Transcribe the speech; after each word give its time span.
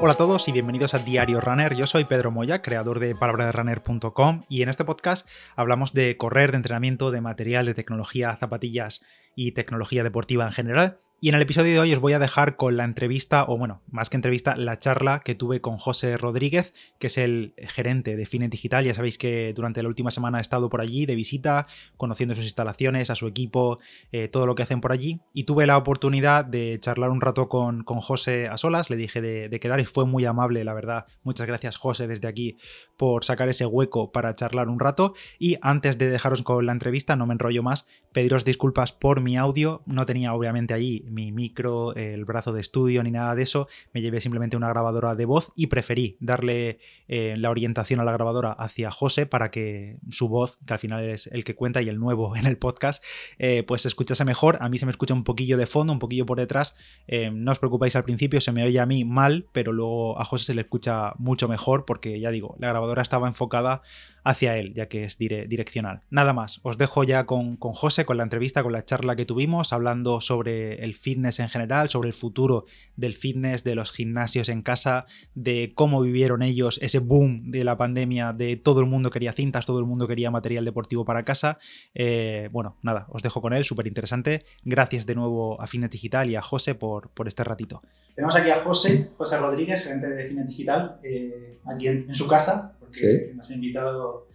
Hola 0.00 0.12
a 0.12 0.16
todos 0.16 0.46
y 0.46 0.52
bienvenidos 0.52 0.94
a 0.94 1.00
Diario 1.00 1.40
Runner. 1.40 1.74
Yo 1.74 1.88
soy 1.88 2.04
Pedro 2.04 2.30
Moya, 2.30 2.62
creador 2.62 3.00
de 3.00 3.16
palabraderunner.com 3.16 4.44
y 4.48 4.62
en 4.62 4.68
este 4.68 4.84
podcast 4.84 5.26
hablamos 5.56 5.92
de 5.92 6.16
correr, 6.16 6.52
de 6.52 6.58
entrenamiento, 6.58 7.10
de 7.10 7.20
material, 7.20 7.66
de 7.66 7.74
tecnología, 7.74 8.36
zapatillas 8.36 9.02
y 9.34 9.52
tecnología 9.52 10.04
deportiva 10.04 10.46
en 10.46 10.52
general. 10.52 11.00
Y 11.20 11.30
en 11.30 11.34
el 11.34 11.42
episodio 11.42 11.72
de 11.72 11.80
hoy 11.80 11.92
os 11.92 11.98
voy 11.98 12.12
a 12.12 12.20
dejar 12.20 12.54
con 12.54 12.76
la 12.76 12.84
entrevista, 12.84 13.44
o 13.48 13.58
bueno, 13.58 13.82
más 13.90 14.08
que 14.08 14.16
entrevista, 14.16 14.54
la 14.54 14.78
charla 14.78 15.18
que 15.18 15.34
tuve 15.34 15.60
con 15.60 15.76
José 15.76 16.16
Rodríguez, 16.16 16.74
que 17.00 17.08
es 17.08 17.18
el 17.18 17.54
gerente 17.56 18.14
de 18.14 18.24
Finet 18.24 18.52
Digital. 18.52 18.84
Ya 18.84 18.94
sabéis 18.94 19.18
que 19.18 19.52
durante 19.52 19.82
la 19.82 19.88
última 19.88 20.12
semana 20.12 20.38
he 20.38 20.40
estado 20.40 20.68
por 20.68 20.80
allí 20.80 21.06
de 21.06 21.16
visita, 21.16 21.66
conociendo 21.96 22.36
sus 22.36 22.44
instalaciones, 22.44 23.10
a 23.10 23.16
su 23.16 23.26
equipo, 23.26 23.80
eh, 24.12 24.28
todo 24.28 24.46
lo 24.46 24.54
que 24.54 24.62
hacen 24.62 24.80
por 24.80 24.92
allí. 24.92 25.18
Y 25.32 25.42
tuve 25.42 25.66
la 25.66 25.76
oportunidad 25.76 26.44
de 26.44 26.78
charlar 26.80 27.10
un 27.10 27.20
rato 27.20 27.48
con, 27.48 27.82
con 27.82 28.00
José 28.00 28.46
a 28.46 28.56
solas, 28.56 28.88
le 28.88 28.94
dije 28.94 29.20
de, 29.20 29.48
de 29.48 29.58
quedar 29.58 29.80
y 29.80 29.86
fue 29.86 30.06
muy 30.06 30.24
amable, 30.24 30.62
la 30.62 30.72
verdad. 30.72 31.06
Muchas 31.24 31.48
gracias, 31.48 31.74
José, 31.74 32.06
desde 32.06 32.28
aquí 32.28 32.58
por 32.96 33.24
sacar 33.24 33.48
ese 33.48 33.66
hueco 33.66 34.12
para 34.12 34.34
charlar 34.34 34.68
un 34.68 34.78
rato. 34.78 35.14
Y 35.40 35.58
antes 35.62 35.98
de 35.98 36.10
dejaros 36.10 36.42
con 36.42 36.64
la 36.64 36.72
entrevista, 36.72 37.16
no 37.16 37.26
me 37.26 37.32
enrollo 37.32 37.64
más, 37.64 37.88
pediros 38.18 38.44
disculpas 38.44 38.92
por 38.92 39.20
mi 39.20 39.36
audio. 39.36 39.80
No 39.86 40.04
tenía 40.04 40.34
obviamente 40.34 40.74
allí 40.74 41.04
mi 41.08 41.30
micro, 41.30 41.94
el 41.94 42.24
brazo 42.24 42.52
de 42.52 42.60
estudio 42.60 43.04
ni 43.04 43.12
nada 43.12 43.36
de 43.36 43.44
eso. 43.44 43.68
Me 43.92 44.00
llevé 44.00 44.20
simplemente 44.20 44.56
una 44.56 44.68
grabadora 44.68 45.14
de 45.14 45.24
voz 45.24 45.52
y 45.54 45.68
preferí 45.68 46.16
darle 46.18 46.80
eh, 47.06 47.36
la 47.38 47.48
orientación 47.48 48.00
a 48.00 48.04
la 48.04 48.10
grabadora 48.10 48.50
hacia 48.50 48.90
José 48.90 49.26
para 49.26 49.52
que 49.52 49.98
su 50.10 50.28
voz, 50.28 50.58
que 50.66 50.72
al 50.72 50.80
final 50.80 51.04
es 51.04 51.28
el 51.28 51.44
que 51.44 51.54
cuenta 51.54 51.80
y 51.80 51.88
el 51.88 52.00
nuevo 52.00 52.34
en 52.36 52.46
el 52.46 52.58
podcast, 52.58 53.04
eh, 53.38 53.62
pues 53.62 53.82
se 53.82 53.88
escuchase 53.88 54.24
mejor. 54.24 54.58
A 54.62 54.68
mí 54.68 54.78
se 54.78 54.86
me 54.86 54.90
escucha 54.90 55.14
un 55.14 55.22
poquillo 55.22 55.56
de 55.56 55.66
fondo, 55.66 55.92
un 55.92 56.00
poquillo 56.00 56.26
por 56.26 56.38
detrás. 56.38 56.74
Eh, 57.06 57.30
no 57.32 57.52
os 57.52 57.60
preocupéis 57.60 57.94
al 57.94 58.02
principio, 58.02 58.40
se 58.40 58.50
me 58.50 58.64
oye 58.64 58.80
a 58.80 58.86
mí 58.86 59.04
mal, 59.04 59.46
pero 59.52 59.70
luego 59.70 60.20
a 60.20 60.24
José 60.24 60.46
se 60.46 60.54
le 60.54 60.62
escucha 60.62 61.12
mucho 61.18 61.46
mejor 61.46 61.84
porque 61.84 62.18
ya 62.18 62.32
digo, 62.32 62.56
la 62.58 62.66
grabadora 62.66 63.00
estaba 63.00 63.28
enfocada 63.28 63.82
hacia 64.28 64.58
él, 64.58 64.74
ya 64.74 64.88
que 64.88 65.04
es 65.04 65.16
direccional. 65.16 66.02
Nada 66.10 66.34
más, 66.34 66.60
os 66.62 66.76
dejo 66.76 67.02
ya 67.02 67.24
con, 67.24 67.56
con 67.56 67.72
José, 67.72 68.04
con 68.04 68.18
la 68.18 68.24
entrevista, 68.24 68.62
con 68.62 68.72
la 68.72 68.84
charla 68.84 69.16
que 69.16 69.24
tuvimos, 69.24 69.72
hablando 69.72 70.20
sobre 70.20 70.84
el 70.84 70.94
fitness 70.94 71.40
en 71.40 71.48
general, 71.48 71.88
sobre 71.88 72.08
el 72.08 72.12
futuro 72.14 72.66
del 72.94 73.14
fitness, 73.14 73.64
de 73.64 73.74
los 73.74 73.90
gimnasios 73.90 74.50
en 74.50 74.60
casa, 74.60 75.06
de 75.34 75.72
cómo 75.74 76.02
vivieron 76.02 76.42
ellos 76.42 76.78
ese 76.82 76.98
boom 76.98 77.50
de 77.50 77.64
la 77.64 77.78
pandemia, 77.78 78.34
de 78.34 78.56
todo 78.56 78.80
el 78.80 78.86
mundo 78.86 79.10
quería 79.10 79.32
cintas, 79.32 79.64
todo 79.64 79.78
el 79.78 79.86
mundo 79.86 80.06
quería 80.06 80.30
material 80.30 80.66
deportivo 80.66 81.06
para 81.06 81.24
casa. 81.24 81.58
Eh, 81.94 82.50
bueno, 82.52 82.76
nada, 82.82 83.06
os 83.08 83.22
dejo 83.22 83.40
con 83.40 83.54
él, 83.54 83.64
súper 83.64 83.86
interesante. 83.86 84.44
Gracias 84.62 85.06
de 85.06 85.14
nuevo 85.14 85.58
a 85.58 85.66
Fitness 85.66 85.90
Digital 85.90 86.28
y 86.28 86.36
a 86.36 86.42
José 86.42 86.74
por, 86.74 87.08
por 87.10 87.28
este 87.28 87.44
ratito. 87.44 87.80
Tenemos 88.14 88.36
aquí 88.36 88.50
a 88.50 88.56
José, 88.56 89.10
José 89.16 89.38
Rodríguez, 89.38 89.84
gerente 89.84 90.08
de 90.08 90.26
Fitness 90.26 90.48
Digital, 90.48 90.98
eh, 91.02 91.60
aquí 91.64 91.86
en, 91.88 92.10
en, 92.10 92.14
su 92.14 92.26
casa, 92.26 92.76
porque 92.88 93.32
nos 93.34 93.50
ha 93.50 93.54
invitado 93.54 94.26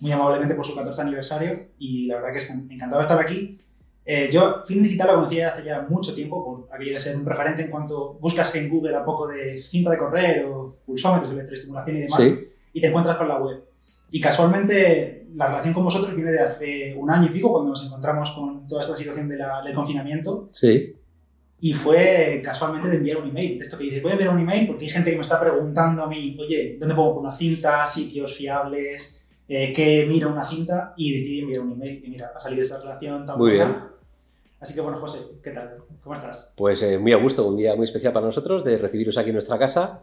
muy 0.00 0.12
amablemente 0.12 0.54
por 0.54 0.64
su 0.66 0.74
14 0.74 1.00
aniversario 1.02 1.66
y 1.78 2.06
la 2.06 2.16
verdad 2.16 2.32
que 2.32 2.38
es 2.38 2.50
encantado 2.50 2.96
de 2.96 3.02
estar 3.02 3.20
aquí. 3.20 3.58
Eh, 4.04 4.28
yo 4.32 4.62
Film 4.66 4.82
Digital 4.82 5.08
lo 5.08 5.14
conocí 5.16 5.40
hace 5.40 5.62
ya 5.64 5.86
mucho 5.88 6.14
tiempo 6.14 6.42
por 6.44 6.74
aquello 6.74 6.92
de 6.94 6.98
ser 6.98 7.16
un 7.16 7.26
referente 7.26 7.62
en 7.62 7.70
cuanto 7.70 8.14
buscas 8.14 8.54
en 8.54 8.68
Google 8.70 8.96
a 8.96 9.04
poco 9.04 9.28
de 9.28 9.60
cinta 9.60 9.90
de 9.90 9.98
correr 9.98 10.44
o 10.46 10.78
pulsómetros, 10.86 11.30
electroestimulación 11.32 11.96
y 11.96 12.00
demás 12.00 12.16
Sí. 12.18 12.48
y 12.72 12.80
te 12.80 12.86
encuentras 12.88 13.16
con 13.18 13.28
la 13.28 13.38
web. 13.38 13.62
Y 14.10 14.20
casualmente 14.20 15.26
la 15.36 15.46
relación 15.48 15.74
con 15.74 15.84
vosotros 15.84 16.14
viene 16.16 16.32
de 16.32 16.40
hace 16.40 16.94
un 16.96 17.10
año 17.10 17.26
y 17.26 17.30
pico 17.30 17.52
cuando 17.52 17.70
nos 17.70 17.84
encontramos 17.86 18.30
con 18.30 18.66
toda 18.66 18.80
esta 18.82 18.96
situación 18.96 19.28
de 19.28 19.36
la- 19.36 19.62
del 19.62 19.74
confinamiento 19.74 20.48
Sí. 20.50 20.96
Y 21.60 21.72
fue 21.72 22.40
casualmente 22.44 22.88
de 22.88 22.96
enviar 22.96 23.18
un 23.18 23.28
email. 23.28 23.58
De 23.58 23.64
esto 23.64 23.76
que 23.76 23.84
dices, 23.84 24.02
voy 24.02 24.12
a 24.12 24.14
enviar 24.14 24.34
un 24.34 24.40
email 24.40 24.66
porque 24.66 24.84
hay 24.84 24.90
gente 24.90 25.10
que 25.10 25.16
me 25.16 25.22
está 25.22 25.38
preguntando 25.38 26.02
a 26.02 26.08
mí, 26.08 26.36
oye, 26.40 26.76
¿dónde 26.78 26.94
pongo 26.94 27.20
una 27.20 27.34
cinta? 27.34 27.86
Sitios 27.86 28.34
fiables, 28.34 29.22
eh, 29.46 29.72
¿qué 29.72 30.06
mira 30.08 30.28
una 30.28 30.42
cinta? 30.42 30.94
Y 30.96 31.12
decidí 31.12 31.40
enviar 31.40 31.60
un 31.62 31.72
email. 31.72 32.02
Y 32.04 32.08
mira, 32.10 32.32
ha 32.34 32.40
salido 32.40 32.62
esta 32.62 32.78
relación 32.80 33.26
tan 33.26 33.36
Muy 33.38 33.56
buena. 33.56 33.64
bien. 33.66 33.80
Así 34.60 34.74
que 34.74 34.80
bueno, 34.80 34.98
José, 34.98 35.18
¿qué 35.42 35.50
tal? 35.50 35.76
¿Cómo 36.02 36.14
estás? 36.14 36.52
Pues 36.56 36.82
eh, 36.82 36.98
muy 36.98 37.12
a 37.12 37.16
gusto, 37.16 37.46
un 37.46 37.56
día 37.56 37.74
muy 37.76 37.84
especial 37.84 38.12
para 38.12 38.26
nosotros 38.26 38.62
de 38.64 38.78
recibiros 38.78 39.16
aquí 39.18 39.30
en 39.30 39.34
nuestra 39.34 39.58
casa 39.58 40.00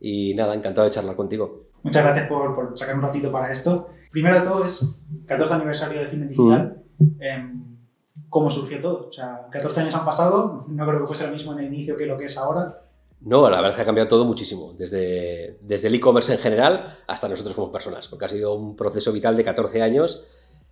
y 0.00 0.34
nada, 0.34 0.54
encantado 0.54 0.84
de 0.86 0.92
charlar 0.92 1.16
contigo. 1.16 1.68
Muchas 1.82 2.04
gracias 2.04 2.28
por, 2.28 2.54
por 2.54 2.76
sacar 2.78 2.96
un 2.96 3.02
ratito 3.02 3.30
para 3.32 3.52
esto. 3.52 3.90
Primero 4.10 4.36
de 4.40 4.46
todo 4.46 4.64
es 4.64 5.02
14 5.26 5.54
aniversario 5.54 6.00
de 6.00 6.08
Fitness 6.08 6.28
Digital. 6.30 6.82
Em, 7.20 7.77
¿Cómo 8.28 8.50
surgió 8.50 8.80
todo? 8.80 9.08
O 9.08 9.12
sea, 9.12 9.46
14 9.50 9.80
años 9.80 9.94
han 9.94 10.04
pasado, 10.04 10.64
no 10.68 10.86
creo 10.86 11.00
que 11.00 11.06
fuese 11.06 11.26
lo 11.26 11.32
mismo 11.32 11.52
en 11.52 11.60
el 11.60 11.66
inicio 11.72 11.96
que 11.96 12.06
lo 12.06 12.16
que 12.16 12.26
es 12.26 12.36
ahora. 12.36 12.82
No, 13.20 13.42
la 13.50 13.56
verdad 13.56 13.70
es 13.70 13.76
que 13.76 13.82
ha 13.82 13.86
cambiado 13.86 14.08
todo 14.08 14.24
muchísimo, 14.24 14.74
desde, 14.78 15.58
desde 15.62 15.88
el 15.88 15.94
e-commerce 15.96 16.32
en 16.32 16.38
general 16.38 16.98
hasta 17.06 17.28
nosotros 17.28 17.54
como 17.54 17.72
personas, 17.72 18.06
porque 18.08 18.26
ha 18.26 18.28
sido 18.28 18.54
un 18.54 18.76
proceso 18.76 19.12
vital 19.12 19.36
de 19.36 19.44
14 19.44 19.82
años, 19.82 20.22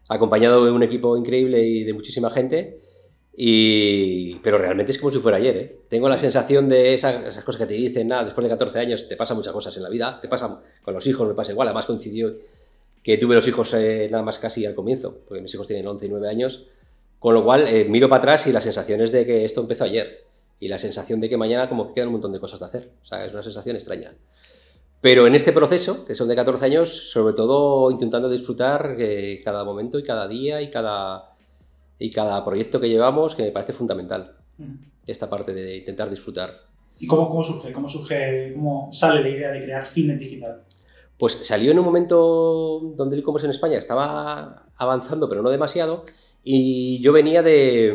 acompañado 0.08 0.64
de 0.64 0.70
un 0.70 0.82
equipo 0.82 1.16
increíble 1.16 1.62
y 1.64 1.82
de 1.82 1.92
muchísima 1.92 2.30
gente, 2.30 2.80
y, 3.38 4.36
pero 4.36 4.58
realmente 4.58 4.92
es 4.92 4.98
como 4.98 5.10
si 5.12 5.18
fuera 5.18 5.36
ayer. 5.38 5.56
¿eh? 5.56 5.80
Tengo 5.88 6.08
la 6.08 6.16
sensación 6.18 6.68
de 6.68 6.94
esa- 6.94 7.26
esas 7.26 7.44
cosas 7.44 7.60
que 7.60 7.66
te 7.66 7.74
dicen, 7.74 8.08
nada, 8.08 8.24
después 8.24 8.44
de 8.44 8.50
14 8.50 8.78
años 8.78 9.08
te 9.08 9.16
pasan 9.16 9.36
muchas 9.36 9.52
cosas 9.52 9.76
en 9.76 9.82
la 9.82 9.88
vida, 9.90 10.20
te 10.20 10.28
pasa 10.28 10.60
con 10.82 10.94
los 10.94 11.06
hijos, 11.06 11.26
me 11.28 11.34
pasa 11.34 11.52
igual, 11.52 11.68
además 11.68 11.86
coincidió 11.86 12.34
que 13.02 13.18
tuve 13.18 13.34
los 13.34 13.46
hijos 13.46 13.72
eh, 13.74 14.08
nada 14.10 14.22
más 14.24 14.38
casi 14.38 14.64
al 14.66 14.74
comienzo, 14.74 15.18
porque 15.28 15.42
mis 15.42 15.52
hijos 15.54 15.66
tienen 15.66 15.86
11 15.86 16.06
y 16.06 16.08
9 16.08 16.28
años, 16.28 16.64
con 17.26 17.34
lo 17.34 17.42
cual 17.42 17.66
eh, 17.66 17.86
miro 17.88 18.08
para 18.08 18.18
atrás 18.18 18.46
y 18.46 18.52
la 18.52 18.60
sensación 18.60 19.00
es 19.00 19.10
de 19.10 19.26
que 19.26 19.44
esto 19.44 19.60
empezó 19.60 19.82
ayer 19.82 20.28
y 20.60 20.68
la 20.68 20.78
sensación 20.78 21.20
de 21.20 21.28
que 21.28 21.36
mañana 21.36 21.68
como 21.68 21.88
que 21.88 21.94
quedan 21.94 22.06
un 22.06 22.12
montón 22.12 22.32
de 22.32 22.38
cosas 22.38 22.60
de 22.60 22.66
hacer. 22.66 22.92
O 23.02 23.04
sea, 23.04 23.24
es 23.24 23.32
una 23.32 23.42
sensación 23.42 23.74
extraña. 23.74 24.14
Pero 25.00 25.26
en 25.26 25.34
este 25.34 25.50
proceso, 25.50 26.04
que 26.04 26.14
son 26.14 26.28
de 26.28 26.36
14 26.36 26.64
años, 26.66 27.10
sobre 27.10 27.34
todo 27.34 27.90
intentando 27.90 28.28
disfrutar 28.28 28.94
eh, 29.00 29.40
cada 29.42 29.64
momento 29.64 29.98
y 29.98 30.04
cada 30.04 30.28
día 30.28 30.62
y 30.62 30.70
cada, 30.70 31.34
y 31.98 32.10
cada 32.10 32.44
proyecto 32.44 32.78
que 32.78 32.88
llevamos, 32.88 33.34
que 33.34 33.42
me 33.42 33.50
parece 33.50 33.72
fundamental, 33.72 34.36
esta 35.04 35.28
parte 35.28 35.52
de 35.52 35.78
intentar 35.78 36.08
disfrutar. 36.08 36.60
¿Y 36.96 37.08
cómo, 37.08 37.28
cómo 37.28 37.42
surge? 37.42 37.72
¿Cómo 37.72 37.88
surge, 37.88 38.52
cómo 38.54 38.88
sale 38.92 39.22
la 39.22 39.28
idea 39.30 39.50
de 39.50 39.64
crear 39.64 39.84
Fitness 39.84 40.20
Digital? 40.20 40.62
Pues 41.18 41.32
salió 41.42 41.72
en 41.72 41.78
un 41.80 41.84
momento 41.84 42.92
donde 42.94 43.16
el 43.16 43.22
e-commerce 43.22 43.48
en 43.48 43.50
España 43.50 43.78
estaba 43.78 44.68
avanzando, 44.76 45.28
pero 45.28 45.42
no 45.42 45.50
demasiado, 45.50 46.04
y 46.48 47.00
yo 47.00 47.12
venía 47.12 47.42
de, 47.42 47.92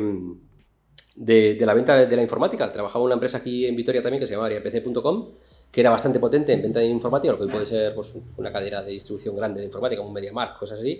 de, 1.16 1.56
de 1.56 1.66
la 1.66 1.74
venta 1.74 2.06
de 2.06 2.16
la 2.18 2.22
informática. 2.22 2.70
Trabajaba 2.70 3.02
en 3.02 3.06
una 3.06 3.14
empresa 3.14 3.38
aquí 3.38 3.66
en 3.66 3.78
Vitoria 3.78 4.02
también 4.02 4.20
que 4.20 4.28
se 4.28 4.34
llama 4.34 4.48
ariapc.com, 4.48 5.30
que 5.72 5.80
era 5.80 5.90
bastante 5.90 6.20
potente 6.20 6.52
en 6.52 6.62
venta 6.62 6.82
de 6.82 6.88
informática, 6.88 7.32
lo 7.32 7.38
que 7.38 7.46
hoy 7.46 7.50
puede 7.50 7.66
ser 7.66 7.96
pues, 7.96 8.14
una 8.36 8.52
cadena 8.52 8.84
de 8.84 8.92
distribución 8.92 9.38
grande 9.38 9.62
de 9.62 9.68
informática, 9.68 10.02
como 10.02 10.10
un 10.10 10.16
MediaMarkt, 10.16 10.60
cosas 10.60 10.80
así. 10.80 11.00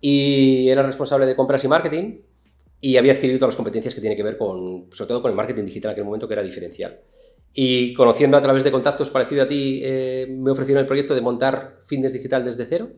Y 0.00 0.68
era 0.68 0.82
responsable 0.82 1.24
de 1.24 1.36
compras 1.36 1.62
y 1.62 1.68
marketing 1.68 2.18
y 2.80 2.96
había 2.96 3.12
adquirido 3.12 3.38
todas 3.38 3.52
las 3.52 3.56
competencias 3.56 3.94
que 3.94 4.00
tiene 4.00 4.16
que 4.16 4.24
ver 4.24 4.36
con, 4.36 4.88
sobre 4.92 5.06
todo 5.06 5.22
con 5.22 5.30
el 5.30 5.36
marketing 5.36 5.66
digital 5.66 5.90
en 5.90 5.92
aquel 5.92 6.04
momento, 6.04 6.26
que 6.26 6.34
era 6.34 6.42
diferencial. 6.42 6.98
Y 7.54 7.94
conociendo 7.94 8.36
a 8.36 8.40
través 8.40 8.64
de 8.64 8.72
contactos 8.72 9.08
parecidos 9.10 9.46
a 9.46 9.48
ti, 9.48 9.82
eh, 9.84 10.26
me 10.28 10.50
ofrecieron 10.50 10.80
el 10.80 10.86
proyecto 10.88 11.14
de 11.14 11.20
montar 11.20 11.78
fitness 11.86 12.12
digital 12.12 12.44
desde 12.44 12.66
cero. 12.66 12.90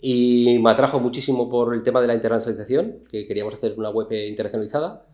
Y 0.00 0.58
me 0.60 0.70
atrajo 0.70 1.00
muchísimo 1.00 1.48
por 1.48 1.74
el 1.74 1.82
tema 1.82 2.00
de 2.00 2.06
la 2.06 2.14
internacionalización, 2.14 3.04
que 3.10 3.26
queríamos 3.26 3.54
hacer 3.54 3.74
una 3.76 3.90
web 3.90 4.12
internacionalizada. 4.12 5.06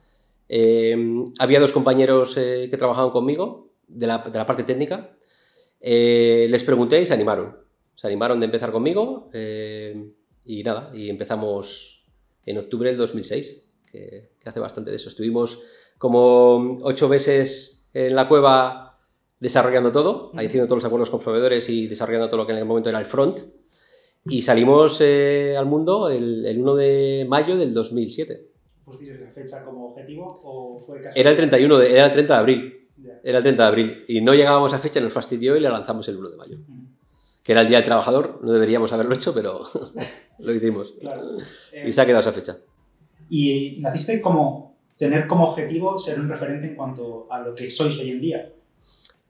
Eh, 0.48 0.96
había 1.38 1.60
dos 1.60 1.72
compañeros 1.72 2.36
eh, 2.36 2.68
que 2.70 2.76
trabajaban 2.76 3.10
conmigo 3.10 3.72
de 3.88 4.06
la, 4.06 4.18
de 4.18 4.38
la 4.38 4.46
parte 4.46 4.64
técnica. 4.64 5.16
Eh, 5.80 6.46
les 6.50 6.64
pregunté 6.64 7.00
y 7.00 7.06
se 7.06 7.14
animaron. 7.14 7.56
Se 7.94 8.06
animaron 8.06 8.40
de 8.40 8.46
empezar 8.46 8.72
conmigo 8.72 9.30
eh, 9.32 10.12
y 10.44 10.62
nada, 10.62 10.90
y 10.92 11.08
empezamos 11.08 12.04
en 12.44 12.58
octubre 12.58 12.90
del 12.90 12.98
2006, 12.98 13.68
que, 13.90 14.30
que 14.38 14.48
hace 14.48 14.60
bastante 14.60 14.90
de 14.90 14.96
eso. 14.96 15.08
Estuvimos 15.08 15.62
como 15.98 16.78
ocho 16.82 17.08
meses 17.08 17.88
en 17.94 18.14
la 18.14 18.28
cueva 18.28 18.98
desarrollando 19.40 19.92
todo, 19.92 20.32
haciendo 20.34 20.66
todos 20.66 20.78
los 20.78 20.84
acuerdos 20.84 21.10
con 21.10 21.20
proveedores 21.20 21.68
y 21.68 21.86
desarrollando 21.86 22.28
todo 22.28 22.38
lo 22.38 22.46
que 22.46 22.52
en 22.52 22.58
el 22.58 22.64
momento 22.64 22.88
era 22.88 22.98
el 22.98 23.06
front. 23.06 23.40
Y 24.26 24.42
salimos 24.42 25.00
eh, 25.02 25.54
al 25.56 25.66
mundo 25.66 26.08
el, 26.08 26.46
el 26.46 26.60
1 26.60 26.74
de 26.76 27.26
mayo 27.28 27.56
del 27.56 27.74
2007. 27.74 28.46
¿Pusiste 28.84 29.14
esa 29.14 29.30
fecha 29.30 29.64
como 29.64 29.86
objetivo 29.88 30.40
o 30.44 30.80
fue 30.80 30.96
casual? 31.00 31.12
Era 31.16 31.30
el 31.30 31.36
31 31.36 31.78
de, 31.78 31.92
era 31.96 32.06
el 32.06 32.12
30 32.12 32.34
de 32.34 32.40
abril. 32.40 32.88
Ya. 32.96 33.20
Era 33.22 33.38
el 33.38 33.44
30 33.44 33.62
de 33.62 33.68
abril. 33.68 34.04
Y 34.08 34.20
no 34.22 34.34
llegábamos 34.34 34.72
a 34.72 34.78
fecha, 34.78 35.00
nos 35.00 35.12
fastidió 35.12 35.56
y 35.56 35.60
la 35.60 35.70
lanzamos 35.70 36.08
el 36.08 36.16
1 36.16 36.30
de 36.30 36.36
mayo. 36.36 36.58
Mm, 36.66 36.84
Que 37.42 37.52
era 37.52 37.60
el 37.62 37.68
Día 37.68 37.78
del 37.78 37.84
Trabajador. 37.84 38.40
No 38.42 38.52
deberíamos 38.52 38.92
haberlo 38.92 39.14
hecho, 39.14 39.34
pero 39.34 39.62
lo 40.38 40.52
hicimos. 40.54 40.94
Claro. 41.00 41.36
Eh, 41.72 41.84
Y 41.88 41.92
se 41.92 42.00
ha 42.00 42.06
quedado 42.06 42.20
esa 42.22 42.32
fecha. 42.32 42.58
y 43.28 43.78
naciste 43.80 44.20
como 44.22 44.74
tener 44.96 45.26
como 45.26 45.48
objetivo 45.48 45.98
ser 45.98 46.20
un 46.20 46.28
referente 46.28 46.68
en 46.68 46.76
cuanto 46.76 47.26
a 47.30 47.40
lo 47.42 47.54
que 47.54 47.70
sois 47.70 47.98
hoy 47.98 48.10
en 48.12 48.20
día. 48.20 48.52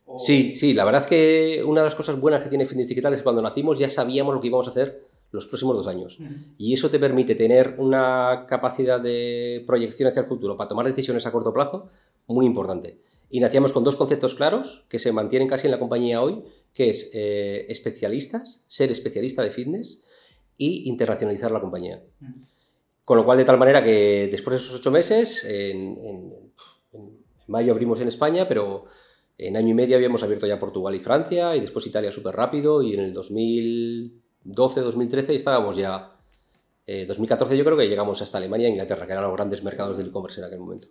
O- 0.06 0.18
Sí, 0.18 0.54
sí, 0.54 0.72
la 0.74 0.84
verdad 0.84 1.02
es 1.02 1.08
que 1.08 1.62
una 1.64 1.80
de 1.80 1.86
las 1.86 1.94
cosas 1.94 2.18
buenas 2.20 2.42
que 2.42 2.48
tiene 2.48 2.66
Fitness 2.66 2.88
Digital 2.88 3.12
es 3.14 3.20
que 3.20 3.24
cuando 3.24 3.42
nacimos 3.42 3.78
ya 3.78 3.88
sabíamos 3.90 4.34
lo 4.34 4.40
que 4.40 4.48
íbamos 4.48 4.66
a 4.66 4.70
hacer 4.70 5.06
los 5.30 5.46
próximos 5.46 5.76
dos 5.76 5.86
años. 5.88 6.18
Y 6.58 6.74
eso 6.74 6.90
te 6.90 6.98
permite 7.00 7.34
tener 7.34 7.74
una 7.78 8.46
capacidad 8.48 9.00
de 9.00 9.64
proyección 9.66 10.08
hacia 10.08 10.20
el 10.20 10.26
futuro 10.26 10.56
para 10.56 10.68
tomar 10.68 10.86
decisiones 10.86 11.26
a 11.26 11.32
corto 11.32 11.52
plazo 11.52 11.88
muy 12.28 12.46
importante. 12.46 12.98
Y 13.30 13.40
nacíamos 13.40 13.72
con 13.72 13.82
dos 13.82 13.96
conceptos 13.96 14.34
claros 14.36 14.84
que 14.88 15.00
se 15.00 15.10
mantienen 15.10 15.48
casi 15.48 15.66
en 15.66 15.72
la 15.72 15.80
compañía 15.80 16.22
hoy, 16.22 16.44
que 16.72 16.88
es 16.90 17.10
eh, 17.14 17.66
especialistas, 17.68 18.62
ser 18.68 18.92
especialista 18.92 19.42
de 19.42 19.50
fitness 19.50 20.04
y 20.56 20.88
internacionalizar 20.88 21.50
la 21.50 21.60
compañía. 21.60 22.00
Con 23.04 23.16
lo 23.18 23.24
cual, 23.24 23.38
de 23.38 23.44
tal 23.44 23.58
manera 23.58 23.82
que 23.82 24.28
después 24.30 24.52
de 24.60 24.64
esos 24.64 24.78
ocho 24.78 24.90
meses, 24.92 25.42
en, 25.44 25.98
mayo 27.48 27.72
abrimos 27.72 28.00
en 28.00 28.08
España, 28.08 28.46
pero 28.48 28.84
en 29.36 29.56
año 29.56 29.68
y 29.68 29.74
medio 29.74 29.96
habíamos 29.96 30.22
abierto 30.22 30.46
ya 30.46 30.60
Portugal 30.60 30.94
y 30.94 31.00
Francia, 31.00 31.56
y 31.56 31.60
después 31.60 31.86
Italia 31.86 32.12
súper 32.12 32.34
rápido, 32.34 32.82
y 32.82 32.94
en 32.94 33.00
el 33.00 33.12
2012, 33.12 34.80
2013 34.80 35.34
estábamos 35.34 35.76
ya... 35.76 36.10
2014 36.86 37.54
eh, 37.54 37.58
yo 37.58 37.64
creo 37.64 37.78
que 37.78 37.88
llegamos 37.88 38.20
hasta 38.20 38.36
Alemania 38.36 38.68
e 38.68 38.70
Inglaterra, 38.70 39.06
que 39.06 39.12
eran 39.12 39.24
los 39.24 39.32
grandes 39.32 39.64
mercados 39.64 39.96
del 39.96 40.08
e-commerce 40.08 40.40
en 40.40 40.46
aquel 40.46 40.58
momento. 40.58 40.86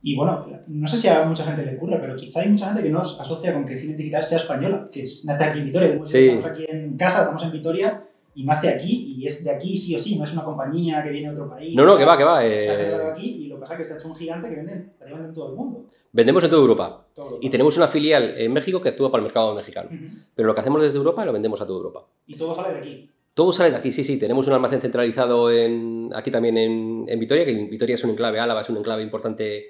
Y 0.00 0.16
bueno, 0.16 0.46
no 0.68 0.86
sé 0.86 0.96
si 0.96 1.08
a 1.08 1.24
mucha 1.24 1.44
gente 1.44 1.66
le 1.66 1.76
ocurre, 1.76 1.98
pero 2.00 2.16
quizá 2.16 2.40
hay 2.40 2.48
mucha 2.48 2.66
gente 2.68 2.82
que 2.82 2.90
no 2.90 3.00
asocia 3.00 3.52
con 3.52 3.66
que 3.66 3.76
Fitness 3.76 3.98
Digital 3.98 4.22
sea 4.22 4.38
española, 4.38 4.88
que 4.90 5.02
nace 5.02 5.44
aquí 5.44 5.58
en 5.58 5.64
Vitoria. 5.66 5.88
Estamos 5.88 6.44
aquí 6.46 6.64
en 6.68 6.96
casa, 6.96 7.20
estamos 7.22 7.42
en 7.42 7.52
Vitoria 7.52 8.07
y 8.38 8.44
nace 8.44 8.68
aquí 8.68 9.16
y 9.18 9.26
es 9.26 9.42
de 9.42 9.50
aquí 9.50 9.76
sí 9.76 9.96
o 9.96 9.98
sí, 9.98 10.14
no 10.14 10.22
es 10.22 10.32
una 10.32 10.44
compañía 10.44 11.02
que 11.02 11.10
viene 11.10 11.26
de 11.26 11.34
otro 11.34 11.50
país. 11.50 11.74
No, 11.74 11.84
no, 11.84 11.98
que 11.98 12.04
va, 12.04 12.16
que 12.16 12.22
va. 12.22 12.38
Se 12.38 12.70
ha 12.70 13.06
eh... 13.08 13.10
aquí 13.10 13.44
y 13.44 13.48
lo 13.48 13.56
que 13.56 13.62
pasa 13.62 13.74
es 13.74 13.78
que 13.78 13.84
se 13.84 13.94
ha 13.94 13.96
hecho 13.96 14.06
un 14.06 14.14
gigante 14.14 14.48
que 14.48 14.54
vende, 14.54 14.90
en 15.00 15.32
todo 15.32 15.50
el 15.50 15.56
mundo. 15.56 15.86
Vendemos 16.12 16.44
en 16.44 16.50
toda 16.50 16.62
Europa. 16.62 17.04
Y 17.40 17.50
tenemos 17.50 17.76
una 17.76 17.88
filial 17.88 18.34
en 18.38 18.52
México 18.52 18.80
que 18.80 18.90
actúa 18.90 19.10
para 19.10 19.22
el 19.22 19.24
mercado 19.24 19.52
mexicano. 19.56 19.90
Pero 20.36 20.46
lo 20.46 20.54
que 20.54 20.60
hacemos 20.60 20.80
desde 20.80 20.98
Europa 20.98 21.24
lo 21.24 21.32
vendemos 21.32 21.60
a 21.60 21.66
toda 21.66 21.78
Europa. 21.78 22.06
Y 22.28 22.36
todo 22.36 22.54
sale 22.54 22.74
de 22.74 22.78
aquí. 22.78 23.10
Todo 23.34 23.52
sale 23.52 23.72
de 23.72 23.76
aquí, 23.76 23.90
sí, 23.90 24.04
sí. 24.04 24.20
Tenemos 24.20 24.46
un 24.46 24.52
almacén 24.52 24.80
centralizado 24.80 25.50
en, 25.50 26.10
aquí 26.14 26.30
también 26.30 26.56
en, 26.58 27.06
en 27.08 27.18
Vitoria, 27.18 27.44
que 27.44 27.54
Vitoria 27.54 27.96
es 27.96 28.04
un 28.04 28.10
enclave, 28.10 28.38
Álava 28.38 28.60
es 28.60 28.68
un 28.68 28.76
enclave 28.76 29.02
importante 29.02 29.66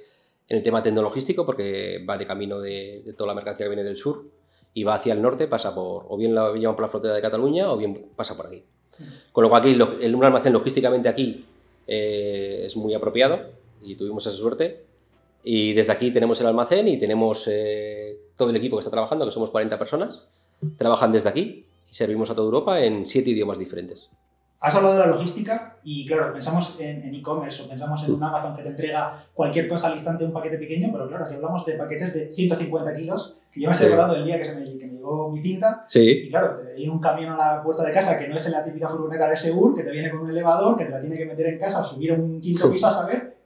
en 0.46 0.56
el 0.58 0.62
tema 0.62 0.82
tecnologístico 0.82 1.44
porque 1.44 2.04
va 2.06 2.18
de 2.18 2.26
camino 2.26 2.60
de, 2.60 3.14
toda 3.16 3.28
la 3.28 3.34
mercancía 3.34 3.64
que 3.64 3.70
viene 3.70 3.84
del 3.84 3.96
sur 3.96 4.26
y 4.74 4.84
va 4.84 4.94
hacia 4.94 5.12
el 5.12 5.22
norte, 5.22 5.46
pasa 5.46 5.74
por, 5.74 6.06
o 6.08 6.16
bien 6.16 6.34
la 6.34 6.52
llevan 6.52 6.76
por 6.76 6.84
la 6.84 6.88
frontera 6.88 7.14
de 7.14 7.22
Cataluña 7.22 7.70
o 7.72 7.76
bien 7.76 8.10
pasa 8.14 8.36
por 8.36 8.46
aquí. 8.46 8.64
Con 9.32 9.42
lo 9.42 9.48
cual 9.48 9.62
aquí 9.62 9.72
el, 10.00 10.14
un 10.14 10.24
almacén 10.24 10.52
logísticamente 10.52 11.08
aquí 11.08 11.46
eh, 11.86 12.62
es 12.64 12.76
muy 12.76 12.94
apropiado 12.94 13.40
y 13.82 13.94
tuvimos 13.94 14.26
esa 14.26 14.36
suerte. 14.36 14.84
Y 15.44 15.72
desde 15.72 15.92
aquí 15.92 16.10
tenemos 16.10 16.40
el 16.40 16.46
almacén 16.48 16.88
y 16.88 16.98
tenemos 16.98 17.48
eh, 17.48 18.18
todo 18.36 18.50
el 18.50 18.56
equipo 18.56 18.76
que 18.76 18.80
está 18.80 18.90
trabajando, 18.90 19.24
que 19.24 19.30
somos 19.30 19.50
40 19.50 19.78
personas, 19.78 20.26
trabajan 20.76 21.12
desde 21.12 21.28
aquí 21.28 21.66
y 21.88 21.94
servimos 21.94 22.30
a 22.30 22.34
toda 22.34 22.46
Europa 22.46 22.80
en 22.80 23.06
siete 23.06 23.30
idiomas 23.30 23.58
diferentes. 23.58 24.10
Has 24.60 24.74
hablado 24.74 24.94
de 24.94 25.00
la 25.00 25.06
logística 25.06 25.76
y 25.84 26.04
claro, 26.04 26.32
pensamos 26.32 26.80
en 26.80 27.14
e-commerce 27.14 27.62
o 27.62 27.68
pensamos 27.68 28.02
en 28.04 28.14
un 28.14 28.24
Amazon 28.24 28.56
que 28.56 28.64
te 28.64 28.70
entrega 28.70 29.16
cualquier 29.32 29.68
cosa 29.68 29.86
al 29.86 29.94
instante 29.94 30.24
un 30.24 30.32
paquete 30.32 30.58
pequeño, 30.58 30.88
pero 30.90 31.06
claro, 31.06 31.26
aquí 31.26 31.34
hablamos 31.36 31.64
de 31.64 31.74
paquetes 31.74 32.12
de 32.12 32.32
150 32.32 32.94
kilos, 32.96 33.37
que 33.50 33.60
yo 33.60 33.70
me 33.70 33.76
he 33.76 33.86
acordado 33.86 34.16
el 34.16 34.24
día 34.24 34.38
que, 34.38 34.44
se 34.44 34.54
me, 34.54 34.64
que 34.78 34.86
me 34.86 34.92
llegó 34.92 35.30
mi 35.30 35.40
cinta, 35.40 35.84
sí. 35.86 36.22
y 36.24 36.28
claro, 36.28 36.58
te 36.58 36.74
viene 36.74 36.92
un 36.92 37.00
camión 37.00 37.32
a 37.32 37.36
la 37.36 37.62
puerta 37.62 37.84
de 37.84 37.92
casa 37.92 38.18
que 38.18 38.28
no 38.28 38.36
es 38.36 38.48
la 38.50 38.64
típica 38.64 38.88
furgoneta 38.88 39.28
de 39.28 39.36
Segur, 39.36 39.74
que 39.74 39.82
te 39.82 39.90
viene 39.90 40.10
con 40.10 40.20
un 40.20 40.30
elevador, 40.30 40.76
que 40.76 40.84
te 40.84 40.90
la 40.90 41.00
tiene 41.00 41.16
que 41.16 41.26
meter 41.26 41.46
en 41.46 41.58
casa, 41.58 41.82
subir 41.82 42.12
a 42.12 42.14
un 42.14 42.40
quinto 42.40 42.70
piso 42.70 42.86
a 42.86 42.92
saber, 42.92 43.36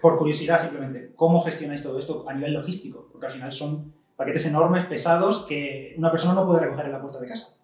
por 0.00 0.16
curiosidad 0.16 0.60
simplemente, 0.62 1.12
¿cómo 1.14 1.42
gestionáis 1.42 1.82
todo 1.82 1.98
esto 1.98 2.24
a 2.28 2.34
nivel 2.34 2.54
logístico? 2.54 3.08
Porque 3.12 3.26
al 3.26 3.32
final 3.32 3.52
son 3.52 3.92
paquetes 4.16 4.46
enormes, 4.46 4.86
pesados, 4.86 5.44
que 5.46 5.94
una 5.98 6.10
persona 6.10 6.34
no 6.34 6.46
puede 6.46 6.60
recoger 6.60 6.86
en 6.86 6.92
la 6.92 7.00
puerta 7.00 7.20
de 7.20 7.26
casa. 7.26 7.56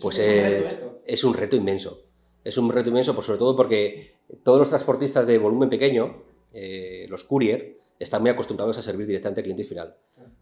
Pues 0.00 0.18
es, 0.18 1.24
un 1.24 1.34
reto 1.34 1.56
inmenso. 1.56 2.04
Es 2.42 2.56
un 2.56 2.70
reto 2.72 2.88
inmenso, 2.88 3.14
por 3.14 3.22
sobre 3.22 3.38
todo 3.38 3.54
porque 3.54 4.14
todos 4.42 4.58
los 4.58 4.70
transportistas 4.70 5.26
de 5.26 5.36
volumen 5.36 5.68
pequeño, 5.68 6.22
eh, 6.54 7.06
los 7.10 7.24
courier, 7.24 7.78
están 7.98 8.22
muy 8.22 8.30
acostumbrados 8.30 8.78
a 8.78 8.82
servir 8.82 9.06
directamente 9.06 9.40
al 9.40 9.44
cliente 9.44 9.64
final. 9.64 9.94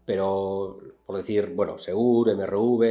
Pero, 0.09 0.79
por 1.05 1.17
decir, 1.17 1.51
bueno, 1.53 1.77
Segur, 1.77 2.35
MRV, 2.35 2.83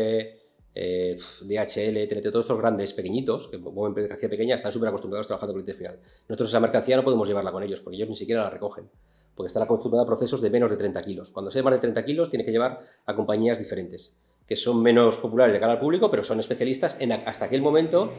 eh, 0.73 1.17
DHL, 1.41 2.07
TNT, 2.07 2.31
todos 2.31 2.45
estos 2.45 2.59
grandes 2.59 2.93
pequeñitos, 2.93 3.49
que 3.49 3.59
mueven 3.59 3.93
mercancía 3.93 4.29
pequeña, 4.29 4.55
están 4.55 4.71
súper 4.71 4.91
acostumbrados 4.91 5.27
a 5.27 5.31
trabajar 5.31 5.49
con 5.49 5.57
el 5.59 5.65
cliente 5.65 5.79
final. 5.83 5.99
Nosotros 6.29 6.51
esa 6.51 6.61
mercancía 6.61 6.97
no 6.97 7.03
podemos 7.03 7.27
llevarla 7.27 7.51
con 7.51 7.65
ellos, 7.65 7.81
porque 7.81 7.97
ellos 7.97 8.09
ni 8.09 8.15
siquiera 8.15 8.45
la 8.45 8.51
recogen, 8.51 8.89
porque 9.35 9.49
están 9.49 9.65
acostumbrados 9.65 10.07
a 10.07 10.07
procesos 10.07 10.41
de 10.41 10.49
menos 10.49 10.71
de 10.71 10.77
30 10.77 11.03
kilos. 11.03 11.33
Cuando 11.33 11.51
se 11.51 11.61
más 11.61 11.75
de 11.75 11.81
30 11.81 12.05
kilos, 12.05 12.31
tiene 12.31 12.45
que 12.45 12.53
llevar 12.53 12.79
a 13.05 13.17
compañías 13.17 13.59
diferentes 13.59 14.13
que 14.47 14.55
son 14.55 14.81
menos 14.81 15.17
populares 15.19 15.53
de 15.53 15.59
cara 15.59 15.73
al 15.73 15.81
público, 15.81 16.09
pero 16.09 16.23
son 16.23 16.39
especialistas 16.39 16.97
en, 17.01 17.11
hasta 17.11 17.47
aquel 17.47 17.63
momento 17.63 18.13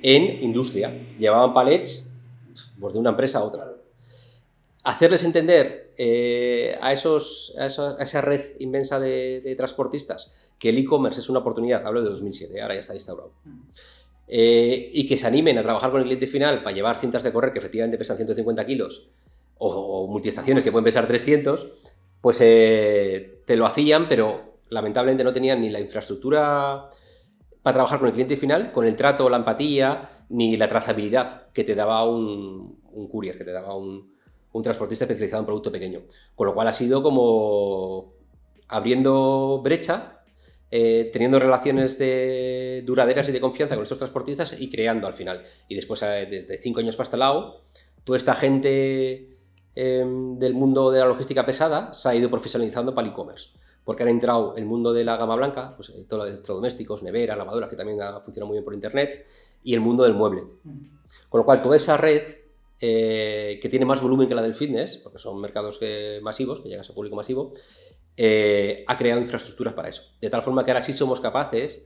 en 0.00 0.44
industria. 0.44 0.92
Llevaban 1.18 1.52
palets 1.52 2.12
pues, 2.78 2.94
de 2.94 3.00
una 3.00 3.10
empresa 3.10 3.40
a 3.40 3.42
otra. 3.42 3.83
Hacerles 4.84 5.24
entender 5.24 5.92
eh, 5.96 6.78
a, 6.80 6.92
esos, 6.92 7.54
a, 7.58 7.66
esa, 7.66 8.20
red 8.20 8.42
inmensa 8.60 9.00
de, 9.00 9.54
transportistas 9.56 10.50
que 10.58 10.68
el 10.68 10.78
e-commerce 10.78 11.20
es 11.20 11.28
una 11.28 11.40
oportunidad, 11.40 11.86
hablo 11.86 12.02
de 12.02 12.10
2007, 12.10 12.60
ahora 12.60 12.74
ya 12.74 12.80
está 12.80 12.94
instaurado, 12.94 13.32
eh, 14.28 14.90
y 14.92 15.06
que 15.06 15.16
se 15.16 15.26
animen 15.26 15.58
a 15.58 15.62
trabajar 15.62 15.90
con 15.90 16.00
el 16.00 16.06
cliente 16.06 16.26
final 16.26 16.62
para 16.62 16.76
llevar 16.76 16.98
cintas 16.98 17.22
de 17.22 17.32
correr 17.32 17.52
que 17.52 17.58
efectivamente 17.58 17.98
pesan 17.98 18.16
150 18.16 18.64
kilos 18.66 19.08
o, 19.58 20.06
multiestaciones 20.06 20.62
que 20.62 20.70
pueden 20.70 20.84
pesar 20.84 21.06
300, 21.06 21.66
pues 22.20 22.38
eh, 22.40 23.40
te 23.46 23.56
lo 23.56 23.66
hacían, 23.66 24.08
pero 24.08 24.58
lamentablemente 24.68 25.24
no 25.24 25.32
tenían 25.32 25.60
ni 25.60 25.70
la 25.70 25.80
infraestructura 25.80 26.90
para 27.62 27.74
trabajar 27.74 27.98
con 27.98 28.08
el 28.08 28.14
cliente 28.14 28.36
final, 28.36 28.72
con 28.72 28.84
el 28.84 28.96
trato, 28.96 29.30
la 29.30 29.38
empatía, 29.38 30.26
ni 30.28 30.56
la 30.56 30.68
trazabilidad 30.68 31.50
que 31.52 31.64
te 31.64 31.74
daba 31.74 32.04
un, 32.04 32.80
courier, 33.10 33.38
que 33.38 33.44
te 33.44 33.52
daba 33.52 33.76
un, 33.76 34.13
transportista 34.62 35.04
especializado 35.04 35.42
en 35.42 35.46
producto 35.46 35.72
pequeño. 35.72 36.02
Con 36.34 36.46
lo 36.46 36.54
cual 36.54 36.68
ha 36.68 36.72
sido 36.72 37.02
como 37.02 38.12
abriendo 38.68 39.60
brecha, 39.62 40.20
eh, 40.70 41.10
teniendo 41.12 41.38
relaciones 41.38 41.98
de 41.98 42.82
duraderas 42.86 43.28
y 43.28 43.32
de 43.32 43.40
confianza 43.40 43.74
con 43.74 43.82
estos 43.82 43.98
transportistas 43.98 44.56
y 44.58 44.70
creando 44.70 45.06
al 45.06 45.14
final. 45.14 45.44
Y 45.68 45.74
después, 45.74 46.02
eh, 46.02 46.46
de, 46.48 46.58
cinco 46.58 46.80
años 46.80 46.96
para 46.96 47.04
este 47.04 47.16
lado, 47.16 47.62
toda 48.04 48.18
esta 48.18 48.34
gente 48.34 49.38
em, 49.74 50.38
del 50.38 50.54
mundo 50.54 50.90
de 50.90 51.00
la 51.00 51.06
logística 51.06 51.44
pesada 51.44 51.92
se 51.92 52.08
ha 52.08 52.14
ido 52.14 52.30
profesionalizando 52.30 52.94
para 52.94 53.06
el 53.06 53.12
e-commerce 53.12 53.50
porque 53.84 54.02
han 54.02 54.08
entrado 54.08 54.56
el 54.56 54.64
mundo 54.64 54.92
de 54.92 55.04
la 55.04 55.16
gama 55.16 55.36
blanca, 55.36 55.74
pues 55.76 55.90
eh, 55.90 56.06
todos 56.08 56.24
los 56.24 56.32
electrodomésticos, 56.32 57.02
neveras, 57.02 57.36
lavadoras, 57.36 57.68
que 57.68 57.76
también 57.76 58.00
ha 58.00 58.20
funcionado 58.20 58.46
muy 58.46 58.54
bien 58.54 58.64
por 58.64 58.74
internet, 58.74 59.26
y 59.62 59.74
el 59.74 59.80
mundo 59.80 60.04
del 60.04 60.14
mueble. 60.14 60.42
Con 61.28 61.38
lo 61.38 61.44
cual, 61.44 61.62
toda 61.62 61.76
esa 61.76 61.96
red, 61.96 62.22
eh, 62.86 63.58
que 63.62 63.70
tiene 63.70 63.86
más 63.86 64.02
volumen 64.02 64.28
que 64.28 64.34
la 64.34 64.42
del 64.42 64.54
fitness, 64.54 64.98
porque 64.98 65.18
son 65.18 65.40
mercados 65.40 65.78
que, 65.78 66.20
masivos, 66.22 66.60
que 66.60 66.68
llegan 66.68 66.84
a 66.84 66.92
público 66.92 67.16
masivo, 67.16 67.54
eh, 68.14 68.84
ha 68.86 68.98
creado 68.98 69.22
infraestructuras 69.22 69.72
para 69.72 69.88
eso. 69.88 70.02
De 70.20 70.28
tal 70.28 70.42
forma 70.42 70.66
que 70.66 70.70
ahora 70.70 70.82
sí 70.82 70.92
somos 70.92 71.18
capaces 71.18 71.82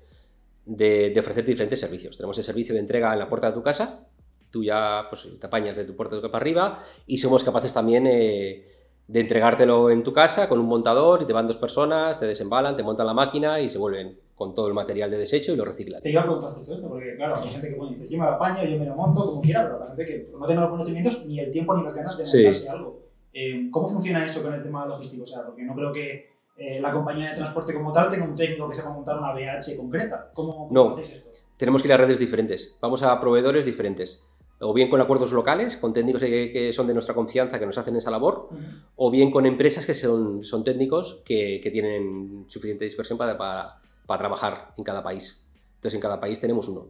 de, 0.65 1.15
ofrecer 1.17 1.45
diferentes 1.45 1.79
servicios. 1.79 2.17
Tenemos 2.17 2.37
el 2.39 2.43
servicio 2.43 2.75
de 2.75 2.81
entrega 2.81 3.13
en 3.13 3.21
la 3.21 3.29
puerta 3.29 3.47
de 3.47 3.53
tu 3.53 3.63
casa, 3.63 4.09
tú 4.51 4.65
ya 4.65 5.07
pues, 5.09 5.29
te 5.39 5.47
apañas 5.47 5.77
de 5.77 5.85
tu 5.85 5.95
puerta 5.95 6.17
de 6.17 6.21
tu 6.21 6.33
para 6.33 6.43
arriba, 6.43 6.83
y 7.07 7.19
somos 7.19 7.45
capaces 7.45 7.73
también 7.73 8.03
de 8.03 9.21
entregártelo 9.21 9.91
en 9.91 10.03
tu 10.03 10.13
casa 10.13 10.49
con 10.49 10.59
un 10.59 10.67
montador 10.67 11.23
y 11.23 11.27
te 11.27 11.33
van 11.33 11.47
dos 11.47 11.59
personas, 11.59 12.19
te 12.19 12.27
desembalan, 12.27 12.77
te 12.77 12.83
montan 12.83 13.07
la 13.07 13.15
máquina 13.15 13.61
y 13.61 13.69
se 13.69 13.79
vuelven 13.79 14.19
con 14.39 14.55
todo 14.55 14.69
el 14.69 14.75
material 14.75 15.11
de 15.11 15.19
desecho 15.19 15.53
y 15.53 15.57
lo 15.57 15.65
reciclan. 15.65 16.01
Te 16.01 16.13
iba 16.13 16.21
a 16.21 16.25
preguntar 16.25 16.53
justo 16.53 16.73
esto, 16.73 16.89
porque 16.89 17.17
claro, 17.17 17.35
hay 17.37 17.49
gente 17.49 17.71
que 17.71 17.75
puede 17.75 17.91
decir, 17.91 18.09
yo 18.09 18.19
me 18.19 18.25
lo 18.25 18.31
apaño, 18.31 18.63
yo 18.63 18.79
me 18.79 18.87
lo 18.87 18.95
monto, 18.95 19.27
como 19.27 19.43
quiera, 19.43 19.65
pero 19.65 19.81
la 19.81 19.87
gente 19.89 20.05
que 20.05 20.31
no 20.33 20.47
tenga 20.47 20.61
los 20.61 20.71
conocimientos, 20.71 21.27
ni 21.27 21.41
el 21.41 21.51
tiempo 21.51 21.77
ni 21.77 21.83
las 21.83 21.93
ganas 21.93 22.17
de 22.17 22.23
montarse 22.23 22.69
algo. 22.69 23.01
Eh, 23.35 23.69
¿Cómo 23.73 23.89
funciona 23.89 24.25
eso 24.25 24.41
con 24.41 24.55
el 24.55 24.63
tema 24.63 24.87
logístico? 24.87 25.25
O 25.25 25.27
sea, 25.27 25.45
porque 25.45 25.65
no 25.65 25.75
creo 25.75 25.93
que 25.93 26.31
eh, 26.57 26.81
la 26.81 26.93
compañía 26.93 27.31
de 27.31 27.37
transporte 27.37 27.75
como 27.75 27.93
tal 27.93 28.11
tenga 28.11 28.27
un 28.27 28.37
técnico 28.37 28.69
que 28.69 28.77
sepa 28.77 28.91
montar 28.91 29.19
una 29.19 29.33
BH 29.33 29.77
concreta. 29.77 30.31
¿Cómo, 30.33 30.69
no, 30.71 30.93
hacéis 30.93 31.11
esto? 31.11 31.31
Tenemos 31.57 31.83
que 31.83 31.89
ir 31.89 31.95
a 31.95 31.97
redes 31.97 32.21
diferentes, 32.21 32.77
vamos 32.81 33.03
a 33.03 33.21
proveedores 33.21 33.65
diferentes 33.65 34.23
o 34.61 34.73
bien 34.73 34.89
con 34.89 35.01
acuerdos 35.01 35.33
locales, 35.33 35.77
con 35.77 35.93
técnicos 35.93 36.21
que, 36.21 36.73
son 36.73 36.87
de 36.87 36.95
nuestra 36.95 37.15
confianza, 37.15 37.59
que 37.59 37.67
nos 37.67 37.79
hacen 37.79 37.95
esa 37.97 38.11
labor, 38.11 38.49
o 38.97 39.11
bien 39.11 39.31
con 39.31 39.47
empresas 39.47 39.87
que 39.87 39.95
son, 39.95 40.43
son 40.43 40.65
técnicos 40.65 41.21
que, 41.25 41.61
que 41.63 41.71
tienen 41.71 42.45
suficiente 42.49 42.85
dispersión 42.85 43.19
para, 43.19 43.39
para, 43.39 43.79
para, 44.09 44.19
trabajar 44.19 44.73
en 44.77 44.83
cada 44.83 45.05
país. 45.05 45.47
Entonces, 45.77 45.95
en 45.95 46.01
cada 46.01 46.19
país 46.19 46.41
tenemos 46.41 46.67
uno. 46.69 46.89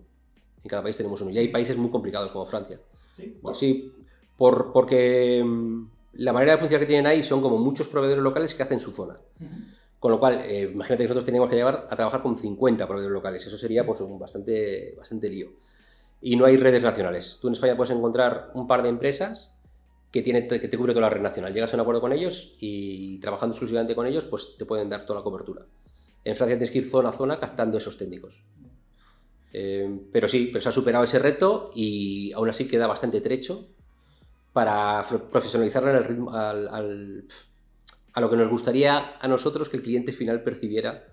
En 0.63 0.71
cada 0.71 0.83
país 0.83 0.97
tenemos 0.97 1.21
uno. 1.21 1.31
Y 1.31 1.39
hay 1.39 1.49
países 1.49 1.77
muy 1.77 1.91
complicados 1.91 2.31
como 2.31 2.47
Francia. 2.47 2.81
Sí, 3.13 3.37
sí 3.55 3.93
por, 4.39 4.73
porque 4.73 5.43
mm, 5.45 5.87
la 6.15 6.33
manera 6.33 6.53
de 6.53 6.59
funcionar 6.59 6.81
que 6.81 6.87
tienen 6.87 7.07
ahí 7.07 7.23
son 7.23 7.43
como 7.43 7.59
muchos 7.59 7.89
proveedores 7.89 8.23
locales 8.23 8.55
que 8.55 8.63
hacen 8.63 8.81
su 8.81 8.93
zona. 8.93 9.19
Con 9.99 10.13
lo 10.13 10.21
cual, 10.21 10.43
eh, 10.45 10.71
imagínate 10.73 11.03
que 11.03 11.09
nosotros 11.09 11.25
teníamos 11.25 11.51
que 11.51 11.57
llevar 11.57 11.89
a 11.91 11.97
trabajar 11.97 12.23
con 12.23 12.39
50 12.39 12.87
proveedores 12.87 13.13
locales. 13.13 13.45
Eso 13.45 13.59
sería 13.59 13.85
pues, 13.85 14.01
un 14.01 14.19
bastante, 14.19 14.95
bastante 14.97 15.29
lío 15.29 15.51
y 16.21 16.37
no 16.37 16.47
hay 16.47 16.57
redes 16.57 16.83
nacionales. 16.83 17.39
Tú 17.41 17.49
en 17.49 17.55
España 17.55 17.77
puedes 17.77 17.91
encontrar 17.97 18.51
un 18.55 18.67
par 18.67 18.83
de 18.83 18.89
empresas 18.89 19.55
que, 20.11 20.23
tiene, 20.23 20.47
que 20.47 20.69
te 20.69 20.79
cubre 20.79 20.93
toda 20.93 21.07
la 21.07 21.11
red 21.11 21.21
nacional. 21.21 21.53
Llegas 21.53 21.73
a 21.73 21.77
un 21.77 21.81
acuerdo 21.81 22.01
con 22.01 22.13
ellos 22.13 22.57
y 22.59 23.19
trabajando 23.19 23.55
exclusivamente 23.55 23.95
con 23.95 24.07
ellos, 24.07 24.25
pues 24.25 24.57
te 24.57 24.65
pueden 24.65 24.89
dar 24.89 25.07
toda 25.07 25.21
la 25.21 25.25
cobertura. 25.25 25.63
En 26.25 26.37
Francia 26.37 26.57
tienes 26.57 26.71
que 26.71 26.79
ir 26.79 26.91
zona 26.91 27.11
a 27.11 27.13
zona 27.13 27.39
captando 27.39 27.79
esos 27.79 27.97
técnicos. 27.97 28.43
Eh, 29.53 30.01
pero 30.13 30.29
sí, 30.29 30.51
pero 30.53 30.61
se 30.61 30.69
ha 30.69 30.73
superado 30.73 31.05
ese 31.05 31.19
reto 31.19 31.71
y 31.75 32.33
aún 32.33 32.49
así 32.49 32.69
queda 32.69 32.87
bastante 32.87 33.21
trecho 33.21 33.69
para 34.53 35.05
profesionalizarlo 35.31 35.91
en 35.91 35.97
el 35.97 36.05
ritmo, 36.05 36.33
al, 36.33 37.27
a 38.13 38.21
lo 38.21 38.31
que 38.31 38.37
nos 38.37 38.49
gustaría 38.49 39.17
a 39.21 39.29
nosotros 39.29 39.69
que 39.69 39.77
el 39.77 39.83
cliente 39.83 40.13
final 40.13 40.43
percibiera 40.43 41.05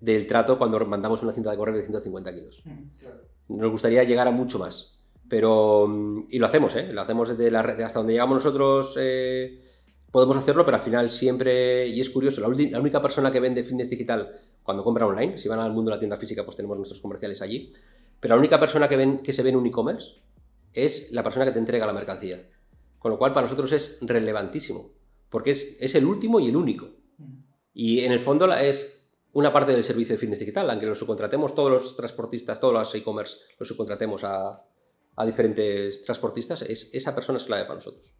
del 0.00 0.26
trato 0.26 0.58
cuando 0.58 0.84
mandamos 0.84 1.22
una 1.22 1.32
cinta 1.32 1.50
de 1.50 1.56
correr 1.56 1.76
de 1.76 1.82
150 1.82 2.34
kilos. 2.34 2.62
Nos 3.48 3.70
gustaría 3.70 4.04
llegar 4.04 4.28
a 4.28 4.32
mucho 4.32 4.58
más. 4.58 5.00
Pero, 5.28 5.86
mm, 5.88 6.26
y 6.30 6.38
lo 6.38 6.46
hacemos, 6.46 6.74
¿eh? 6.76 6.92
Lo 6.92 7.00
hacemos 7.00 7.30
desde 7.30 7.50
la, 7.50 7.60
hasta 7.60 7.98
donde 7.98 8.12
llegamos 8.12 8.34
nosotros, 8.44 8.94
eh, 8.98 9.65
podemos 10.16 10.38
hacerlo, 10.38 10.64
pero 10.64 10.78
al 10.78 10.82
final 10.82 11.10
siempre, 11.10 11.86
y 11.88 12.00
es 12.00 12.08
curioso, 12.08 12.40
la, 12.40 12.48
la, 12.48 12.80
única 12.80 13.02
persona 13.02 13.30
que 13.30 13.38
vende 13.38 13.62
fitness 13.62 13.90
digital 13.90 14.32
cuando 14.62 14.82
compra 14.82 15.06
online, 15.06 15.36
si 15.36 15.46
van 15.46 15.58
al 15.60 15.74
mundo 15.74 15.90
de 15.90 15.96
la 15.96 15.98
tienda 15.98 16.16
física, 16.16 16.42
pues 16.42 16.56
tenemos 16.56 16.74
nuestros 16.78 17.02
comerciales 17.02 17.42
allí, 17.42 17.70
pero 18.18 18.34
la 18.34 18.38
única 18.38 18.58
persona 18.58 18.88
que, 18.88 18.96
ven, 18.96 19.18
que 19.18 19.34
se 19.34 19.42
ve 19.42 19.50
en 19.50 19.56
un 19.56 19.66
e-commerce 19.66 20.14
es 20.72 21.12
la 21.12 21.22
persona 21.22 21.44
que 21.44 21.52
te 21.52 21.58
entrega 21.58 21.84
la 21.84 21.92
mercancía. 21.92 22.48
Con 22.98 23.10
lo 23.10 23.18
cual 23.18 23.34
para 23.34 23.44
nosotros 23.44 23.70
es 23.72 23.98
relevantísimo, 24.00 24.90
porque 25.28 25.50
es, 25.50 25.76
es 25.80 25.94
el 25.94 26.06
último 26.06 26.40
y 26.40 26.48
el 26.48 26.56
único. 26.56 26.88
Y 27.74 28.00
en 28.00 28.10
el 28.10 28.20
fondo 28.20 28.50
es 28.54 29.10
una 29.32 29.52
parte 29.52 29.72
del 29.72 29.84
servicio 29.84 30.14
de 30.14 30.18
fitness 30.18 30.38
digital, 30.38 30.70
aunque 30.70 30.86
lo 30.86 30.94
subcontratemos 30.94 31.54
todos 31.54 31.70
los 31.70 31.94
transportistas, 31.94 32.58
todos 32.58 32.72
los 32.72 32.94
e-commerce, 32.94 33.36
los 33.58 33.68
subcontratemos 33.68 34.24
a, 34.24 34.64
a, 35.14 35.26
diferentes 35.26 36.00
transportistas, 36.00 36.62
es, 36.62 36.88
esa 36.94 37.14
persona 37.14 37.36
es 37.36 37.44
clave 37.44 37.64
para 37.64 37.74
nosotros. 37.74 38.16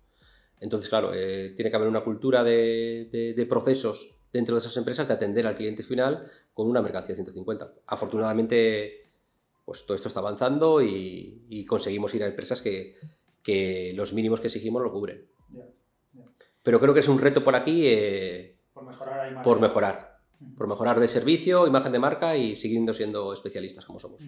Entonces, 0.61 0.89
claro, 0.89 1.13
eh, 1.15 1.53
tiene 1.55 1.71
que 1.71 1.77
haber 1.77 1.89
una 1.89 2.03
cultura 2.03 2.43
de, 2.43 3.09
de, 3.13 3.35
de, 3.35 3.47
procesos 3.47 4.17
dentro 4.33 4.55
de 4.55 4.61
esas 4.61 4.77
empresas 4.77 5.07
de 5.07 5.15
atender 5.15 5.47
al 5.47 5.57
cliente 5.57 5.83
final 5.83 6.31
con 6.55 6.69
una 6.69 6.81
mercancía 6.81 7.15
de 7.15 7.23
150. 7.23 7.73
Afortunadamente, 7.87 9.11
pues 9.65 9.85
todo 9.85 9.95
esto 9.95 10.09
está 10.09 10.21
avanzando 10.21 10.81
y, 10.81 11.45
y 11.49 11.67
conseguimos 11.67 12.15
ir 12.15 12.25
a 12.25 12.27
empresas 12.27 12.63
que, 12.63 12.95
que, 13.43 13.93
los 13.95 14.13
mínimos 14.13 14.41
que 14.41 14.47
exigimos 14.47 14.83
lo 14.83 14.93
cubren. 14.93 15.27
Yeah, 15.53 15.67
yeah. 16.15 16.25
Pero 16.63 16.81
creo 16.81 16.95
que 16.95 17.01
es 17.01 17.09
un 17.09 17.19
reto 17.19 17.45
por 17.45 17.55
aquí. 17.55 17.83
Eh, 17.85 18.57
por 18.73 18.85
mejorar. 18.85 19.43
Por 19.43 19.61
mejorar. 19.61 20.17
Por 20.57 20.69
mejorar 20.69 21.01
de 21.01 21.09
servicio, 21.09 21.67
imagen 21.67 21.93
de 21.93 21.99
marca 21.99 22.37
y 22.37 22.57
siguiendo 22.57 22.93
siendo 22.95 23.33
especialistas 23.33 23.85
como 23.85 23.99
somos. 23.99 24.21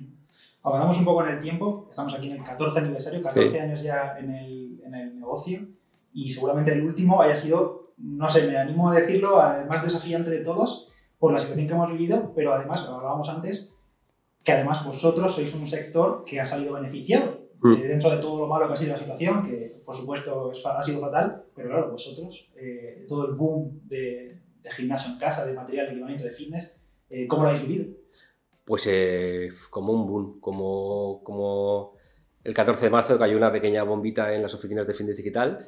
Avanzamos 0.63 0.99
un 0.99 1.05
poco 1.05 1.25
en 1.25 1.35
el 1.35 1.41
tiempo. 1.41 1.87
Estamos 1.91 2.15
aquí 2.15 2.31
en 2.31 2.39
el 2.39 2.43
14 2.43 2.81
aniversario, 2.81 3.23
14 3.23 3.51
sí. 3.51 3.59
años 3.59 3.83
ya 3.83 4.19
en 4.19 4.35
el, 4.35 4.81
en 4.85 4.95
el 4.95 5.15
negocio. 5.17 5.67
Y 6.19 6.31
seguramente 6.31 6.73
el 6.73 6.83
último 6.83 7.23
haya 7.23 7.37
sido, 7.37 7.93
no 7.97 8.29
sé, 8.29 8.49
me 8.49 8.57
animo 8.57 8.91
a 8.91 8.95
decirlo, 8.99 9.41
el 9.55 9.69
más 9.69 9.85
desafiante 9.85 10.31
de 10.31 10.41
todos 10.41 10.89
por 11.17 11.33
la 11.33 11.39
situación 11.39 11.69
que 11.69 11.75
hemos 11.75 11.93
vivido, 11.93 12.33
pero 12.35 12.53
además, 12.53 12.85
lo 12.89 12.97
hablábamos 12.97 13.29
antes, 13.29 13.73
que 14.43 14.51
además 14.51 14.85
vosotros 14.85 15.33
sois 15.33 15.55
un 15.55 15.69
sector 15.69 16.25
que 16.25 16.41
ha 16.41 16.45
salido 16.45 16.75
beneficiado 16.75 17.49
mm. 17.61 17.73
eh, 17.73 17.87
dentro 17.87 18.11
de 18.11 18.19
todo 18.19 18.41
lo 18.41 18.47
malo 18.49 18.67
que 18.67 18.75
ha 18.75 18.77
sido 18.77 18.95
la 18.95 18.99
situación, 18.99 19.47
que 19.47 19.81
por 19.87 19.95
supuesto 19.95 20.51
es, 20.51 20.67
ha 20.67 20.83
sido 20.83 20.99
fatal, 21.01 21.45
pero 21.55 21.69
claro, 21.69 21.93
vosotros, 21.93 22.51
eh, 22.57 23.05
todo 23.07 23.29
el 23.29 23.37
boom 23.37 23.83
de, 23.85 24.41
de, 24.61 24.71
gimnasio 24.73 25.13
en 25.13 25.21
casa, 25.21 25.47
de 25.47 25.55
material 25.55 25.87
de 25.87 25.93
equipamiento 25.93 26.25
de 26.25 26.33
fitness, 26.33 26.75
eh, 27.11 27.29
¿cómo 27.29 27.45
lo 27.45 27.51
habéis 27.51 27.65
vivido? 27.65 27.95
Pues 28.65 28.89
eh, 28.89 29.51
como 29.71 29.93
un 29.93 30.05
boom, 30.05 30.41
como, 30.41 31.23
como 31.23 31.95
el 32.43 32.55
14 32.55 32.87
de 32.87 32.91
marzo 32.91 33.19
cayó 33.19 33.37
una 33.37 33.53
pequeña 33.53 33.85
bombita 33.85 34.35
en 34.35 34.43
las 34.43 34.55
oficinas 34.55 34.85
de 34.85 34.95
fitness 34.95 35.19
digital. 35.19 35.59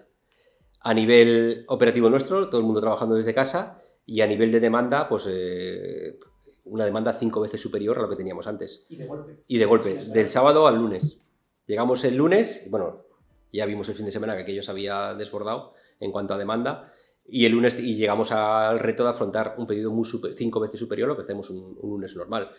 A 0.81 0.95
nivel 0.95 1.65
operativo 1.69 2.09
nuestro, 2.09 2.49
todo 2.49 2.61
el 2.61 2.67
mundo 2.67 2.81
trabajando 2.81 3.15
desde 3.15 3.35
casa, 3.35 3.81
y 4.07 4.23
a 4.23 4.27
nivel 4.27 4.51
de 4.51 4.61
demanda, 4.61 5.09
pues 5.09 5.27
eh, 5.31 6.19
una 6.65 6.85
demanda 6.85 7.13
cinco 7.13 7.41
veces 7.41 7.61
superior 7.61 7.99
a 7.99 8.03
lo 8.03 8.09
que 8.09 8.17
teníamos 8.17 8.47
antes. 8.47 8.85
Y 8.89 8.97
de 8.97 9.07
golpe. 9.07 9.37
Y 9.47 9.59
de 9.59 9.65
golpe, 9.67 10.01
sí, 10.01 10.11
del 10.11 10.29
sábado 10.29 10.67
al 10.67 10.77
lunes. 10.77 11.23
Llegamos 11.67 12.05
el 12.05 12.17
lunes, 12.17 12.67
bueno, 12.71 13.05
ya 13.53 13.67
vimos 13.67 13.89
el 13.89 13.95
fin 13.95 14.07
de 14.07 14.11
semana 14.11 14.35
que 14.35 14.43
aquello 14.43 14.63
se 14.63 14.71
había 14.71 15.15
desbordado 15.15 15.75
en 16.01 16.13
cuanto 16.13 16.35
a 16.35 16.39
demanda, 16.39 16.93
y 17.29 17.45
el 17.45 17.53
lunes 17.53 17.79
y 17.79 17.95
llegamos 17.95 18.33
al 18.33 18.81
reto 18.81 19.05
de 19.05 19.11
afrontar 19.11 19.55
un 19.59 19.67
pedido 19.67 19.91
muy 19.93 20.05
super, 20.05 20.35
cinco 20.35 20.59
veces 20.59 20.81
superior 20.81 21.09
a 21.09 21.13
lo 21.13 21.17
que 21.17 21.23
hacemos 21.23 21.51
un, 21.51 21.77
un 21.81 21.91
lunes 21.91 22.17
normal. 22.17 22.51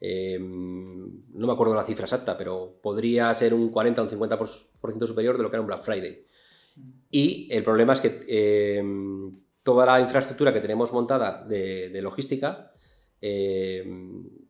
Eh, 0.00 0.38
no 0.38 1.46
me 1.46 1.52
acuerdo 1.52 1.74
la 1.74 1.84
cifra 1.84 2.04
exacta, 2.04 2.36
pero 2.36 2.78
podría 2.82 3.34
ser 3.34 3.54
un 3.54 3.70
40 3.70 4.02
o 4.02 4.04
un 4.04 4.10
50% 4.10 5.06
superior 5.06 5.36
de 5.36 5.42
lo 5.42 5.50
que 5.50 5.56
era 5.56 5.60
un 5.60 5.66
Black 5.66 5.82
Friday. 5.82 6.26
Y 7.10 7.48
el 7.50 7.62
problema 7.62 7.92
es 7.92 8.00
que 8.00 8.20
eh, 8.28 8.82
toda 9.62 9.86
la 9.86 10.00
infraestructura 10.00 10.52
que 10.52 10.60
tenemos 10.60 10.92
montada 10.92 11.44
de, 11.44 11.88
de 11.88 12.02
logística 12.02 12.72
eh, 13.20 13.84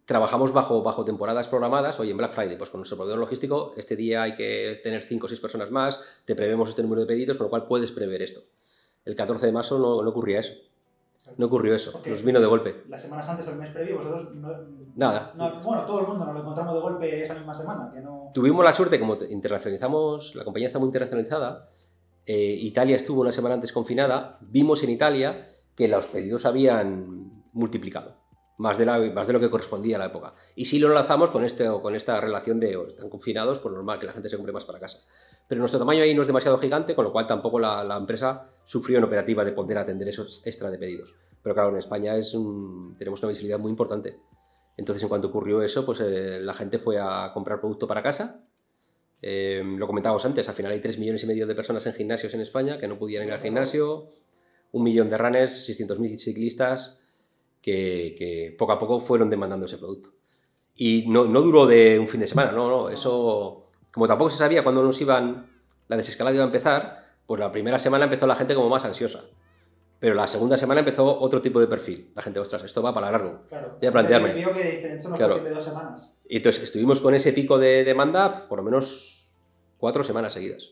trabajamos 0.04 0.52
bajo, 0.52 0.82
bajo 0.82 1.04
temporadas 1.04 1.48
programadas. 1.48 1.98
Oye, 2.00 2.10
en 2.10 2.16
Black 2.16 2.32
Friday, 2.32 2.56
pues 2.56 2.70
con 2.70 2.80
nuestro 2.80 2.96
proveedor 2.96 3.20
logístico, 3.20 3.72
este 3.76 3.96
día 3.96 4.22
hay 4.22 4.34
que 4.34 4.80
tener 4.82 5.02
5 5.02 5.26
o 5.26 5.28
6 5.28 5.40
personas 5.40 5.70
más, 5.70 6.00
te 6.24 6.34
prevemos 6.34 6.70
este 6.70 6.82
número 6.82 7.02
de 7.02 7.06
pedidos, 7.06 7.36
con 7.36 7.46
lo 7.46 7.50
cual 7.50 7.66
puedes 7.66 7.92
prever 7.92 8.22
esto. 8.22 8.40
El 9.04 9.14
14 9.14 9.46
de 9.46 9.52
marzo 9.52 9.78
no, 9.78 10.02
no 10.02 10.10
ocurría 10.10 10.40
eso. 10.40 10.54
No 11.38 11.46
ocurrió 11.46 11.74
eso, 11.74 11.90
Porque 11.90 12.10
nos 12.10 12.22
vino 12.22 12.38
de 12.38 12.46
golpe. 12.46 12.84
Las 12.88 13.02
semanas 13.02 13.28
antes 13.28 13.48
o 13.48 13.50
el 13.50 13.56
mes 13.56 13.70
previo, 13.70 13.96
vosotros 13.96 14.32
no, 14.36 14.48
Nada. 14.94 15.32
No, 15.36 15.60
bueno, 15.60 15.84
todo 15.84 16.00
el 16.02 16.06
mundo 16.06 16.24
nos 16.24 16.34
lo 16.34 16.40
encontramos 16.40 16.74
de 16.74 16.80
golpe 16.80 17.22
esa 17.22 17.34
misma 17.34 17.52
semana. 17.52 17.90
Que 17.92 18.00
no... 18.00 18.30
Tuvimos 18.32 18.64
la 18.64 18.72
suerte, 18.72 19.00
como 19.00 19.16
internacionalizamos, 19.28 20.36
la 20.36 20.44
compañía 20.44 20.68
está 20.68 20.78
muy 20.78 20.86
internacionalizada, 20.86 21.68
eh, 22.26 22.58
Italia 22.60 22.96
estuvo 22.96 23.20
una 23.20 23.32
semana 23.32 23.54
antes 23.54 23.72
confinada, 23.72 24.38
vimos 24.42 24.82
en 24.82 24.90
Italia 24.90 25.48
que 25.74 25.88
los 25.88 26.06
pedidos 26.06 26.44
habían 26.44 27.44
multiplicado 27.52 28.26
más 28.58 28.78
de, 28.78 28.86
lo 28.86 29.40
que 29.40 29.50
correspondía 29.50 29.96
a 29.96 29.98
la 29.98 30.06
época. 30.06 30.34
Y 30.54 30.64
sí 30.64 30.78
lo 30.78 30.88
lanzamos 30.88 31.30
con, 31.30 31.44
este, 31.44 31.68
con 31.82 31.94
esta 31.94 32.20
relación 32.20 32.58
de 32.58 32.78
están 32.88 33.10
confinados, 33.10 33.58
pues 33.58 33.74
normal 33.74 33.98
que 33.98 34.06
la 34.06 34.12
gente 34.12 34.28
se 34.28 34.36
compre 34.36 34.52
más 34.52 34.64
para 34.64 34.80
casa. 34.80 34.98
Pero 35.46 35.58
nuestro 35.58 35.78
tamaño 35.78 36.02
ahí 36.02 36.14
no 36.14 36.22
es 36.22 36.26
demasiado 36.26 36.58
gigante, 36.58 36.94
con 36.94 37.04
lo 37.04 37.12
cual 37.12 37.26
tampoco 37.26 37.58
la, 37.58 37.96
empresa 37.96 38.46
sufrió 38.64 38.98
en 38.98 39.04
operativa 39.04 39.44
de 39.44 39.52
poder 39.52 39.78
atender 39.78 40.08
esos 40.08 40.40
extra 40.44 40.70
de 40.70 40.78
pedidos. 40.78 41.14
Pero 41.42 41.54
claro, 41.54 41.70
en 41.70 41.76
España 41.76 42.14
tenemos 42.98 43.22
una 43.22 43.28
visibilidad 43.28 43.58
muy 43.58 43.70
importante. 43.70 44.18
Entonces, 44.76 45.02
en 45.02 45.08
cuanto 45.08 45.28
ocurrió 45.28 45.62
eso, 45.62 45.84
pues 45.86 46.00
eh, 46.00 46.40
la 46.40 46.52
gente 46.52 46.78
fue 46.78 46.98
a 46.98 47.30
comprar 47.32 47.60
producto 47.60 47.86
para 47.86 48.02
casa. 48.02 48.42
Eh, 49.22 49.62
lo 49.64 49.86
comentábamos 49.86 50.24
antes, 50.24 50.48
al 50.48 50.54
final 50.54 50.72
hay 50.72 50.80
3 50.80 50.98
millones 50.98 51.22
y 51.22 51.26
medio 51.26 51.46
de 51.46 51.54
personas 51.54 51.86
en 51.86 51.94
gimnasios 51.94 52.34
en 52.34 52.40
España 52.40 52.78
que 52.78 52.86
no 52.86 52.98
pudieran 52.98 53.26
ir 53.26 53.32
al 53.32 53.40
gimnasio, 53.40 54.10
un 54.72 54.82
millón 54.82 55.08
de 55.08 55.16
runners, 55.16 55.68
600.000 55.68 56.16
ciclistas, 56.18 56.98
que, 57.62 58.14
que, 58.16 58.54
poco 58.56 58.72
a 58.72 58.78
poco 58.78 59.00
fueron 59.00 59.30
demandando 59.30 59.66
ese 59.66 59.78
producto. 59.78 60.10
Y 60.74 61.06
no, 61.08 61.24
no, 61.24 61.40
duró 61.40 61.66
de 61.66 61.98
un 61.98 62.06
fin 62.06 62.20
de 62.20 62.26
semana, 62.26 62.52
no, 62.52 62.68
no, 62.68 62.90
eso, 62.90 63.70
como 63.92 64.06
tampoco 64.06 64.30
se 64.30 64.38
sabía 64.38 64.62
cuándo 64.62 64.82
nos 64.82 65.00
iban, 65.00 65.50
la 65.88 65.96
desescalada 65.96 66.34
iba 66.34 66.44
a 66.44 66.48
empezar, 66.48 67.00
pues 67.26 67.40
la 67.40 67.50
primera 67.50 67.78
semana 67.78 68.04
empezó 68.04 68.26
la 68.26 68.36
gente 68.36 68.54
como 68.54 68.68
más 68.68 68.84
ansiosa. 68.84 69.24
Pero 69.98 70.14
la 70.14 70.26
segunda 70.26 70.56
semana 70.56 70.80
empezó 70.80 71.18
otro 71.20 71.40
tipo 71.40 71.58
de 71.58 71.66
perfil. 71.66 72.10
La 72.14 72.22
gente, 72.22 72.38
ostras, 72.38 72.62
esto 72.64 72.82
va 72.82 72.92
para 72.92 73.10
largo. 73.10 73.40
Claro. 73.48 73.76
Voy 73.80 73.88
a 73.88 73.92
plantearme. 73.92 74.34
Digo 74.34 74.52
que 74.52 74.98
no 75.02 75.16
claro. 75.16 75.38
de 75.38 75.50
dos 75.50 75.64
semanas. 75.64 76.18
Y 76.28 76.36
entonces 76.36 76.62
estuvimos 76.62 77.00
con 77.00 77.14
ese 77.14 77.32
pico 77.32 77.58
de 77.58 77.82
demanda 77.84 78.46
por 78.48 78.58
lo 78.58 78.64
menos 78.64 79.32
cuatro 79.78 80.04
semanas 80.04 80.34
seguidas. 80.34 80.70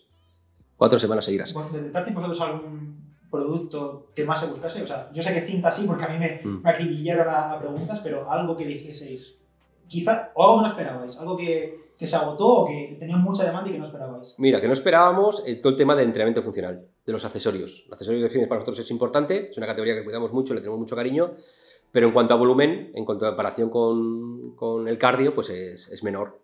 Cuatro 0.77 0.99
semanas 0.99 1.25
seguidas. 1.25 1.55
¿Detectasteis 1.73 2.15
vosotros 2.15 2.41
algún 2.41 3.15
producto 3.31 4.11
que 4.15 4.25
más 4.25 4.41
se 4.41 4.49
buscase? 4.49 4.83
O 4.83 4.87
sea, 4.87 5.11
yo 5.13 5.23
sé 5.23 5.33
que 5.33 5.41
cinta 5.41 5.71
sí, 5.71 5.87
porque 5.87 6.05
a 6.05 6.09
mí 6.09 6.19
me, 6.19 6.41
mm. 6.45 6.63
me 6.63 6.71
acribillaron 6.71 7.29
a, 7.29 7.53
a, 7.53 7.59
preguntas, 7.59 8.01
pero 8.01 8.31
algo 8.31 8.57
que 8.57 8.67
dijeseis, 8.67 9.37
quizá, 9.87 10.33
o 10.35 10.43
algo 10.43 10.57
que 10.57 10.63
no 10.63 10.69
esperabais, 10.69 11.19
algo 11.19 11.37
que, 11.37 11.84
que 11.99 12.07
se 12.07 12.17
agotó 12.17 12.47
o 12.47 12.67
que 12.67 12.97
tenía 12.99 13.17
mucha 13.17 13.45
demanda 13.45 13.71
y 13.71 13.73
que 13.73 13.79
no 13.79 13.87
esperabais. 13.87 14.35
Mira, 14.39 14.61
que 14.61 14.67
no 14.67 14.73
esperábamos 14.73 15.43
eh, 15.47 15.57
todo 15.57 15.71
el 15.71 15.77
tema 15.77 15.95
de 15.95 16.03
entrenamiento 16.03 16.43
funcional, 16.43 16.87
de 17.07 17.13
los 17.13 17.25
accesorios. 17.25 17.85
Los 17.87 17.93
accesorios 17.93 18.23
de 18.23 18.31
fitness 18.31 18.49
para 18.49 18.61
nosotros 18.61 18.81
es 18.81 18.91
importante, 18.91 19.51
es 19.51 19.57
una 19.57 19.67
categoría 19.67 19.95
que 19.95 20.05
cuidamos 20.05 20.33
mucho, 20.33 20.55
le 20.55 20.61
tenemos 20.61 20.81
mucho 20.81 20.97
cariño, 20.97 21.35
pero 21.93 22.09
en 22.09 22.13
cuanto 22.13 22.35
a 22.35 22.37
volumen, 22.37 22.91
en 22.95 23.05
cuanto 23.05 23.27
a 23.27 23.31
comparación 23.31 23.71
con, 23.71 24.57
con 24.57 24.89
el 24.89 24.99
cardio, 24.99 25.33
pues 25.33 25.51
es, 25.51 25.89
es 25.89 26.03
menor 26.03 26.41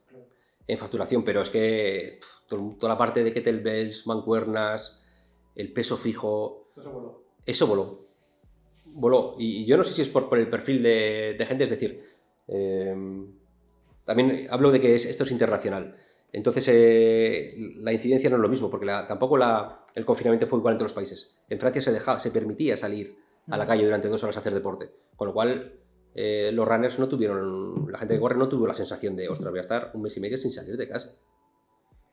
en 0.69 0.79
facturación, 0.79 1.25
pero 1.25 1.43
es 1.43 1.51
que 1.51 2.21
pff, 2.21 2.77
toda 2.79 2.93
la 2.93 2.99
parte 2.99 3.25
de 3.25 3.33
kettlebells, 3.33 4.07
mancuernas, 4.07 5.01
el 5.57 5.73
peso 5.73 5.97
fijo. 5.97 6.69
Eso 6.77 6.93
voló. 6.93 7.23
Eso 7.45 7.67
voló. 7.67 8.01
Voló. 8.85 9.35
Y, 9.39 9.65
yo 9.65 9.77
no 9.77 9.85
sé 9.85 9.93
si 9.95 10.03
es 10.03 10.09
por, 10.09 10.29
por 10.29 10.39
el 10.39 10.49
perfil 10.49 10.83
de, 10.83 11.35
de, 11.37 11.47
gente, 11.47 11.65
es 11.65 11.71
decir, 11.71 12.03
eh, 12.47 12.95
también 14.05 14.47
hablo 14.51 14.71
de 14.71 14.81
que 14.81 14.95
es, 14.95 15.05
esto 15.05 15.25
es 15.25 15.31
internacional. 15.31 15.97
Entonces, 16.33 16.67
eh, 16.69 17.55
la 17.77 17.93
incidencia 17.93 18.31
no 18.31 18.37
es 18.37 18.43
lo 18.43 18.49
mismo, 18.49 18.71
porque 18.71 18.87
la, 18.87 19.07
tampoco 19.07 19.37
la, 19.37 19.85
el 19.95 20.05
confinamiento 20.05 20.47
fue 20.47 20.59
igual 20.59 20.75
en 20.75 20.79
todos 20.79 20.91
los 20.91 20.95
países. 20.95 21.37
En 21.49 21.59
Francia 21.59 21.83
se, 21.83 21.93
dejaba, 21.93 22.21
se 22.21 22.31
permitía 22.31 22.77
salir 22.77 23.17
a 23.49 23.57
la 23.57 23.67
calle 23.67 23.85
durante 23.85 24.09
dos 24.09 24.23
horas 24.23 24.37
a 24.37 24.41
hacer 24.41 24.55
deporte, 24.55 24.91
con 25.17 25.27
lo 25.29 25.35
cual 25.35 25.81
eh, 26.15 26.51
los 26.53 26.67
runners 26.67 26.99
no 26.99 27.09
tuvieron, 27.09 27.91
la 27.91 27.99
gente 27.99 28.15
que 28.15 28.21
corre 28.21 28.37
no 28.37 28.49
tuvo 28.49 28.67
la 28.67 28.75
sensación 28.75 29.17
de, 29.17 29.29
ostras, 29.29 29.51
voy 29.51 29.59
a 29.59 29.63
estar 29.63 29.91
un 29.95 30.03
mes 30.03 30.17
y 30.17 30.21
medio 30.21 30.39
sin 30.39 30.53
salir 30.53 30.77
de 30.77 30.89
casa. 30.89 31.17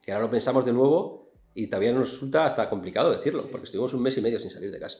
Que 0.02 0.12
ahora 0.12 0.26
lo 0.26 0.32
pensamos 0.32 0.66
de 0.66 0.74
nuevo 0.74 1.32
y 1.54 1.68
todavía 1.68 1.92
nos 1.92 2.12
resulta 2.12 2.46
hasta 2.46 2.70
complicado 2.70 3.12
decirlo, 3.12 3.44
porque 3.52 3.66
estuvimos 3.66 3.94
un 3.94 4.02
mes 4.02 4.18
y 4.18 4.22
medio 4.22 4.40
sin 4.40 4.50
salir 4.50 4.72
de 4.72 4.80
casa. 4.80 5.00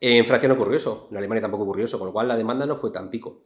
En 0.00 0.26
Francia 0.26 0.48
no 0.48 0.54
ocurrió 0.54 0.76
eso, 0.76 1.08
en 1.10 1.16
Alemania 1.16 1.42
tampoco 1.42 1.64
ocurrió 1.64 1.84
eso, 1.84 1.98
con 1.98 2.08
lo 2.08 2.12
cual 2.12 2.28
la 2.28 2.36
demanda 2.36 2.66
no 2.66 2.76
fue 2.76 2.90
tan 2.90 3.08
pico. 3.08 3.44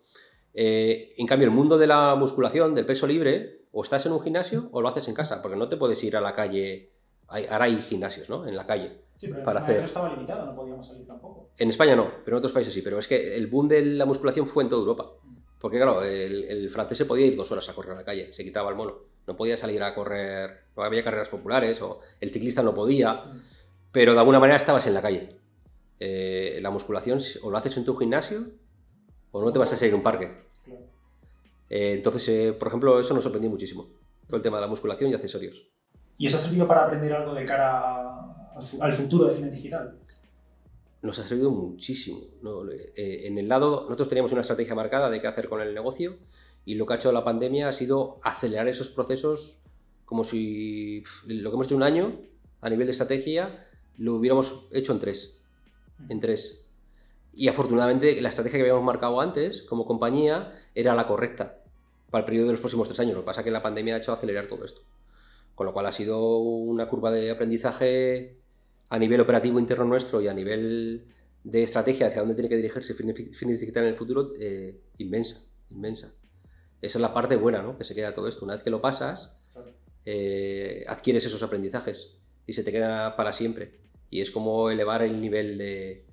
Eh, 0.54 1.12
en 1.16 1.26
cambio, 1.26 1.48
el 1.48 1.54
mundo 1.54 1.78
de 1.78 1.86
la 1.86 2.14
musculación, 2.16 2.74
del 2.74 2.86
peso 2.86 3.06
libre, 3.06 3.62
o 3.72 3.82
estás 3.82 4.04
en 4.06 4.12
un 4.12 4.20
gimnasio 4.20 4.68
o 4.72 4.80
lo 4.82 4.88
haces 4.88 5.06
en 5.08 5.14
casa, 5.14 5.40
porque 5.42 5.56
no 5.56 5.68
te 5.68 5.76
puedes 5.76 6.02
ir 6.02 6.16
a 6.16 6.20
la 6.20 6.32
calle 6.34 6.90
ahora 7.28 7.66
hay 7.66 7.76
gimnasios, 7.82 8.28
¿no? 8.28 8.44
En 8.46 8.56
la 8.56 8.66
calle. 8.66 9.02
Sí, 9.16 9.28
pero 9.28 9.44
para 9.44 9.60
hacer- 9.60 9.76
eso 9.76 9.86
estaba 9.86 10.08
limitado, 10.08 10.46
no 10.46 10.56
podíamos 10.56 10.84
salir 10.84 11.06
tampoco. 11.06 11.50
En 11.56 11.68
España 11.68 11.94
no, 11.94 12.10
pero 12.24 12.36
en 12.36 12.38
otros 12.38 12.52
países 12.52 12.74
sí. 12.74 12.82
Pero 12.82 12.98
es 12.98 13.06
que 13.06 13.36
el 13.36 13.46
boom 13.46 13.68
de 13.68 13.82
la 13.84 14.04
musculación 14.04 14.48
fue 14.48 14.64
en 14.64 14.68
toda 14.68 14.80
Europa. 14.80 15.12
Porque 15.60 15.76
claro, 15.76 16.02
el, 16.02 16.42
el 16.44 16.70
francés 16.70 16.98
se 16.98 17.04
podía 17.04 17.26
ir 17.26 17.36
dos 17.36 17.52
horas 17.52 17.68
a 17.68 17.74
correr 17.74 17.92
a 17.92 17.96
la 17.96 18.04
calle, 18.04 18.32
se 18.32 18.42
quitaba 18.42 18.70
el 18.70 18.74
mono. 18.76 18.96
No 19.28 19.36
podía 19.36 19.56
salir 19.56 19.80
a 19.82 19.94
correr, 19.94 20.64
no 20.76 20.82
había 20.82 21.04
carreras 21.04 21.28
populares, 21.28 21.80
o 21.82 22.00
el 22.20 22.30
ciclista 22.32 22.62
no 22.64 22.74
podía, 22.74 23.22
pero 23.92 24.14
de 24.14 24.18
alguna 24.18 24.40
manera 24.40 24.56
estabas 24.56 24.86
en 24.88 24.94
la 24.94 25.02
calle. 25.02 25.36
Eh, 26.00 26.58
la 26.62 26.70
musculación 26.70 27.20
o 27.42 27.50
lo 27.50 27.56
haces 27.58 27.76
en 27.76 27.84
tu 27.84 27.94
gimnasio 27.94 28.46
o 29.32 29.42
no 29.42 29.52
te 29.52 29.58
vas 29.58 29.72
a 29.72 29.76
salir 29.76 29.94
a 29.94 29.96
un 29.96 30.02
parque. 30.02 30.48
Eh, 31.68 31.92
entonces, 31.94 32.26
eh, 32.28 32.52
por 32.52 32.68
ejemplo, 32.68 32.98
eso 32.98 33.14
nos 33.14 33.22
sorprendió 33.22 33.50
muchísimo. 33.50 33.88
Todo 34.26 34.36
el 34.36 34.42
tema 34.42 34.56
de 34.56 34.62
la 34.62 34.66
musculación 34.68 35.10
y 35.10 35.14
accesorios. 35.14 35.68
¿Y 36.18 36.26
eso 36.26 36.36
ha 36.36 36.40
servido 36.40 36.66
para 36.66 36.84
aprender 36.86 37.12
algo 37.12 37.34
de 37.34 37.44
cara 37.44 38.50
al 38.54 38.62
fu- 38.62 38.82
al 38.82 38.92
futuro 38.92 39.26
de 39.26 39.34
cine 39.34 39.50
digital? 39.50 39.98
nos 41.02 41.18
ha 41.18 41.24
servido 41.24 41.50
muchísimo. 41.50 42.20
¿no? 42.42 42.70
Eh, 42.70 43.26
en 43.26 43.38
el 43.38 43.48
lado, 43.48 43.84
nosotros 43.84 44.06
teníamos 44.08 44.32
una 44.32 44.42
estrategia 44.42 44.74
marcada 44.74 45.08
de 45.08 45.18
qué 45.18 45.26
hacer 45.28 45.48
con 45.48 45.62
el 45.62 45.72
negocio 45.74 46.18
y 46.66 46.74
lo 46.74 46.84
que 46.84 46.92
ha 46.92 46.96
hecho 46.96 47.10
la 47.10 47.24
pandemia 47.24 47.68
ha 47.68 47.72
sido 47.72 48.20
acelerar 48.22 48.68
esos 48.68 48.90
procesos 48.90 49.62
como 50.04 50.24
si 50.24 51.00
pf, 51.02 51.26
lo 51.32 51.48
que 51.50 51.54
hemos 51.54 51.66
hecho 51.68 51.76
un 51.76 51.84
año 51.84 52.20
a 52.60 52.68
nivel 52.68 52.86
de 52.86 52.90
estrategia 52.92 53.66
lo 53.96 54.16
hubiéramos 54.16 54.66
hecho 54.72 54.92
en 54.92 54.98
tres. 54.98 55.40
En 56.10 56.20
tres. 56.20 56.69
Y 57.32 57.48
afortunadamente 57.48 58.20
la 58.20 58.28
estrategia 58.28 58.58
que 58.58 58.62
habíamos 58.62 58.84
marcado 58.84 59.20
antes 59.20 59.62
como 59.62 59.86
compañía 59.86 60.52
era 60.74 60.94
la 60.94 61.06
correcta 61.06 61.60
para 62.10 62.20
el 62.20 62.26
periodo 62.26 62.46
de 62.46 62.52
los 62.52 62.60
próximos 62.60 62.88
tres 62.88 63.00
años. 63.00 63.14
Lo 63.14 63.20
que 63.20 63.26
pasa 63.26 63.40
es 63.40 63.44
que 63.44 63.50
la 63.50 63.62
pandemia 63.62 63.94
ha 63.94 63.98
hecho 63.98 64.12
acelerar 64.12 64.46
todo 64.46 64.64
esto. 64.64 64.82
Con 65.54 65.66
lo 65.66 65.72
cual 65.72 65.86
ha 65.86 65.92
sido 65.92 66.38
una 66.38 66.88
curva 66.88 67.10
de 67.10 67.30
aprendizaje 67.30 68.36
a 68.88 68.98
nivel 68.98 69.20
operativo 69.20 69.58
interno 69.58 69.84
nuestro 69.84 70.20
y 70.20 70.28
a 70.28 70.34
nivel 70.34 71.06
de 71.44 71.62
estrategia 71.62 72.08
hacia 72.08 72.20
dónde 72.20 72.34
tiene 72.34 72.48
que 72.48 72.56
dirigirse 72.56 72.94
Finis 72.94 73.60
Digital 73.60 73.84
en 73.84 73.90
el 73.90 73.94
futuro, 73.94 74.32
eh, 74.38 74.80
inmensa, 74.98 75.40
inmensa. 75.70 76.12
Esa 76.82 76.98
es 76.98 77.02
la 77.02 77.14
parte 77.14 77.36
buena, 77.36 77.62
¿no? 77.62 77.78
Que 77.78 77.84
se 77.84 77.94
queda 77.94 78.12
todo 78.12 78.26
esto. 78.26 78.44
Una 78.44 78.54
vez 78.54 78.62
que 78.62 78.70
lo 78.70 78.80
pasas, 78.80 79.36
eh, 80.04 80.84
adquieres 80.88 81.24
esos 81.24 81.42
aprendizajes 81.42 82.16
y 82.46 82.52
se 82.54 82.64
te 82.64 82.72
queda 82.72 83.16
para 83.16 83.32
siempre. 83.32 83.78
Y 84.10 84.20
es 84.20 84.30
como 84.30 84.70
elevar 84.70 85.02
el 85.02 85.20
nivel 85.20 85.56
de, 85.56 86.04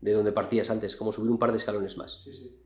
de 0.00 0.12
donde 0.12 0.32
partías 0.32 0.70
antes, 0.70 0.96
como 0.96 1.10
subir 1.12 1.30
un 1.30 1.38
par 1.38 1.50
de 1.52 1.58
escalones 1.58 1.96
más. 1.96 2.12
Sí, 2.22 2.32
sí. 2.32 2.56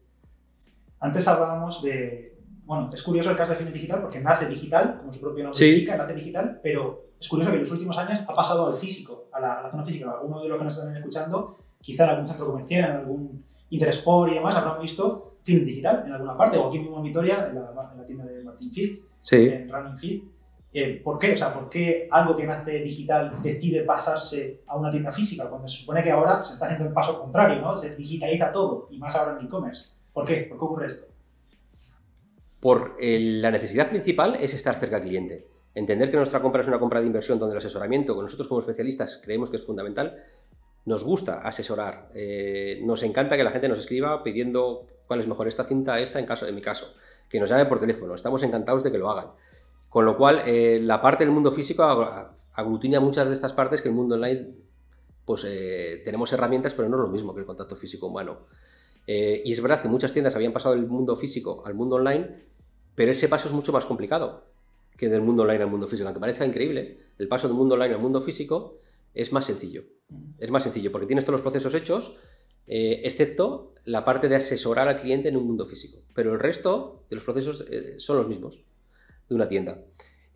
Antes 1.00 1.26
hablábamos 1.28 1.82
de. 1.82 2.38
Bueno, 2.64 2.90
es 2.92 3.02
curioso 3.02 3.30
el 3.30 3.36
caso 3.36 3.52
de 3.52 3.58
Cine 3.58 3.72
Digital 3.72 4.00
porque 4.00 4.20
nace 4.20 4.46
digital, 4.46 4.98
como 5.00 5.12
su 5.12 5.20
propio 5.20 5.44
nombre 5.44 5.58
Sí. 5.58 5.66
indica, 5.72 5.96
nace 5.96 6.14
digital, 6.14 6.60
pero 6.62 7.06
es 7.20 7.28
curioso 7.28 7.50
que 7.50 7.56
en 7.56 7.62
los 7.62 7.72
últimos 7.72 7.98
años 7.98 8.20
ha 8.26 8.34
pasado 8.34 8.66
al 8.68 8.74
físico, 8.74 9.28
a 9.32 9.40
la, 9.40 9.54
a 9.54 9.62
la 9.64 9.70
zona 9.70 9.84
física. 9.84 10.10
Alguno 10.10 10.40
de 10.42 10.48
los 10.48 10.58
que 10.58 10.64
nos 10.64 10.78
están 10.78 10.96
escuchando, 10.96 11.58
quizá 11.80 12.04
en 12.04 12.10
algún 12.10 12.26
centro 12.26 12.46
comercial, 12.46 12.90
en 12.90 12.96
algún 12.98 13.44
Intersport 13.70 14.30
y 14.30 14.34
demás, 14.36 14.54
habrán 14.54 14.80
visto 14.80 15.34
Cine 15.42 15.60
Digital 15.64 16.04
en 16.06 16.12
alguna 16.12 16.36
parte, 16.36 16.56
o 16.58 16.68
aquí 16.68 16.78
mismo 16.78 16.98
en 16.98 17.02
Vitoria, 17.04 17.48
en 17.48 17.54
la, 17.56 17.90
en 17.92 17.98
la 17.98 18.04
tienda 18.06 18.24
de 18.26 18.44
Martin 18.44 18.70
Fit, 18.70 19.02
Sí. 19.20 19.36
en 19.36 19.68
Running 19.72 19.96
Fit. 19.98 20.24
Eh, 20.74 21.00
¿Por 21.04 21.18
qué? 21.18 21.34
O 21.34 21.36
sea, 21.36 21.52
¿por 21.52 21.68
qué 21.68 22.08
algo 22.10 22.34
que 22.34 22.46
nace 22.46 22.78
digital 22.78 23.42
decide 23.42 23.82
pasarse 23.82 24.62
a 24.66 24.76
una 24.76 24.90
tienda 24.90 25.12
física 25.12 25.48
cuando 25.48 25.68
se 25.68 25.78
supone 25.78 26.02
que 26.02 26.10
ahora 26.10 26.42
se 26.42 26.54
está 26.54 26.64
haciendo 26.64 26.86
el 26.86 26.94
paso 26.94 27.20
contrario, 27.20 27.60
¿no? 27.60 27.76
Se 27.76 27.94
digitaliza 27.94 28.50
todo 28.50 28.88
y 28.90 28.98
más 28.98 29.14
ahora 29.14 29.36
en 29.38 29.46
e-commerce. 29.46 29.94
¿Por 30.12 30.24
qué? 30.24 30.46
¿Por 30.48 30.58
qué 30.58 30.64
ocurre 30.64 30.86
esto? 30.86 31.06
Por 32.60 32.96
la 33.00 33.50
necesidad 33.50 33.90
principal 33.90 34.36
es 34.36 34.54
estar 34.54 34.76
cerca 34.76 34.96
al 34.96 35.02
cliente. 35.02 35.46
Entender 35.74 36.10
que 36.10 36.16
nuestra 36.16 36.40
compra 36.40 36.62
es 36.62 36.68
una 36.68 36.78
compra 36.78 37.00
de 37.00 37.06
inversión 37.06 37.38
donde 37.38 37.54
el 37.54 37.58
asesoramiento, 37.58 38.14
que 38.14 38.22
nosotros 38.22 38.46
como 38.46 38.60
especialistas 38.60 39.20
creemos 39.22 39.50
que 39.50 39.56
es 39.56 39.64
fundamental, 39.64 40.22
nos 40.84 41.04
gusta 41.04 41.40
asesorar. 41.40 42.10
Eh, 42.14 42.80
nos 42.84 43.02
encanta 43.02 43.36
que 43.36 43.44
la 43.44 43.50
gente 43.50 43.68
nos 43.68 43.78
escriba 43.78 44.22
pidiendo 44.22 44.86
cuál 45.06 45.20
es 45.20 45.26
mejor 45.26 45.48
esta 45.48 45.64
cinta, 45.64 45.98
esta, 46.00 46.18
en, 46.18 46.26
caso, 46.26 46.46
en 46.46 46.54
mi 46.54 46.61
caso. 46.61 46.94
Que 47.28 47.40
nos 47.40 47.48
llame 47.48 47.66
por 47.66 47.78
teléfono. 47.78 48.14
Estamos 48.14 48.42
encantados 48.42 48.82
de 48.82 48.92
que 48.92 48.98
lo 48.98 49.11
hagan. 49.11 49.28
Con 49.92 50.07
lo 50.07 50.16
cual, 50.16 50.40
eh, 50.46 50.81
la 50.83 51.02
parte 51.02 51.22
del 51.22 51.35
mundo 51.35 51.52
físico 51.52 51.83
ag- 51.83 52.31
aglutina 52.55 52.98
muchas 52.98 53.28
de 53.28 53.35
estas 53.35 53.52
partes 53.52 53.83
que 53.83 53.88
el 53.90 53.94
mundo 53.94 54.14
online, 54.14 54.55
pues 55.26 55.44
eh, 55.46 56.00
tenemos 56.02 56.33
herramientas, 56.33 56.72
pero 56.72 56.88
no 56.88 56.96
es 56.96 57.02
lo 57.02 57.09
mismo 57.09 57.35
que 57.35 57.40
el 57.40 57.46
contacto 57.46 57.76
físico 57.76 58.07
humano. 58.07 58.46
Eh, 59.07 59.42
y 59.44 59.52
es 59.52 59.61
verdad 59.61 59.83
que 59.83 59.88
muchas 59.88 60.14
tiendas 60.14 60.35
habían 60.35 60.55
pasado 60.55 60.74
del 60.74 60.87
mundo 60.87 61.14
físico 61.14 61.62
al 61.66 61.74
mundo 61.74 61.96
online, 61.96 62.26
pero 62.94 63.12
ese 63.12 63.28
paso 63.28 63.48
es 63.48 63.52
mucho 63.52 63.70
más 63.70 63.85
complicado 63.85 64.46
que 64.96 65.11
del 65.11 65.20
mundo 65.20 65.42
online 65.42 65.64
al 65.64 65.70
mundo 65.70 65.87
físico. 65.87 66.09
Aunque 66.09 66.20
parezca 66.20 66.46
increíble, 66.46 66.96
el 67.18 67.28
paso 67.28 67.46
del 67.46 67.55
mundo 67.59 67.74
online 67.74 67.92
al 67.94 68.00
mundo 68.00 68.22
físico 68.22 68.78
es 69.12 69.31
más 69.31 69.44
sencillo. 69.44 69.83
Es 70.38 70.50
más 70.50 70.62
sencillo 70.62 70.90
porque 70.90 71.07
tienes 71.07 71.26
todos 71.26 71.35
los 71.35 71.42
procesos 71.42 71.74
hechos, 71.74 72.16
excepto 72.66 73.74
la 73.85 74.05
parte 74.05 74.31
de 74.31 74.37
asesorar 74.37 74.88
al 74.88 74.96
cliente 74.96 75.28
en 75.28 75.37
un 75.37 75.46
mundo 75.46 75.66
físico. 75.66 75.98
Pero 76.14 76.33
el 76.33 76.40
resto 76.40 77.05
de 77.11 77.16
los 77.16 77.24
procesos 77.24 77.66
son 77.98 78.16
los 78.16 78.26
mismos 78.26 78.59
de 79.28 79.35
una 79.35 79.48
tienda. 79.48 79.82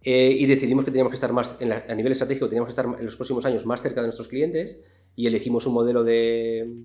Eh, 0.02 0.36
y 0.38 0.46
decidimos 0.46 0.84
que 0.84 0.90
teníamos 0.90 1.10
que 1.10 1.16
estar 1.16 1.32
más, 1.32 1.56
en 1.60 1.70
la- 1.70 1.84
a 1.88 1.94
nivel 1.94 2.12
estratégico, 2.12 2.48
teníamos 2.48 2.68
que 2.68 2.80
estar 2.80 2.86
en 2.98 3.04
los 3.04 3.16
próximos 3.16 3.44
años 3.44 3.66
más 3.66 3.82
cerca 3.82 4.00
de 4.00 4.06
nuestros 4.06 4.28
clientes 4.28 4.80
y 5.16 5.26
elegimos 5.26 5.66
un 5.66 5.74
modelo 5.74 6.04
de, 6.04 6.84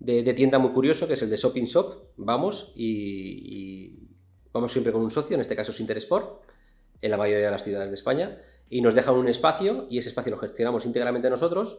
de, 0.00 0.34
tienda 0.34 0.58
muy 0.58 0.72
curioso, 0.72 1.06
que 1.06 1.14
es 1.14 1.22
el 1.22 1.30
de 1.30 1.36
Shopping 1.36 1.64
Shop. 1.64 2.08
Vamos 2.16 2.72
y, 2.74 2.88
y 2.88 4.08
vamos 4.52 4.72
siempre 4.72 4.92
con 4.92 5.02
un 5.02 5.10
socio, 5.10 5.34
en 5.34 5.40
este 5.40 5.54
caso 5.54 5.70
es 5.70 5.80
Intersport, 5.80 6.42
en 7.00 7.10
la 7.10 7.16
mayoría 7.16 7.44
de 7.44 7.50
las 7.50 7.62
ciudades 7.62 7.90
de 7.90 7.94
España, 7.94 8.34
y 8.68 8.80
nos 8.80 8.94
dejan 8.94 9.14
un 9.14 9.28
espacio 9.28 9.86
y 9.90 9.98
ese 9.98 10.08
espacio 10.08 10.32
lo 10.32 10.38
gestionamos 10.38 10.84
íntegramente 10.86 11.28
nosotros, 11.30 11.78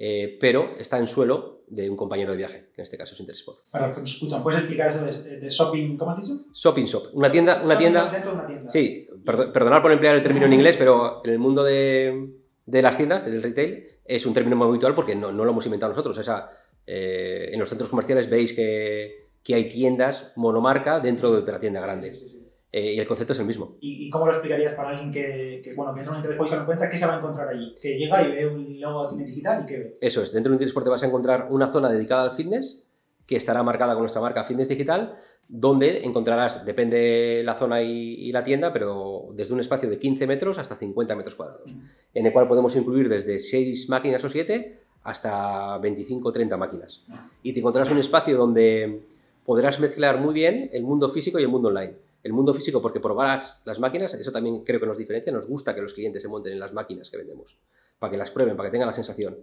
eh, 0.00 0.38
pero 0.40 0.74
está 0.78 0.98
en 0.98 1.06
suelo 1.06 1.60
de 1.68 1.88
un 1.88 1.96
compañero 1.96 2.32
de 2.32 2.36
viaje, 2.38 2.70
que 2.74 2.80
en 2.80 2.82
este 2.82 2.96
caso 2.96 3.14
es 3.14 3.20
Intersport. 3.20 3.60
Para 3.70 3.86
los 3.88 3.94
que 3.96 4.00
nos 4.00 4.12
escuchan, 4.14 4.42
¿puedes 4.42 4.58
explicar 4.60 4.88
eso 4.88 5.04
de, 5.04 5.38
de 5.38 5.48
shopping, 5.50 5.96
¿cómo 5.96 6.10
has 6.12 6.20
dicho? 6.20 6.40
Shopping 6.52 6.84
Shop, 6.86 7.04
una 7.12 7.30
tienda, 7.30 7.60
una 7.64 7.78
tienda 7.78 8.10
dentro 8.10 8.30
de 8.32 8.36
una 8.38 8.46
tienda. 8.46 8.70
Sí, 8.70 9.06
perdo- 9.24 9.52
perdonad 9.52 9.80
por 9.82 9.92
emplear 9.92 10.16
el 10.16 10.22
término 10.22 10.46
en 10.46 10.54
inglés, 10.54 10.76
pero 10.76 11.20
en 11.24 11.30
el 11.30 11.38
mundo 11.38 11.62
de, 11.62 12.28
de 12.66 12.82
las 12.82 12.96
tiendas, 12.96 13.24
del 13.24 13.40
retail, 13.42 13.84
es 14.04 14.26
un 14.26 14.34
término 14.34 14.56
muy 14.56 14.66
habitual 14.68 14.94
porque 14.96 15.14
no, 15.14 15.30
no 15.30 15.44
lo 15.44 15.52
hemos 15.52 15.64
inventado 15.66 15.90
nosotros. 15.92 16.18
O 16.18 16.22
sea, 16.24 16.48
eh, 16.86 17.50
en 17.52 17.60
los 17.60 17.68
centros 17.68 17.88
comerciales 17.88 18.28
veis 18.28 18.52
que, 18.52 19.28
que 19.44 19.54
hay 19.54 19.70
tiendas 19.70 20.32
monomarca 20.34 20.98
dentro 20.98 21.30
de 21.30 21.38
otra 21.38 21.58
tienda 21.60 21.80
grande. 21.80 22.12
Sí, 22.12 22.18
sí, 22.20 22.28
sí. 22.30 22.39
Eh, 22.72 22.94
y 22.94 23.00
el 23.00 23.06
concepto 23.06 23.32
es 23.32 23.38
el 23.40 23.46
mismo. 23.46 23.76
¿Y, 23.80 24.08
cómo 24.10 24.26
lo 24.26 24.32
explicarías 24.32 24.74
para 24.74 24.90
alguien 24.90 25.10
que, 25.10 25.60
que, 25.62 25.74
bueno, 25.74 25.92
que 25.92 26.00
entra 26.00 26.14
en 26.14 26.20
un 26.20 26.24
Intersport 26.24 26.46
y 26.46 26.50
se 26.50 26.56
lo 26.56 26.62
encuentra? 26.62 26.88
¿Qué 26.88 26.98
se 26.98 27.06
va 27.06 27.14
a 27.14 27.18
encontrar 27.18 27.48
allí? 27.48 27.74
Que 27.80 27.98
llega 27.98 28.22
y 28.22 28.32
ve 28.32 28.46
un 28.46 28.80
logo 28.80 29.04
de 29.04 29.10
cine 29.10 29.24
digital 29.24 29.62
y 29.64 29.66
¿qué 29.66 29.78
ve? 29.78 29.94
Eso 30.00 30.22
es, 30.22 30.32
dentro 30.32 30.50
de 30.50 30.56
un 30.56 30.62
Intersport 30.62 30.84
te 30.84 30.90
vas 30.90 31.02
a 31.02 31.06
encontrar 31.06 31.48
una 31.50 31.72
zona 31.72 31.90
dedicada 31.90 32.22
al 32.22 32.32
fitness, 32.32 32.86
que 33.26 33.36
estará 33.36 33.62
marcada 33.62 33.94
con 33.94 34.02
nuestra 34.02 34.20
marca 34.20 34.44
Fitness 34.44 34.68
Digital, 34.68 35.16
donde 35.48 36.04
encontrarás, 36.04 36.64
depende 36.64 37.42
la 37.44 37.54
zona 37.54 37.82
y, 37.82 38.14
y 38.14 38.32
la 38.32 38.44
tienda, 38.44 38.72
pero 38.72 39.28
desde 39.34 39.52
un 39.52 39.60
espacio 39.60 39.88
de 39.88 39.98
15 39.98 40.26
metros 40.26 40.58
hasta 40.58 40.76
50 40.76 41.16
metros 41.16 41.34
cuadrados, 41.34 41.72
en 42.14 42.26
el 42.26 42.32
cual 42.32 42.46
podemos 42.46 42.74
incluir 42.76 43.08
desde 43.08 43.38
6 43.38 43.88
máquinas 43.88 44.24
o 44.24 44.28
7 44.28 44.78
hasta 45.02 45.78
25 45.78 46.28
o 46.28 46.32
30 46.32 46.56
máquinas. 46.56 47.02
Y 47.42 47.52
te 47.52 47.60
encontrarás 47.60 47.92
un 47.92 47.98
espacio 47.98 48.36
donde 48.36 49.02
podrás 49.44 49.80
mezclar 49.80 50.20
muy 50.20 50.34
bien 50.34 50.70
el 50.72 50.82
mundo 50.82 51.08
físico 51.08 51.38
y 51.38 51.42
el 51.42 51.48
mundo 51.48 51.68
online. 51.68 51.94
El 52.22 52.32
mundo 52.32 52.52
físico 52.52 52.82
porque 52.82 53.00
probarás 53.00 53.62
las 53.64 53.78
máquinas, 53.80 54.12
eso 54.14 54.30
también 54.30 54.62
creo 54.62 54.78
que 54.80 54.86
nos 54.86 54.98
diferencia, 54.98 55.32
nos 55.32 55.46
gusta 55.46 55.74
que 55.74 55.80
los 55.80 55.94
clientes 55.94 56.20
se 56.22 56.28
monten 56.28 56.52
en 56.52 56.60
las 56.60 56.72
máquinas 56.72 57.10
que 57.10 57.16
vendemos, 57.16 57.58
para 57.98 58.10
que 58.10 58.16
las 58.18 58.30
prueben, 58.30 58.56
para 58.56 58.68
que 58.68 58.72
tengan 58.72 58.88
la 58.88 58.94
sensación 58.94 59.38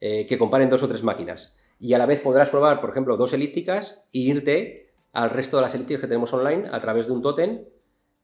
eh, 0.00 0.26
que 0.26 0.36
comparen 0.38 0.68
dos 0.68 0.82
o 0.82 0.88
tres 0.88 1.02
máquinas. 1.02 1.56
Y 1.78 1.92
a 1.94 1.98
la 1.98 2.06
vez 2.06 2.20
podrás 2.20 2.50
probar, 2.50 2.80
por 2.80 2.90
ejemplo, 2.90 3.16
dos 3.16 3.32
elípticas 3.32 4.06
e 4.12 4.18
irte 4.18 4.90
al 5.12 5.30
resto 5.30 5.56
de 5.56 5.62
las 5.62 5.74
elípticas 5.74 6.00
que 6.02 6.06
tenemos 6.08 6.32
online 6.32 6.68
a 6.70 6.80
través 6.80 7.06
de 7.06 7.12
un 7.12 7.22
tótem 7.22 7.64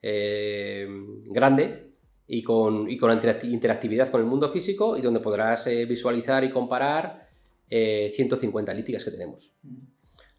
eh, 0.03 0.87
grande 1.27 1.91
y 2.29 2.43
con, 2.43 2.89
y 2.91 2.97
con 2.97 3.11
interacti- 3.11 3.51
interactividad 3.53 4.11
con 4.11 4.21
el 4.21 4.27
mundo 4.27 4.51
físico 4.51 4.97
y 4.97 5.03
donde 5.03 5.21
podrás 5.21 5.67
eh, 5.69 5.85
visualizar 5.87 6.45
y 6.45 6.51
comparar 6.51 7.29
eh, 7.69 8.13
150 8.15 8.73
elípticas 8.73 9.05
que 9.05 9.11
tenemos. 9.11 9.53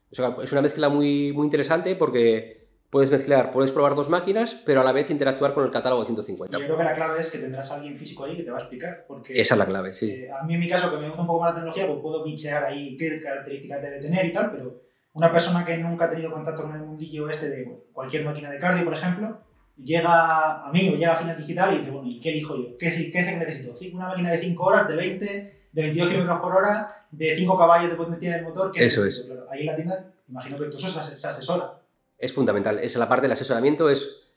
O 0.10 0.16
sea, 0.16 0.36
es 0.42 0.52
una 0.52 0.62
mezcla 0.62 0.90
muy, 0.90 1.34
muy 1.34 1.46
interesante 1.46 1.96
porque 1.96 2.57
puedes 2.90 3.12
mezclar, 3.12 3.52
puedes 3.52 3.72
probar 3.72 3.96
dos 3.96 4.10
máquinas, 4.10 4.56
pero 4.66 4.82
a 4.82 4.84
la 4.84 4.92
vez 4.92 5.10
interactuar 5.10 5.54
con 5.54 5.66
el 5.66 5.72
catálogo 5.72 6.04
de 6.04 6.10
Yo 6.10 6.16
150. 6.24 6.58
creo 6.58 6.78
que 6.78 6.84
la 6.84 6.94
clave 6.94 7.20
es 7.20 7.30
que 7.30 7.38
tendrás 7.40 7.72
a 7.72 7.76
alguien 7.76 7.98
físico 7.98 8.26
ahí 8.26 8.38
que 8.38 8.44
te 8.44 8.52
va 8.52 8.58
a 8.58 8.62
explicar. 8.62 9.06
Porque 9.08 9.34
Esa 9.40 9.56
es 9.56 9.58
la 9.60 9.66
clave, 9.66 9.94
sí. 9.94 10.10
eh, 10.10 10.30
a 10.32 10.44
mí, 10.44 10.54
en 10.54 10.60
mi 10.60 10.70
caso, 10.70 10.90
que 10.92 10.98
me 10.98 11.08
gusta 11.08 11.22
un 11.22 11.28
poco 11.28 11.42
más 11.42 11.50
la 11.50 11.56
tecnología, 11.56 11.88
pues 11.88 12.00
puedo 12.02 12.24
bichear 12.24 12.64
ahí 12.64 12.96
qué 12.98 13.20
características 13.22 13.82
debe 13.82 14.00
tener 14.00 14.26
y 14.26 14.32
tal, 14.32 14.52
pero 14.52 14.82
una 15.14 15.32
persona 15.32 15.66
que 15.66 15.78
nunca 15.78 16.06
ha 16.06 16.10
tenido 16.10 16.32
contacto 16.32 16.62
con 16.64 16.76
el 16.76 16.82
mundillo 16.82 17.30
este 17.30 17.50
de 17.50 17.64
bueno, 17.66 17.80
cualquier 17.92 18.24
máquina 18.24 18.50
de 18.52 18.60
cardio, 18.60 18.86
por 18.86 18.94
ejemplo, 18.94 19.42
llega 19.84 20.66
a 20.66 20.72
mí 20.72 20.90
o 20.90 20.96
llega 20.98 21.14
a 21.14 21.16
Final 21.16 21.38
Digital 21.38 21.74
y 21.74 21.78
dice, 21.80 21.92
bueno, 21.92 22.08
¿y 22.08 22.20
qué 22.20 22.30
elijo 22.30 22.56
yo? 22.56 22.78
¿Qué, 22.78 22.88
qué 23.12 23.20
es 23.20 23.28
el 23.28 23.40
que 23.40 23.46
necesito? 23.46 23.76
¿Sí, 23.76 23.92
¿Una 23.94 24.08
máquina 24.10 24.32
de 24.32 24.40
5 24.40 24.64
horas, 24.64 24.88
de 24.88 24.96
20, 24.96 25.26
de 25.72 25.82
22 25.82 26.08
kilómetros 26.10 26.40
por 26.40 26.56
hora, 26.56 27.06
de 27.12 27.36
5 27.36 27.58
caballos 27.58 27.90
de 27.90 27.96
potencia 27.96 28.32
del 28.36 28.44
motor? 28.44 28.72
¿Qué 28.72 28.86
Eso 28.86 29.04
necesito? 29.04 29.34
Claro, 29.34 29.48
ahí 29.52 29.62
en 29.62 29.66
la 29.66 29.76
tienda, 29.76 30.14
imagino 30.28 30.58
que 30.58 30.72
se, 30.72 31.16
se 31.18 31.28
asesora. 31.28 31.82
Es 32.18 32.34
fundamental. 32.34 32.80
Esa 32.80 33.00
la 33.00 33.10
parte 33.10 33.24
del 33.24 33.32
asesoramiento 33.32 33.90
es 33.90 34.28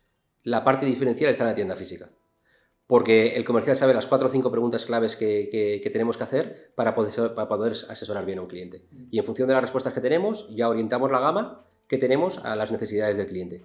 la 0.43 0.65
parte 0.65 0.87
diferencial 0.87 1.31
está 1.31 1.45
en 1.45 1.51
la 1.51 1.55
tienda 1.55 1.77
física. 1.77 2.11
porque 2.87 3.37
el 3.37 3.45
comercial 3.45 3.77
sabe 3.77 3.95
las 3.95 4.07
cuatro 4.07 4.27
o 4.27 4.31
cinco 4.33 4.51
preguntas 4.51 4.85
claves 4.85 5.15
que, 5.15 5.81
tenemos 5.93 6.17
que 6.17 6.25
hacer 6.25 6.73
para 6.75 6.97
poder, 6.97 7.73
asesorar 7.89 8.27
bien 8.27 8.41
a 8.41 8.43
un 8.43 8.49
cliente. 8.49 8.85
Y 9.13 9.21
en 9.21 9.25
función 9.25 9.47
de 9.47 9.55
las 9.55 9.63
respuestas 9.63 9.93
que 9.95 10.01
tenemos, 10.01 10.49
ya 10.51 10.69
orientamos 10.69 11.09
la 11.13 11.21
gama 11.21 11.65
que 11.87 11.99
tenemos 11.99 12.39
a 12.39 12.57
las 12.57 12.73
necesidades 12.73 13.17
del 13.17 13.29
cliente. 13.29 13.63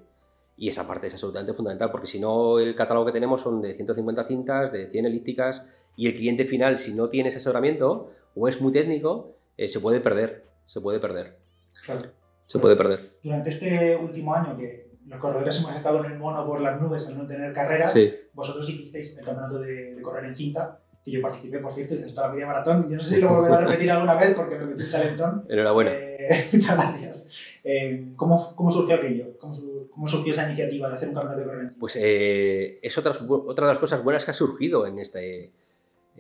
Y 0.57 0.69
esa 0.69 0.87
parte 0.87 1.07
es 1.07 1.13
absolutamente 1.13 1.53
fundamental, 1.53 1.89
porque 1.89 2.05
si 2.05 2.19
no, 2.19 2.59
el 2.59 2.75
catálogo 2.75 3.07
que 3.07 3.13
tenemos 3.13 3.41
son 3.41 3.63
de 3.63 3.73
150 3.73 4.25
cintas, 4.25 4.71
de 4.71 4.91
100 4.91 5.07
elípticas, 5.07 5.63
y 5.95 6.05
el 6.05 6.15
cliente 6.15 6.45
final, 6.45 6.77
si 6.77 6.93
no 6.93 7.09
tiene 7.09 7.29
asesoramiento 7.29 8.11
o 8.35 8.47
es 8.47 8.61
muy 8.61 8.71
técnico, 8.71 9.33
eh, 9.57 9.67
se 9.67 9.79
puede 9.79 10.01
perder. 10.01 10.45
Se 10.67 10.81
puede 10.81 10.99
perder. 10.99 11.39
Claro. 11.83 12.24
Se 12.45 12.59
puede 12.59 12.75
perder. 12.75 13.17
Durante 13.23 13.49
este 13.49 13.95
último 13.95 14.33
año 14.33 14.55
que 14.57 14.85
los 15.07 15.19
corredores 15.19 15.59
hemos 15.59 15.75
estado 15.75 16.03
en 16.03 16.11
el 16.11 16.17
mono 16.17 16.45
por 16.45 16.61
las 16.61 16.81
nubes 16.81 17.07
al 17.07 17.17
no 17.17 17.27
tener 17.27 17.53
carrera, 17.53 17.91
vosotros 18.33 18.67
hicisteis 18.69 19.17
el 19.17 19.25
campeonato 19.25 19.59
de, 19.59 19.97
correr 20.01 20.25
en 20.25 20.35
cinta, 20.35 20.79
que 21.03 21.11
yo 21.11 21.21
participé, 21.21 21.59
por 21.59 21.71
cierto, 21.71 21.93
y 21.93 22.01
toda 22.01 22.27
la 22.27 22.33
media 22.33 22.47
maratón. 22.47 22.89
Yo 22.89 22.97
no 22.97 23.03
sé 23.03 23.15
si 23.15 23.21
lo 23.21 23.29
volveré 23.29 23.53
a 23.53 23.61
repetir 23.61 23.91
alguna 23.91 24.15
vez 24.15 24.33
porque 24.33 24.57
me 24.57 24.65
metí 24.65 24.83
un 24.83 24.91
talentón. 24.91 25.45
Enhorabuena. 25.47 25.91
Eh, 25.93 26.47
muchas 26.53 26.75
gracias. 26.75 27.31
Eh, 27.63 28.13
¿cómo, 28.15 28.55
¿cómo, 28.55 28.71
surgió 28.71 28.95
aquello? 28.95 29.37
¿Cómo, 29.37 29.55
¿Cómo, 29.91 30.07
surgió 30.07 30.33
esa 30.33 30.47
iniciativa 30.47 30.89
de 30.89 30.95
hacer 30.95 31.09
un 31.09 31.15
campeonato 31.15 31.41
de 31.41 31.45
correr? 31.45 31.73
Pues 31.79 31.97
eh, 31.99 32.79
es 32.81 32.97
otra, 32.97 33.11
otra 33.11 33.67
de 33.67 33.73
las 33.73 33.79
cosas 33.79 34.03
buenas 34.03 34.25
que 34.25 34.31
ha 34.31 34.35
surgido 34.35 34.85
en 34.87 34.99
este... 34.99 35.51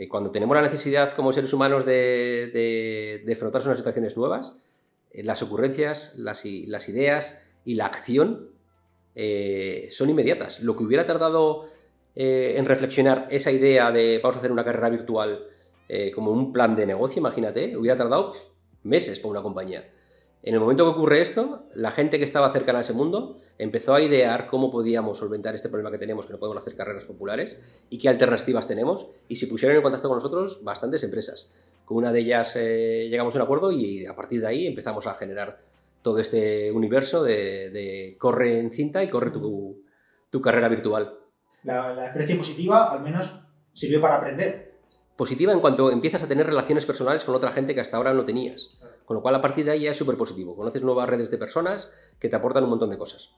cuando 0.09 0.29
tenemos 0.29 0.55
la 0.55 0.61
necesidad 0.61 1.11
como 1.13 1.33
seres 1.33 1.53
humanos 1.53 1.85
de, 1.85 2.51
de, 2.53 3.23
de 3.25 3.33
afrontarse 3.33 3.67
unas 3.67 3.79
situaciones 3.79 4.17
nuevas, 4.17 4.55
las 5.23 5.41
ocurrencias, 5.41 6.15
las, 6.17 6.45
ideas 6.45 7.41
y 7.63 7.75
la 7.75 7.85
acción 7.85 8.49
eh, 9.15 9.87
son 9.89 10.09
inmediatas. 10.09 10.61
Lo 10.61 10.75
que 10.75 10.83
hubiera 10.83 11.05
tardado 11.05 11.67
eh, 12.15 12.55
en 12.57 12.65
reflexionar 12.65 13.27
esa 13.29 13.51
idea 13.51 13.91
de 13.91 14.19
vamos 14.21 14.37
a 14.37 14.39
hacer 14.39 14.51
una 14.51 14.63
carrera 14.63 14.89
virtual 14.89 15.47
eh, 15.87 16.11
como 16.11 16.31
un 16.31 16.51
plan 16.51 16.75
de 16.75 16.85
negocio, 16.85 17.19
imagínate, 17.19 17.77
hubiera 17.77 17.95
tardado 17.95 18.33
meses 18.83 19.19
para 19.19 19.31
una 19.31 19.41
compañía. 19.41 19.89
En 20.41 20.53
el 20.53 20.59
momento 20.59 20.83
que 20.83 20.91
ocurre 20.91 21.21
esto, 21.21 21.63
la 21.73 21.89
gente 21.89 22.19
que 22.19 22.23
estaba 22.23 22.51
cercana 22.51 22.79
a 22.79 22.81
ese 22.81 22.93
mundo 22.93 23.37
empezó 23.57 23.95
a 23.95 24.01
idear 24.01 24.47
cómo 24.47 24.71
podíamos 24.71 25.17
solventar 25.17 25.55
este 25.55 25.69
problema 25.69 25.89
que 25.91 25.97
tenemos, 25.97 26.27
que 26.27 26.33
no 26.33 26.39
podemos 26.39 26.61
hacer 26.61 26.75
carreras 26.75 27.03
populares, 27.05 27.59
y 27.89 27.97
qué 27.97 28.09
alternativas 28.09 28.67
tenemos, 28.67 29.07
y 29.27 29.37
se 29.37 29.47
pusieron 29.47 29.75
en 29.75 29.81
contacto 29.81 30.07
con 30.07 30.17
nosotros 30.17 30.63
bastantes 30.63 31.03
empresas. 31.03 31.51
Con 31.85 31.97
una 31.97 32.11
de 32.11 32.19
ellas 32.19 32.55
llegamos 32.55 33.35
a 33.35 33.39
un 33.39 33.43
acuerdo 33.43 33.71
y 33.71 34.05
a 34.05 34.15
partir 34.15 34.41
de 34.41 34.47
ahí 34.47 34.67
empezamos 34.67 35.05
a 35.07 35.13
generar 35.13 35.59
todo 36.01 36.19
este 36.19 36.71
universo 36.71 37.23
de, 37.23 38.15
corre 38.19 38.59
en 38.59 38.71
cinta 38.71 39.03
y 39.03 39.09
corre 39.09 39.31
tu, 39.31 39.81
carrera 40.43 40.67
virtual. 40.67 41.17
La, 41.63 42.05
experiencia 42.05 42.37
positiva 42.37 42.91
al 42.91 43.01
menos 43.01 43.39
sirvió 43.73 44.01
para 44.01 44.17
aprender. 44.17 44.75
Positiva 45.15 45.51
en 45.51 45.61
cuanto 45.61 45.91
empiezas 45.91 46.21
a 46.21 46.27
tener 46.27 46.45
relaciones 46.45 46.85
personales 46.85 47.23
con 47.23 47.33
otra 47.33 47.51
gente 47.51 47.73
que 47.73 47.81
hasta 47.81 47.97
ahora 47.97 48.13
no 48.13 48.25
tenías. 48.25 48.77
Con 49.05 49.15
lo 49.15 49.21
cual 49.23 49.33
a 49.33 49.41
partir 49.41 49.65
de 49.65 49.71
ahí 49.71 49.81
ya 49.81 49.91
es 49.91 49.97
súper 49.97 50.15
positivo. 50.15 50.55
Conoces 50.55 50.83
nuevas 50.83 51.09
redes 51.09 51.31
de 51.31 51.37
personas 51.37 51.91
que 52.19 52.29
te 52.29 52.35
aportan 52.35 52.65
un 52.65 52.71
montón 52.71 52.91
de 52.91 52.97
cosas. 52.97 53.31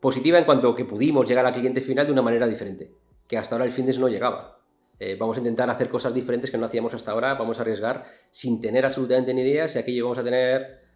Positiva 0.00 0.38
en 0.38 0.44
cuanto 0.44 0.74
que 0.74 0.84
pudimos 0.84 1.28
llegar 1.28 1.44
al 1.44 1.52
cliente 1.52 1.82
final 1.82 2.06
de 2.06 2.12
una 2.12 2.22
manera 2.22 2.46
diferente, 2.46 2.90
que 3.26 3.36
hasta 3.36 3.54
ahora 3.56 3.64
el 3.66 3.72
fitness 3.72 3.98
no 3.98 4.08
llegaba. 4.08 4.57
Eh, 5.00 5.16
vamos 5.18 5.36
a 5.36 5.40
intentar 5.40 5.70
hacer 5.70 5.88
cosas 5.88 6.12
diferentes 6.12 6.50
que 6.50 6.58
no 6.58 6.66
hacíamos 6.66 6.92
hasta 6.92 7.12
ahora, 7.12 7.34
vamos 7.34 7.58
a 7.58 7.62
arriesgar 7.62 8.04
sin 8.30 8.60
tener 8.60 8.84
absolutamente 8.84 9.32
ni 9.32 9.42
idea 9.42 9.68
si 9.68 9.78
aquí 9.78 10.00
vamos 10.00 10.18
a 10.18 10.24
tener 10.24 10.88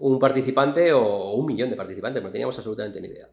un 0.00 0.18
participante 0.18 0.92
o 0.92 1.32
un 1.32 1.46
millón 1.46 1.70
de 1.70 1.76
participantes, 1.76 2.22
no 2.22 2.30
teníamos 2.30 2.56
absolutamente 2.58 3.00
ni 3.00 3.08
idea. 3.08 3.28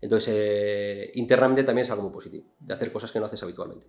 Entonces, 0.00 0.34
eh, 0.36 1.10
internamente 1.14 1.64
también 1.64 1.84
es 1.84 1.90
algo 1.90 2.04
muy 2.04 2.12
positivo, 2.12 2.44
de 2.60 2.72
hacer 2.72 2.90
cosas 2.92 3.12
que 3.12 3.20
no 3.20 3.26
haces 3.26 3.42
habitualmente. 3.42 3.86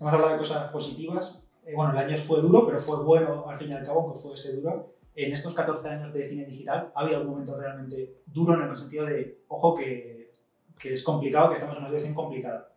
Hemos 0.00 0.12
hablado 0.12 0.32
de 0.32 0.38
cosas 0.38 0.70
positivas. 0.70 1.42
Eh, 1.64 1.74
bueno, 1.74 1.92
el 1.92 1.98
año 1.98 2.16
fue 2.16 2.40
duro, 2.40 2.66
pero 2.66 2.78
fue 2.78 3.02
bueno 3.04 3.48
al 3.48 3.58
fin 3.58 3.68
y 3.68 3.72
al 3.72 3.84
cabo, 3.84 4.00
aunque 4.00 4.18
fue 4.18 4.34
ese 4.34 4.56
duro. 4.56 4.94
En 5.14 5.32
estos 5.32 5.52
14 5.52 5.88
años 5.88 6.14
de 6.14 6.26
cine 6.26 6.46
digital, 6.46 6.90
¿ha 6.94 7.00
habido 7.00 7.18
algún 7.18 7.32
momento 7.32 7.58
realmente 7.58 8.22
duro 8.26 8.54
en 8.54 8.70
el 8.70 8.76
sentido 8.76 9.04
de, 9.04 9.42
ojo, 9.48 9.74
que, 9.74 10.32
que 10.78 10.94
es 10.94 11.02
complicado, 11.02 11.50
que 11.50 11.56
estamos 11.56 11.76
en 11.76 11.82
una 11.82 11.88
situación 11.90 12.14
complicada? 12.14 12.71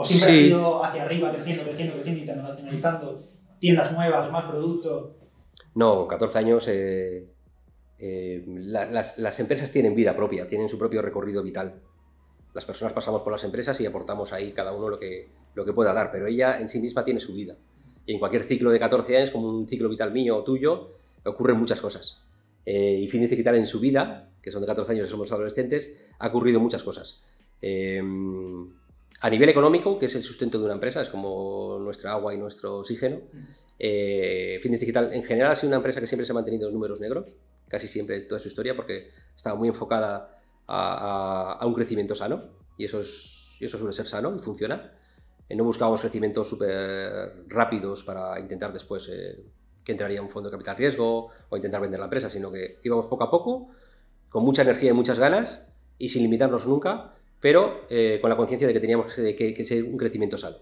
¿O 0.00 0.04
siempre 0.04 0.30
ha 0.30 0.40
ido 0.40 0.82
hacia 0.82 1.02
arriba, 1.02 1.30
creciendo, 1.30 1.62
creciendo, 1.62 1.94
creciendo, 1.96 2.20
internacionalizando, 2.20 3.22
tiendas 3.58 3.92
nuevas, 3.92 4.32
más 4.32 4.44
producto? 4.46 5.14
No, 5.74 6.08
14 6.08 6.38
años 6.38 6.66
eh, 6.68 7.26
eh, 7.98 8.42
las, 8.46 9.40
empresas 9.40 9.70
tienen 9.70 9.94
vida 9.94 10.16
propia, 10.16 10.46
tienen 10.46 10.70
su 10.70 10.78
propio 10.78 11.02
recorrido 11.02 11.42
vital. 11.42 11.82
Las 12.54 12.64
personas 12.64 12.94
pasamos 12.94 13.20
por 13.20 13.30
las 13.30 13.44
empresas 13.44 13.78
y 13.82 13.84
aportamos 13.84 14.32
ahí 14.32 14.52
cada 14.52 14.72
uno 14.72 14.88
lo 14.88 14.98
que, 14.98 15.28
lo 15.54 15.66
que 15.66 15.74
pueda 15.74 15.92
dar, 15.92 16.10
pero 16.10 16.26
ella 16.26 16.58
en 16.58 16.70
sí 16.70 16.80
misma 16.80 17.04
tiene 17.04 17.20
su 17.20 17.34
vida. 17.34 17.56
Y 18.06 18.14
en 18.14 18.18
cualquier 18.18 18.44
ciclo 18.44 18.70
de 18.70 18.80
14 18.80 19.18
años, 19.18 19.30
como 19.30 19.50
un 19.50 19.66
ciclo 19.66 19.90
vital 19.90 20.12
mío 20.12 20.38
o 20.38 20.44
tuyo, 20.44 20.92
ocurren 21.26 21.58
muchas 21.58 21.82
cosas. 21.82 22.24
Eh, 22.64 23.00
y 23.02 23.06
Fitness 23.06 23.28
Digital 23.28 23.56
en 23.56 23.66
su 23.66 23.80
vida, 23.80 24.30
que 24.40 24.50
son 24.50 24.62
de 24.62 24.66
14 24.66 24.92
años 24.92 25.08
y 25.08 25.10
somos 25.10 25.30
adolescentes, 25.30 26.10
ha 26.18 26.28
ocurrido 26.28 26.58
muchas 26.58 26.82
cosas. 26.82 27.20
Eh, 27.60 28.02
a 29.20 29.30
nivel 29.30 29.48
económico, 29.48 29.98
que 29.98 30.06
es 30.06 30.14
el 30.14 30.22
sustento 30.22 30.58
de 30.58 30.64
una 30.64 30.74
empresa, 30.74 31.02
es 31.02 31.08
como 31.08 31.78
nuestra 31.78 32.12
agua 32.12 32.34
y 32.34 32.38
nuestro 32.38 32.78
oxígeno, 32.78 33.20
eh, 33.78 34.58
Fitness 34.60 34.80
Digital 34.80 35.12
en 35.12 35.22
general 35.22 35.52
ha 35.52 35.56
sido 35.56 35.68
una 35.68 35.76
empresa 35.76 36.00
que 36.00 36.06
siempre 36.06 36.26
se 36.26 36.32
ha 36.32 36.34
mantenido 36.34 36.68
en 36.68 36.74
números 36.74 37.00
negros, 37.00 37.34
casi 37.68 37.88
siempre 37.88 38.20
toda 38.22 38.38
su 38.38 38.48
historia, 38.48 38.74
porque 38.74 39.10
estaba 39.36 39.56
muy 39.56 39.68
enfocada 39.68 40.38
a, 40.66 41.64
un 41.66 41.74
crecimiento 41.74 42.14
sano, 42.14 42.44
y 42.78 42.84
eso, 42.84 43.00
es, 43.00 43.56
eso 43.60 43.78
suele 43.78 43.92
ser 43.92 44.06
sano 44.06 44.34
y 44.36 44.38
funciona. 44.38 44.92
Eh, 45.48 45.56
no 45.56 45.64
buscábamos 45.64 46.00
crecimientos 46.00 46.48
súper 46.48 47.44
rápidos 47.48 48.02
para 48.02 48.38
intentar 48.38 48.72
después 48.72 49.08
eh, 49.12 49.44
que 49.84 49.92
entraría 49.92 50.22
un 50.22 50.28
fondo 50.28 50.48
de 50.48 50.52
capital 50.52 50.76
riesgo 50.76 51.28
o 51.48 51.56
intentar 51.56 51.80
vender 51.80 52.00
la 52.00 52.06
empresa, 52.06 52.30
sino 52.30 52.50
que 52.50 52.78
íbamos 52.82 53.06
poco 53.06 53.24
a 53.24 53.30
poco, 53.30 53.68
con 54.28 54.44
mucha 54.44 54.62
energía 54.62 54.90
y 54.90 54.94
muchas 54.94 55.18
ganas, 55.18 55.72
y 55.98 56.08
sin 56.08 56.22
limitarnos 56.22 56.66
nunca, 56.66 57.14
pero 57.40 57.86
eh, 57.88 58.18
con 58.20 58.30
la 58.30 58.36
conciencia 58.36 58.68
de 58.68 58.74
que 58.74 58.80
teníamos 58.80 59.14
que, 59.14 59.64
ser 59.64 59.84
un 59.84 59.96
crecimiento 59.96 60.38
sano. 60.38 60.58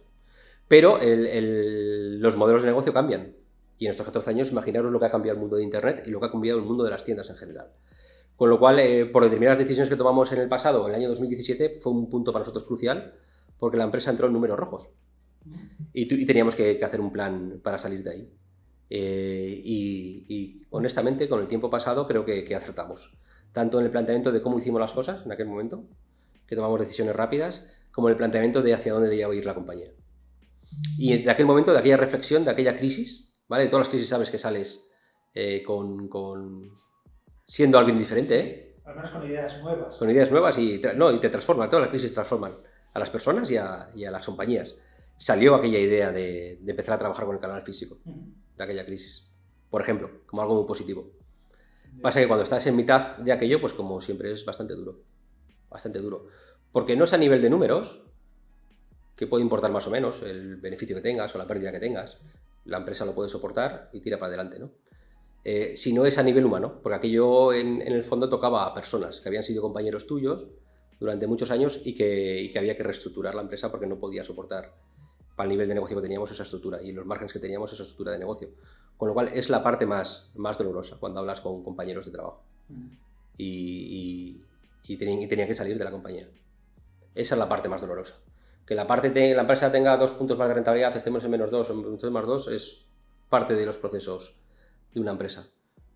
Pero 0.68 0.98
los 1.00 2.36
modelos 2.36 2.62
de 2.62 2.68
negocio 2.68 2.92
cambian. 2.92 3.34
Y 3.78 3.86
en 3.86 3.90
estos 3.90 4.06
14 4.06 4.30
años, 4.30 4.50
imaginaros 4.50 4.92
lo 4.92 4.98
que 4.98 5.06
ha 5.06 5.10
cambiado 5.10 5.36
el 5.36 5.40
mundo 5.40 5.56
de 5.56 5.62
Internet 5.62 6.02
y 6.06 6.10
lo 6.10 6.20
que 6.20 6.26
ha 6.26 6.30
cambiado 6.30 6.58
el 6.58 6.64
mundo 6.64 6.84
de 6.84 6.90
las 6.90 7.04
tiendas 7.04 7.30
en 7.30 7.36
general. 7.36 7.68
Con 8.36 8.50
lo 8.50 8.58
cual, 8.58 8.78
eh, 8.78 9.06
por 9.06 9.24
determinadas 9.24 9.58
decisiones 9.58 9.88
que 9.88 9.96
tomamos 9.96 10.30
en 10.32 10.38
el 10.38 10.48
pasado, 10.48 10.84
en 10.86 10.94
el 10.94 11.00
año 11.00 11.08
2017, 11.08 11.78
fue 11.80 11.92
un 11.92 12.08
punto 12.08 12.32
para 12.32 12.42
nosotros 12.42 12.64
crucial, 12.64 13.14
porque 13.58 13.76
la 13.76 13.84
empresa 13.84 14.10
entró 14.10 14.26
en 14.26 14.32
números 14.32 14.58
rojos. 14.58 14.88
Y, 15.92 16.06
teníamos 16.24 16.54
que, 16.54 16.80
hacer 16.82 17.00
un 17.00 17.12
plan 17.12 17.60
para 17.62 17.78
salir 17.78 18.02
de 18.02 18.10
ahí. 18.10 18.32
Eh, 18.90 19.60
y, 19.64 20.62
honestamente, 20.70 21.28
con 21.28 21.40
el 21.40 21.48
tiempo 21.48 21.70
pasado, 21.70 22.06
creo 22.06 22.24
que, 22.24 22.44
que 22.44 22.54
acertamos. 22.54 23.16
Tanto 23.52 23.80
en 23.80 23.86
el 23.86 23.90
planteamiento 23.90 24.30
de 24.30 24.40
cómo 24.42 24.58
hicimos 24.58 24.80
las 24.80 24.92
cosas 24.92 25.24
en 25.24 25.32
aquel 25.32 25.46
momento, 25.46 25.84
que 26.48 26.56
tomamos 26.56 26.80
decisiones 26.80 27.14
rápidas, 27.14 27.64
como 27.92 28.08
el 28.08 28.16
planteamiento 28.16 28.62
de 28.62 28.74
hacia 28.74 28.92
dónde 28.92 29.08
debía 29.08 29.32
ir 29.34 29.46
la 29.46 29.54
compañía. 29.54 29.92
Y 30.96 31.16
de 31.22 31.30
aquel 31.30 31.46
momento, 31.46 31.72
de 31.72 31.78
aquella 31.78 31.96
reflexión, 31.96 32.44
de 32.44 32.50
aquella 32.50 32.74
crisis, 32.74 33.34
¿vale? 33.48 33.64
De 33.64 33.70
todas 33.70 33.86
las 33.86 33.90
crisis 33.90 34.08
sabes 34.08 34.30
que 34.30 34.38
sales 34.38 34.90
eh, 35.34 35.62
con, 35.62 36.72
siendo 37.46 37.78
alguien 37.78 37.98
diferente, 37.98 38.40
¿eh? 38.40 38.76
Al 38.84 38.96
menos 38.96 39.10
con 39.10 39.26
ideas 39.26 39.60
nuevas. 39.60 39.96
Con 39.96 40.10
ideas 40.10 40.30
nuevas 40.30 40.58
y, 40.58 40.80
no, 40.96 41.12
y 41.12 41.20
te 41.20 41.28
transforman, 41.28 41.68
todas 41.68 41.82
las 41.82 41.90
crisis 41.90 42.14
transforman 42.14 42.56
a 42.94 42.98
las 42.98 43.10
personas 43.10 43.50
y 43.50 43.56
a, 43.56 44.10
las 44.10 44.24
compañías. 44.24 44.76
Salió 45.16 45.54
aquella 45.54 45.78
idea 45.78 46.10
de, 46.10 46.58
empezar 46.66 46.94
a 46.94 46.98
trabajar 46.98 47.26
con 47.26 47.34
el 47.34 47.40
canal 47.40 47.60
físico, 47.62 47.98
de 48.04 48.64
aquella 48.64 48.86
crisis, 48.86 49.26
por 49.68 49.82
ejemplo, 49.82 50.22
como 50.26 50.40
algo 50.40 50.54
muy 50.54 50.66
positivo. 50.66 51.10
Pasa 52.00 52.20
que 52.20 52.28
cuando 52.28 52.44
estás 52.44 52.66
en 52.66 52.76
mitad 52.76 53.18
de 53.18 53.32
aquello, 53.32 53.60
pues 53.60 53.74
como 53.74 54.00
siempre 54.00 54.32
es 54.32 54.44
bastante 54.44 54.74
duro, 54.74 55.02
bastante 55.70 55.98
duro. 55.98 56.26
Porque 56.72 56.96
no 56.96 57.04
es 57.04 57.12
a 57.12 57.18
nivel 57.18 57.42
de 57.42 57.50
números, 57.50 58.02
que 59.16 59.26
puede 59.26 59.42
importar 59.42 59.72
más 59.72 59.86
o 59.86 59.90
menos 59.90 60.22
el 60.22 60.56
beneficio 60.56 60.94
que 60.94 61.02
tengas 61.02 61.34
o 61.34 61.38
la 61.38 61.46
pérdida 61.46 61.72
que 61.72 61.80
tengas, 61.80 62.18
la 62.64 62.78
empresa 62.78 63.04
lo 63.04 63.14
puede 63.14 63.28
soportar 63.28 63.90
y 63.92 64.00
tira 64.00 64.18
para 64.18 64.28
adelante, 64.28 64.58
¿no? 64.58 64.70
Eh, 65.44 65.76
si 65.76 65.92
no 65.92 66.04
es 66.04 66.18
a 66.18 66.22
nivel 66.22 66.44
humano, 66.44 66.80
porque 66.82 66.96
aquello 66.96 67.52
en, 67.52 67.80
el 67.80 68.04
fondo 68.04 68.28
tocaba 68.28 68.66
a 68.66 68.74
personas 68.74 69.20
que 69.20 69.28
habían 69.28 69.42
sido 69.42 69.62
compañeros 69.62 70.06
tuyos 70.06 70.46
durante 71.00 71.26
muchos 71.26 71.50
años 71.50 71.80
y 71.84 71.94
que, 71.94 72.50
había 72.58 72.76
que 72.76 72.82
reestructurar 72.82 73.34
la 73.34 73.42
empresa 73.42 73.70
porque 73.70 73.86
no 73.86 73.98
podía 73.98 74.24
soportar 74.24 74.74
para 75.36 75.46
el 75.46 75.50
nivel 75.50 75.68
de 75.68 75.74
negocio 75.74 75.96
que 75.96 76.02
teníamos 76.02 76.30
esa 76.32 76.42
estructura 76.42 76.82
y 76.82 76.92
los 76.92 77.06
márgenes 77.06 77.32
que 77.32 77.38
teníamos 77.38 77.72
esa 77.72 77.82
estructura 77.82 78.12
de 78.12 78.18
negocio. 78.18 78.50
Con 78.96 79.08
lo 79.08 79.14
cual 79.14 79.30
es 79.32 79.48
la 79.48 79.62
parte 79.62 79.86
más, 79.86 80.32
más 80.34 80.58
dolorosa 80.58 80.96
cuando 80.98 81.20
hablas 81.20 81.40
con 81.40 81.62
compañeros 81.62 82.06
de 82.06 82.12
trabajo. 82.12 82.42
Y, 83.38 84.42
y, 84.88 84.96
tenían 84.96 85.46
que 85.46 85.54
salir 85.54 85.78
de 85.78 85.84
la 85.84 85.90
compañía. 85.90 86.28
Esa 87.14 87.34
es 87.34 87.38
la 87.38 87.48
parte 87.48 87.68
más 87.68 87.80
dolorosa 87.80 88.14
que 88.68 88.74
la, 88.74 88.86
parte 88.86 89.08
de, 89.08 89.34
la 89.34 89.40
empresa 89.40 89.72
tenga 89.72 89.96
dos 89.96 90.10
puntos 90.10 90.36
más 90.36 90.46
de 90.46 90.52
rentabilidad, 90.52 90.94
estemos 90.94 91.24
en 91.24 91.30
menos 91.30 91.50
dos 91.50 91.70
en 91.70 92.12
más 92.12 92.26
dos, 92.26 92.48
es 92.48 92.84
parte 93.30 93.54
de 93.54 93.64
los 93.64 93.78
procesos 93.78 94.34
de 94.92 95.00
una 95.00 95.12
empresa. 95.12 95.48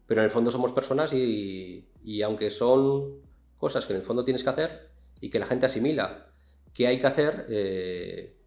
Pero 0.07 0.23
en 0.23 0.25
el 0.25 0.31
fondo 0.31 0.51
somos 0.51 0.73
personas 0.73 1.13
y, 1.13 1.87
y, 2.03 2.23
aunque 2.23 2.51
son 2.51 3.21
cosas 3.59 3.85
que 3.85 3.93
en 3.93 3.99
el 3.99 4.07
fondo 4.07 4.25
tienes 4.25 4.43
que 4.43 4.49
hacer 4.49 4.91
y 5.21 5.29
que 5.29 5.39
la 5.39 5.45
gente 5.45 5.67
asimila 5.67 6.33
que 6.73 6.87
hay 6.87 6.99
que 6.99 7.07
hacer, 7.07 7.45
eh, 7.51 8.39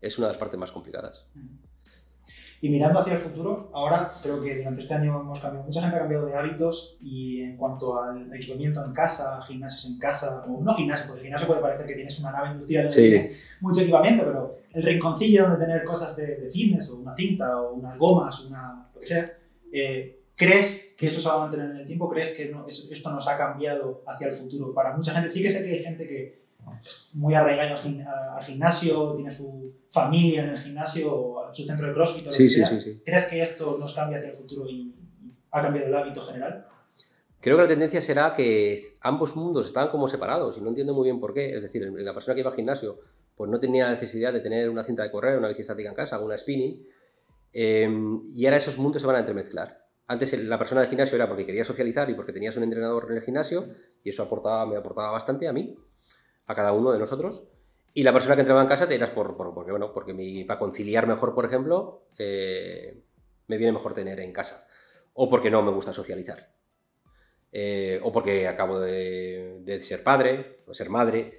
es 0.00 0.18
una 0.18 0.26
de 0.26 0.32
las 0.32 0.40
partes 0.40 0.58
más 0.58 0.72
complicadas. 0.72 1.26
Y 2.64 2.68
mirando 2.68 3.00
hacia 3.00 3.14
el 3.14 3.18
futuro, 3.18 3.68
ahora 3.72 4.08
creo 4.22 4.40
que 4.40 4.58
durante 4.58 4.82
este 4.82 4.94
año 4.94 5.20
hemos 5.20 5.40
cambiado, 5.40 5.66
mucha 5.66 5.80
gente 5.80 5.96
ha 5.96 5.98
cambiado 5.98 6.26
de 6.26 6.34
hábitos 6.36 6.96
y 7.02 7.40
en 7.40 7.56
cuanto 7.56 8.00
al 8.00 8.32
equipamiento 8.32 8.84
en 8.84 8.92
casa, 8.92 9.42
gimnasios 9.42 9.92
en 9.92 9.98
casa, 9.98 10.44
o 10.46 10.62
no 10.62 10.72
gimnasio, 10.76 11.06
porque 11.08 11.22
el 11.22 11.24
gimnasio 11.24 11.48
puede 11.48 11.60
parecer 11.60 11.86
que 11.88 11.94
tienes 11.94 12.16
una 12.20 12.30
nave 12.30 12.52
industrial 12.52 12.84
donde 12.84 13.02
tienes 13.02 13.38
mucho 13.62 13.80
equipamiento, 13.80 14.24
pero 14.24 14.58
el 14.74 14.82
rinconcillo 14.84 15.42
donde 15.42 15.66
tener 15.66 15.82
cosas 15.82 16.14
de, 16.14 16.48
fitness, 16.52 16.88
o 16.90 16.98
una 16.98 17.16
cinta, 17.16 17.60
o 17.60 17.74
unas 17.74 17.98
gomas, 17.98 18.44
una, 18.44 18.86
lo 18.94 19.00
que 19.00 19.06
sea, 19.08 19.38
eh, 19.72 20.20
¿crees 20.36 20.94
que 20.96 21.08
eso 21.08 21.20
se 21.20 21.28
va 21.28 21.34
a 21.34 21.38
mantener 21.38 21.68
en 21.68 21.78
el 21.78 21.86
tiempo? 21.86 22.08
¿Crees 22.08 22.28
que 22.28 22.54
esto 22.92 23.10
nos 23.10 23.26
ha 23.26 23.36
cambiado 23.36 24.04
hacia 24.06 24.28
el 24.28 24.34
futuro? 24.34 24.72
Para 24.72 24.96
mucha 24.96 25.12
gente, 25.12 25.30
sí 25.30 25.42
que 25.42 25.50
sé 25.50 25.64
que 25.64 25.72
hay 25.72 25.82
gente 25.82 26.06
que 26.06 26.42
muy 27.14 27.34
arraigado 27.34 27.76
al 27.76 28.42
gimnasio, 28.42 29.14
tiene 29.14 29.30
su 29.30 29.72
familia 29.90 30.44
en 30.44 30.50
el 30.50 30.58
gimnasio, 30.58 31.14
o 31.14 31.54
su 31.54 31.64
centro 31.64 31.86
de 31.86 31.94
CrossFit. 31.94 32.30
sí, 32.30 32.48
sí, 32.48 32.64
sí, 32.64 33.02
¿Crees 33.04 33.26
que 33.26 33.42
esto 33.42 33.76
nos 33.78 33.94
cambia 33.94 34.18
hacia 34.18 34.30
el 34.30 34.36
futuro 34.36 34.68
y 34.68 34.94
ha 35.50 35.62
cambiado 35.62 35.88
el 35.88 35.94
hábito 35.94 36.20
general? 36.22 36.66
Creo 37.40 37.56
que 37.56 37.62
la 37.62 37.68
tendencia 37.68 38.00
será 38.00 38.34
que 38.34 38.94
ambos 39.00 39.34
mundos 39.34 39.66
están 39.66 39.88
como 39.88 40.08
separados 40.08 40.58
y 40.58 40.60
no 40.60 40.68
entiendo 40.68 40.94
muy 40.94 41.04
bien 41.04 41.18
por 41.18 41.34
qué. 41.34 41.54
Es 41.54 41.62
decir, 41.62 41.90
la 41.92 42.14
persona 42.14 42.34
que 42.34 42.40
iba 42.40 42.50
al 42.50 42.56
gimnasio 42.56 43.00
pues 43.36 43.50
no 43.50 43.58
tenía 43.58 43.90
necesidad 43.90 44.32
de 44.32 44.40
tener 44.40 44.68
una 44.68 44.84
cinta 44.84 45.02
de 45.02 45.10
correr, 45.10 45.38
una 45.38 45.48
bici 45.48 45.62
estática 45.62 45.88
en 45.88 45.94
casa, 45.94 46.20
una 46.20 46.38
spinning, 46.38 46.86
em, 47.52 48.22
y 48.32 48.44
ahora 48.46 48.58
esos 48.58 48.78
mundos 48.78 49.02
se 49.02 49.08
van 49.08 49.16
a 49.16 49.20
entremezclar. 49.20 49.84
Antes 50.06 50.38
la 50.38 50.58
persona 50.58 50.82
del 50.82 50.90
gimnasio 50.90 51.16
era 51.16 51.26
porque 51.26 51.44
quería 51.44 51.64
socializar 51.64 52.08
y 52.10 52.14
porque 52.14 52.32
tenías 52.32 52.56
un 52.56 52.62
entrenador 52.62 53.08
en 53.10 53.16
el 53.16 53.22
gimnasio 53.22 53.66
y 54.04 54.10
eso 54.10 54.22
aportaba, 54.22 54.64
me 54.66 54.76
aportaba 54.76 55.10
bastante 55.10 55.48
a 55.48 55.52
mí 55.52 55.76
a 56.46 56.54
cada 56.54 56.72
uno 56.72 56.92
de 56.92 56.98
nosotros. 56.98 57.48
Y 57.94 58.02
la 58.04 58.12
persona 58.12 58.34
que 58.34 58.40
entraba 58.40 58.62
en 58.62 58.68
casa 58.68 58.88
te 58.88 58.94
eras 58.94 59.10
por, 59.10 59.36
porque, 59.36 59.70
bueno, 59.70 59.92
porque 59.92 60.44
para 60.46 60.58
conciliar 60.58 61.06
mejor, 61.06 61.34
por 61.34 61.44
ejemplo, 61.44 62.06
eh, 62.18 63.02
me 63.48 63.58
viene 63.58 63.72
mejor 63.72 63.92
tener 63.92 64.20
en 64.20 64.32
casa. 64.32 64.66
O 65.12 65.28
porque 65.28 65.50
no 65.50 65.62
me 65.62 65.72
gusta 65.72 65.92
socializar. 65.92 66.54
Eh, 67.52 68.00
o 68.02 68.10
porque 68.10 68.48
acabo 68.48 68.80
de, 68.80 69.80
ser 69.82 70.02
padre 70.02 70.62
o 70.66 70.72
ser 70.72 70.88
madre. 70.88 71.30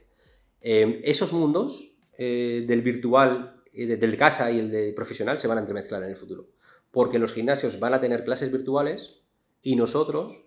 Eh, 0.62 1.02
esos 1.04 1.34
mundos 1.34 1.89
del 2.16 2.82
virtual, 2.84 3.63
del 3.74 4.18
casa 4.18 4.52
y 4.52 4.60
el 4.60 4.72
de 4.72 4.94
profesional 4.94 5.39
se 5.39 5.48
van 5.48 5.58
a 5.58 5.62
entremezclar 5.62 6.04
en 6.04 6.10
el 6.10 6.16
futuro. 6.16 6.50
Porque 6.92 7.18
los 7.18 7.34
gimnasios 7.34 7.80
van 7.80 7.96
a 7.96 8.00
tener 8.00 8.24
clases 8.24 8.52
virtuales 8.52 9.24
y 9.63 9.76
nosotros, 9.76 10.46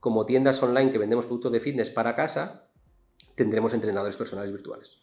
como 0.00 0.26
tiendas 0.26 0.60
online 0.62 0.90
que 0.90 0.98
vendemos 0.98 1.26
productos 1.26 1.52
de 1.52 1.60
fitness 1.60 1.90
para 1.90 2.16
casa, 2.16 2.67
tendremos 3.38 3.72
entrenadores 3.72 4.16
personales 4.16 4.50
virtuales. 4.50 4.98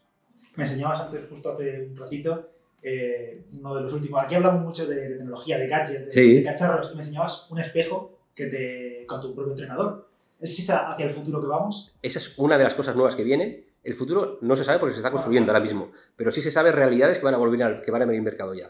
Me 0.58 0.66
enseñabas 0.66 1.00
antes, 1.00 1.22
justo 1.30 1.50
hace 1.50 1.88
un 1.90 1.96
ratito, 1.96 2.50
eh, 2.84 3.46
uno 3.54 3.76
de 3.76 3.82
los 3.82 3.94
últimos. 3.94 4.22
Aquí 4.22 4.36
hablamos 4.36 4.62
mucho 4.62 4.86
de, 4.86 5.16
tecnología, 5.16 5.58
de 5.58 5.68
gadgets, 5.68 6.14
de, 6.14 6.44
cacharros. 6.44 6.94
me 6.94 7.02
enseñabas 7.02 7.48
un 7.50 7.60
espejo 7.60 8.20
que 8.36 8.48
te, 8.48 9.06
con 9.08 9.22
tu 9.22 9.34
propio 9.34 9.52
entrenador. 9.52 10.10
¿Es 10.40 10.60
esa 10.60 10.92
hacia 10.92 11.06
el 11.06 11.14
futuro 11.14 11.40
que 11.40 11.48
vamos? 11.48 11.94
Esa 12.02 12.20
es 12.20 12.38
una 12.38 12.58
de 12.58 12.66
las 12.66 12.76
cosas 12.76 12.94
nuevas 12.94 13.16
que 13.16 13.24
viene. 13.24 13.64
El 13.84 13.94
futuro 13.94 14.38
no 14.42 14.56
se 14.58 14.66
sabe 14.66 14.80
porque 14.80 14.94
se 14.94 15.00
está 15.00 15.12
construyendo 15.12 15.52
ahora 15.52 15.64
mismo, 15.64 15.92
pero 16.18 16.30
sí 16.30 16.42
se 16.42 16.52
sabe 16.52 16.74
realidades 16.74 17.20
que 17.20 17.26
van 17.26 17.36
a 17.36 17.38
volver 17.38 17.64
al, 17.64 17.82
que 17.82 17.92
van 17.92 18.02
a 18.02 18.06
venir 18.06 18.22
mercado 18.22 18.54
ya. 18.54 18.70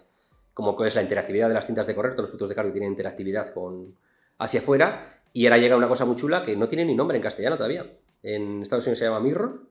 Como 0.53 0.85
es 0.85 0.93
la 0.93 1.01
interactividad 1.01 1.47
de 1.47 1.55
las 1.55 1.65
cintas 1.65 1.87
de 1.87 1.95
correr, 1.95 2.13
todos 2.13 2.25
los 2.25 2.31
frutos 2.31 2.49
de 2.49 2.55
cardio 2.55 2.71
tienen 2.71 2.91
interactividad 2.91 3.51
con 3.53 3.95
hacia 4.37 4.59
afuera 4.59 5.21
y 5.33 5.45
ahora 5.45 5.57
llega 5.57 5.75
una 5.75 5.87
cosa 5.87 6.05
muy 6.05 6.15
chula 6.15 6.43
que 6.43 6.55
no 6.55 6.67
tiene 6.67 6.85
ni 6.85 6.95
nombre 6.95 7.17
en 7.17 7.23
castellano 7.23 7.57
todavía. 7.57 7.85
En 8.25 8.63
Estados 8.63 8.85
Unidos 8.85 8.97
se 8.97 9.05
llama 9.05 9.19
mirror, 9.19 9.69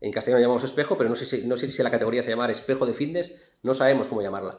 en 0.00 0.10
castellano 0.10 0.42
llamamos 0.42 0.64
espejo, 0.64 0.98
pero 0.98 1.08
no 1.08 1.14
sé, 1.14 1.26
si, 1.26 1.82
la 1.82 1.90
categoría 1.92 2.24
se 2.24 2.30
llama 2.30 2.50
espejo 2.50 2.86
de 2.86 2.92
fitness, 2.92 3.32
no 3.62 3.72
sabemos 3.72 4.08
cómo 4.08 4.20
llamarla. 4.20 4.56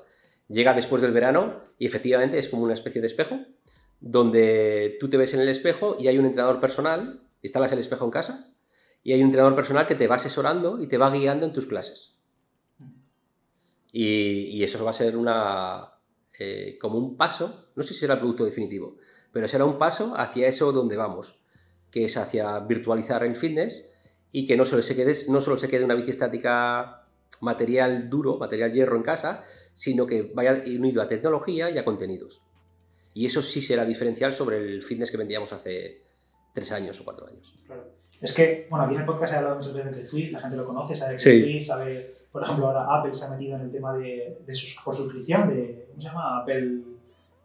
Llega 0.47 0.73
después 0.73 1.01
del 1.01 1.11
verano 1.11 1.61
y 1.77 1.85
efectivamente 1.85 2.37
es 2.37 2.47
como 2.47 2.63
una 2.63 2.73
especie 2.73 3.01
de 3.01 3.07
espejo, 3.07 3.39
donde 3.99 4.95
tú 5.01 5.09
te 5.09 5.17
ves 5.17 5.33
en 5.33 5.41
el 5.41 5.49
espejo 5.49 5.97
y 5.99 6.07
hay 6.07 6.17
un 6.17 6.25
entrenador 6.25 6.61
personal, 6.61 7.27
instalas 7.41 7.73
el 7.73 7.79
espejo 7.79 8.05
en 8.05 8.11
casa, 8.11 8.53
y 9.03 9.11
hay 9.11 9.19
un 9.19 9.25
entrenador 9.25 9.53
personal 9.53 9.85
que 9.85 9.95
te 9.95 10.07
va 10.07 10.15
asesorando 10.15 10.79
y 10.79 10.87
te 10.87 10.97
va 10.97 11.11
guiando 11.11 11.45
en 11.45 11.51
tus 11.51 11.67
clases. 11.67 12.15
Y, 13.91 14.63
eso 14.63 14.81
va 14.85 14.91
a 14.91 14.93
ser 14.93 15.17
una, 15.17 15.91
eh, 16.39 16.77
como 16.79 16.99
un 16.99 17.17
paso, 17.17 17.67
no 17.75 17.83
sé 17.83 17.93
si 17.93 17.99
será 17.99 18.13
el 18.13 18.19
producto 18.19 18.45
definitivo, 18.45 18.95
pero 19.33 19.45
será 19.49 19.65
un 19.65 19.77
paso 19.77 20.13
hacia 20.15 20.47
eso 20.47 20.71
donde 20.71 20.95
vamos 20.95 21.44
que 21.95 22.03
es 22.03 22.17
hacia 22.17 22.59
virtualizar 22.59 23.23
el 23.23 23.37
fitness 23.37 23.89
y 24.29 24.45
que 24.45 24.57
no 24.57 24.65
solo 24.65 24.81
se 24.81 24.97
quede, 24.97 25.15
no 25.29 25.39
solo 25.39 25.55
se 25.55 25.69
quede 25.69 25.85
una 25.85 25.95
bici 25.95 26.11
estática 26.11 27.05
material 27.39 28.09
duro, 28.09 28.35
material 28.35 28.73
hierro 28.73 28.97
en 28.97 29.01
casa, 29.01 29.43
sino 29.73 30.05
que 30.05 30.23
vaya 30.23 30.61
unido 30.65 31.01
a 31.01 31.07
tecnología 31.07 31.69
y 31.69 31.77
a 31.77 31.85
contenidos. 31.85 32.41
Y 33.13 33.25
eso 33.25 33.41
sí 33.41 33.61
será 33.61 33.85
diferencial 33.85 34.33
sobre 34.33 34.57
el 34.57 34.83
fitness 34.83 35.09
que 35.09 35.15
vendíamos 35.15 35.53
hace 35.53 36.01
tres 36.53 36.69
años 36.73 36.99
o 36.99 37.05
cuatro 37.05 37.27
años. 37.27 37.55
Claro. 37.65 37.85
Es 38.19 38.33
que, 38.33 38.67
bueno, 38.69 38.83
aquí 38.83 38.95
en 38.95 38.99
el 38.99 39.05
podcast 39.05 39.31
he 39.31 39.37
hablado 39.37 39.55
muchas 39.55 39.73
veces 39.73 39.95
de 39.95 40.05
Swift, 40.05 40.33
la 40.33 40.41
gente 40.41 40.57
lo 40.57 40.65
conoce, 40.65 40.97
sabe 40.97 41.13
que 41.13 41.19
Swift, 41.19 41.65
sabe, 41.65 42.13
por 42.29 42.43
ejemplo, 42.43 42.67
ahora 42.67 42.93
Apple 42.93 43.13
se 43.13 43.23
ha 43.23 43.29
metido 43.29 43.55
en 43.55 43.61
el 43.61 43.71
tema 43.71 43.95
de, 43.95 44.39
de 44.45 44.53
sus, 44.53 44.75
por 44.83 44.93
suscripción, 44.93 45.47
de, 45.47 45.87
¿cómo 45.91 46.01
se 46.01 46.07
llama? 46.09 46.41
Apple, 46.41 46.81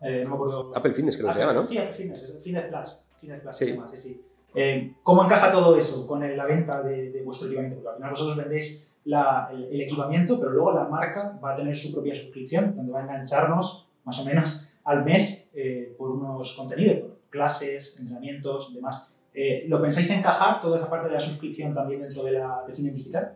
eh, 0.03 0.23
no 0.25 0.31
me 0.31 0.35
acuerdo. 0.35 0.73
Apple 0.75 0.93
Fitness, 0.93 1.17
que 1.17 1.23
lo 1.23 1.33
se 1.33 1.39
llama, 1.39 1.53
¿no? 1.53 1.65
Sí, 1.65 1.79
Apple 1.79 1.95
Fitness, 1.95 2.35
Fitness 2.43 2.65
Plus. 2.65 2.97
Fitness 3.21 3.41
Plus, 3.43 3.57
sí. 3.57 3.79
sí, 3.93 3.97
sí. 3.97 4.25
Eh, 4.55 4.95
¿Cómo 5.03 5.25
encaja 5.25 5.51
todo 5.51 5.77
eso 5.77 6.07
con 6.07 6.21
la 6.21 6.47
venta 6.47 6.83
de, 6.83 7.23
vuestro 7.25 7.47
equipamiento? 7.47 7.77
Porque 7.77 7.91
al 7.91 7.97
final 7.97 8.11
vosotros 8.11 8.37
vendéis 8.37 8.89
el, 9.05 9.81
equipamiento, 9.81 10.39
pero 10.39 10.53
luego 10.53 10.73
la 10.73 10.89
marca 10.89 11.39
va 11.43 11.53
a 11.53 11.57
tener 11.57 11.77
su 11.77 11.93
propia 11.93 12.15
suscripción, 12.15 12.75
donde 12.75 12.93
va 12.93 13.01
a 13.01 13.03
engancharnos 13.03 13.87
más 14.05 14.19
o 14.19 14.25
menos 14.25 14.73
al 14.85 15.05
mes 15.05 15.49
eh, 15.55 15.95
por 15.97 16.11
unos 16.11 16.55
contenidos, 16.55 17.01
por 17.01 17.17
clases, 17.31 17.97
entrenamientos, 17.99 18.75
demás. 18.75 19.09
Eh, 19.33 19.67
¿Lo 19.69 19.81
pensáis 19.81 20.11
encajar 20.11 20.61
toda 20.61 20.77
esa 20.77 20.91
parte 20.91 21.09
de 21.09 21.15
la 21.15 21.21
suscripción 21.21 21.73
también 21.73 22.01
dentro 22.01 22.25
de 22.25 22.33
la 22.33 22.65
de 22.67 22.91
digital? 22.91 23.35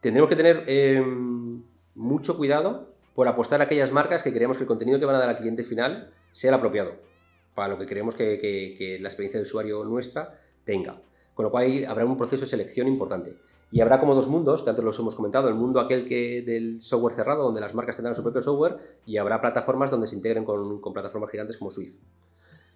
Tendremos 0.00 0.28
que 0.28 0.34
tener 0.34 0.64
em, 0.66 1.62
mucho 1.94 2.36
cuidado 2.36 2.88
por 3.14 3.28
apostar 3.28 3.60
a 3.60 3.64
aquellas 3.64 3.92
marcas 3.92 4.24
que 4.24 4.32
creemos 4.32 4.56
que 4.56 4.64
el 4.64 4.68
contenido 4.68 4.98
que 4.98 5.04
van 5.04 5.14
a 5.14 5.18
dar 5.20 5.28
al 5.28 5.36
cliente 5.36 5.64
final 5.64 6.10
sea 6.32 6.48
el 6.48 6.54
apropiado 6.54 7.11
para 7.54 7.68
lo 7.68 7.78
que 7.78 7.86
queremos 7.86 8.14
que, 8.14 8.98
la 9.00 9.08
experiencia 9.08 9.38
de 9.38 9.42
usuario 9.42 9.84
nuestra 9.84 10.38
tenga. 10.64 11.00
Con 11.34 11.44
lo 11.44 11.50
cual 11.50 11.84
habrá 11.86 12.04
un 12.04 12.16
proceso 12.16 12.42
de 12.42 12.46
selección 12.46 12.88
importante. 12.88 13.36
Y 13.70 13.80
habrá 13.80 14.00
como 14.00 14.14
dos 14.14 14.28
mundos, 14.28 14.62
que 14.62 14.70
antes 14.70 14.84
los 14.84 14.98
hemos 14.98 15.14
comentado, 15.14 15.48
el 15.48 15.54
mundo 15.54 15.80
aquel 15.80 16.04
que 16.04 16.42
del 16.42 16.82
software 16.82 17.14
cerrado, 17.14 17.44
donde 17.44 17.60
las 17.60 17.74
marcas 17.74 17.96
tendrán 17.96 18.14
su 18.14 18.22
propio 18.22 18.42
software, 18.42 18.76
y 19.06 19.16
habrá 19.16 19.40
plataformas 19.40 19.90
donde 19.90 20.06
se 20.06 20.14
integren 20.14 20.44
con, 20.44 20.80
plataformas 20.92 21.30
gigantes 21.30 21.56
como 21.56 21.70
Swift. 21.70 21.94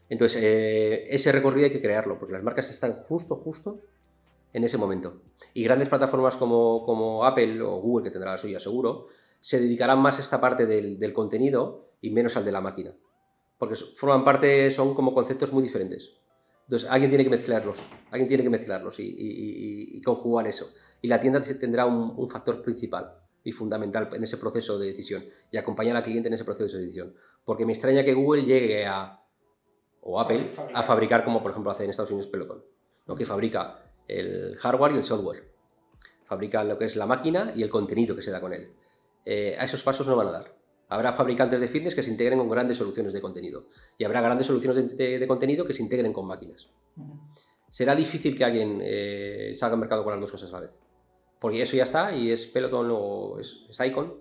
Entonces, 0.09 0.41
eh, 0.43 1.05
ese 1.11 1.33
recorrido 1.33 1.67
hay 1.67 1.73
que 1.73 1.83
crearlo, 1.83 2.19
porque 2.19 2.33
las 2.33 2.43
marcas 2.43 2.71
están 2.71 2.95
justo, 2.95 3.37
justo 3.37 3.81
en 4.55 4.65
ese 4.65 4.79
momento. 4.79 5.21
Y 5.53 5.65
grandes 5.65 5.91
plataformas 5.91 6.39
como, 6.39 6.87
como 6.87 7.27
Apple 7.27 7.61
o 7.61 7.77
Google, 7.77 8.05
que 8.05 8.11
tendrá 8.11 8.31
la 8.31 8.39
suya 8.39 8.59
seguro, 8.59 9.09
se 9.41 9.61
dedicarán 9.61 9.99
más 9.99 10.19
a 10.19 10.23
esta 10.23 10.41
parte 10.41 10.65
del, 10.65 10.99
del 10.99 11.13
contenido 11.13 11.91
y 12.01 12.11
menos 12.11 12.39
al 12.39 12.45
de 12.45 12.53
la 12.53 12.63
máquina 12.63 12.95
porque 13.59 13.75
forman 13.75 14.25
parte, 14.25 14.71
son 14.71 14.95
como 14.95 15.15
conceptos 15.15 15.53
muy 15.53 15.63
diferentes. 15.63 16.13
Entonces, 16.65 16.89
alguien 16.91 17.11
tiene 17.11 17.25
que 17.25 17.31
mezclarlos, 17.31 17.79
alguien 18.11 18.29
tiene 18.29 18.43
que 18.43 18.51
mezclarlos 18.51 18.97
y, 18.99 20.01
conjugar 20.05 20.47
eso. 20.49 20.73
Y 21.01 21.09
la 21.09 21.21
tienda 21.21 21.41
tendrá 21.41 21.87
un, 21.87 22.29
factor 22.29 22.61
principal 22.61 23.15
y 23.45 23.53
fundamental 23.53 24.09
en 24.13 24.25
ese 24.25 24.37
proceso 24.37 24.79
de 24.79 24.89
decisión 24.89 25.25
y 25.53 25.57
acompañar 25.57 25.97
al 25.97 26.03
cliente 26.03 26.29
en 26.29 26.35
ese 26.35 26.45
proceso 26.45 26.77
de 26.77 26.83
decisión. 26.83 27.15
Porque 27.45 27.65
me 27.65 27.73
extraña 27.73 28.05
que 28.05 28.15
Google 28.15 28.45
llegue 28.45 28.85
a, 28.85 29.23
o 30.01 30.21
Apple, 30.21 30.51
a 30.75 30.83
fabricar 30.83 31.25
como 31.25 31.41
por 31.41 31.53
ejemplo 31.53 31.71
hace 31.71 31.85
en 31.85 31.91
Estados 31.91 32.11
Unidos 32.11 32.27
Peloton, 32.27 32.65
¿no? 33.07 33.15
que 33.15 33.25
fabrica 33.25 33.93
el 34.09 34.57
hardware 34.57 34.93
y 34.93 34.97
el 34.97 35.05
software. 35.05 35.53
Fabrica 36.25 36.65
lo 36.65 36.77
que 36.77 36.87
es 36.87 36.97
la 36.97 37.07
máquina 37.07 37.53
y 37.55 37.63
el 37.63 37.71
contenido 37.71 38.17
que 38.17 38.23
se 38.23 38.33
da 38.33 38.41
con 38.41 38.53
él. 38.53 38.73
Eh, 39.25 39.57
a 39.57 39.65
esos 39.65 39.85
pasos 39.85 40.07
no 40.09 40.17
van 40.17 40.29
a 40.29 40.33
dar. 40.33 40.56
Habrá 40.89 41.13
fabricantes 41.13 41.61
de 41.61 41.69
fitness 41.69 41.95
que 41.95 42.03
se 42.03 42.11
integren 42.11 42.39
con 42.39 42.49
grandes 42.49 42.79
soluciones 42.79 43.13
de 43.13 43.21
contenido 43.21 43.67
y 43.99 44.05
habrá 44.05 44.21
grandes 44.21 44.47
soluciones 44.47 44.97
de, 44.97 45.27
contenido 45.27 45.67
que 45.67 45.75
se 45.75 45.83
integren 45.83 46.13
con 46.13 46.27
máquinas. 46.27 46.69
Será 47.69 47.95
difícil 47.95 48.37
que 48.37 48.45
alguien 48.45 48.81
eh, 48.83 49.53
salga 49.57 49.75
al 49.75 49.81
mercado 49.81 50.05
con 50.05 50.13
las 50.13 50.21
dos 50.21 50.31
cosas 50.31 50.51
a 50.51 50.55
la 50.55 50.61
vez. 50.61 50.71
Porque 51.41 51.61
eso 51.61 51.77
ya 51.77 51.83
está 51.83 52.15
y 52.15 52.31
es 52.31 52.47
Peloton 52.47 52.89
o 52.91 53.39
es, 53.39 53.67
Icon 53.85 54.15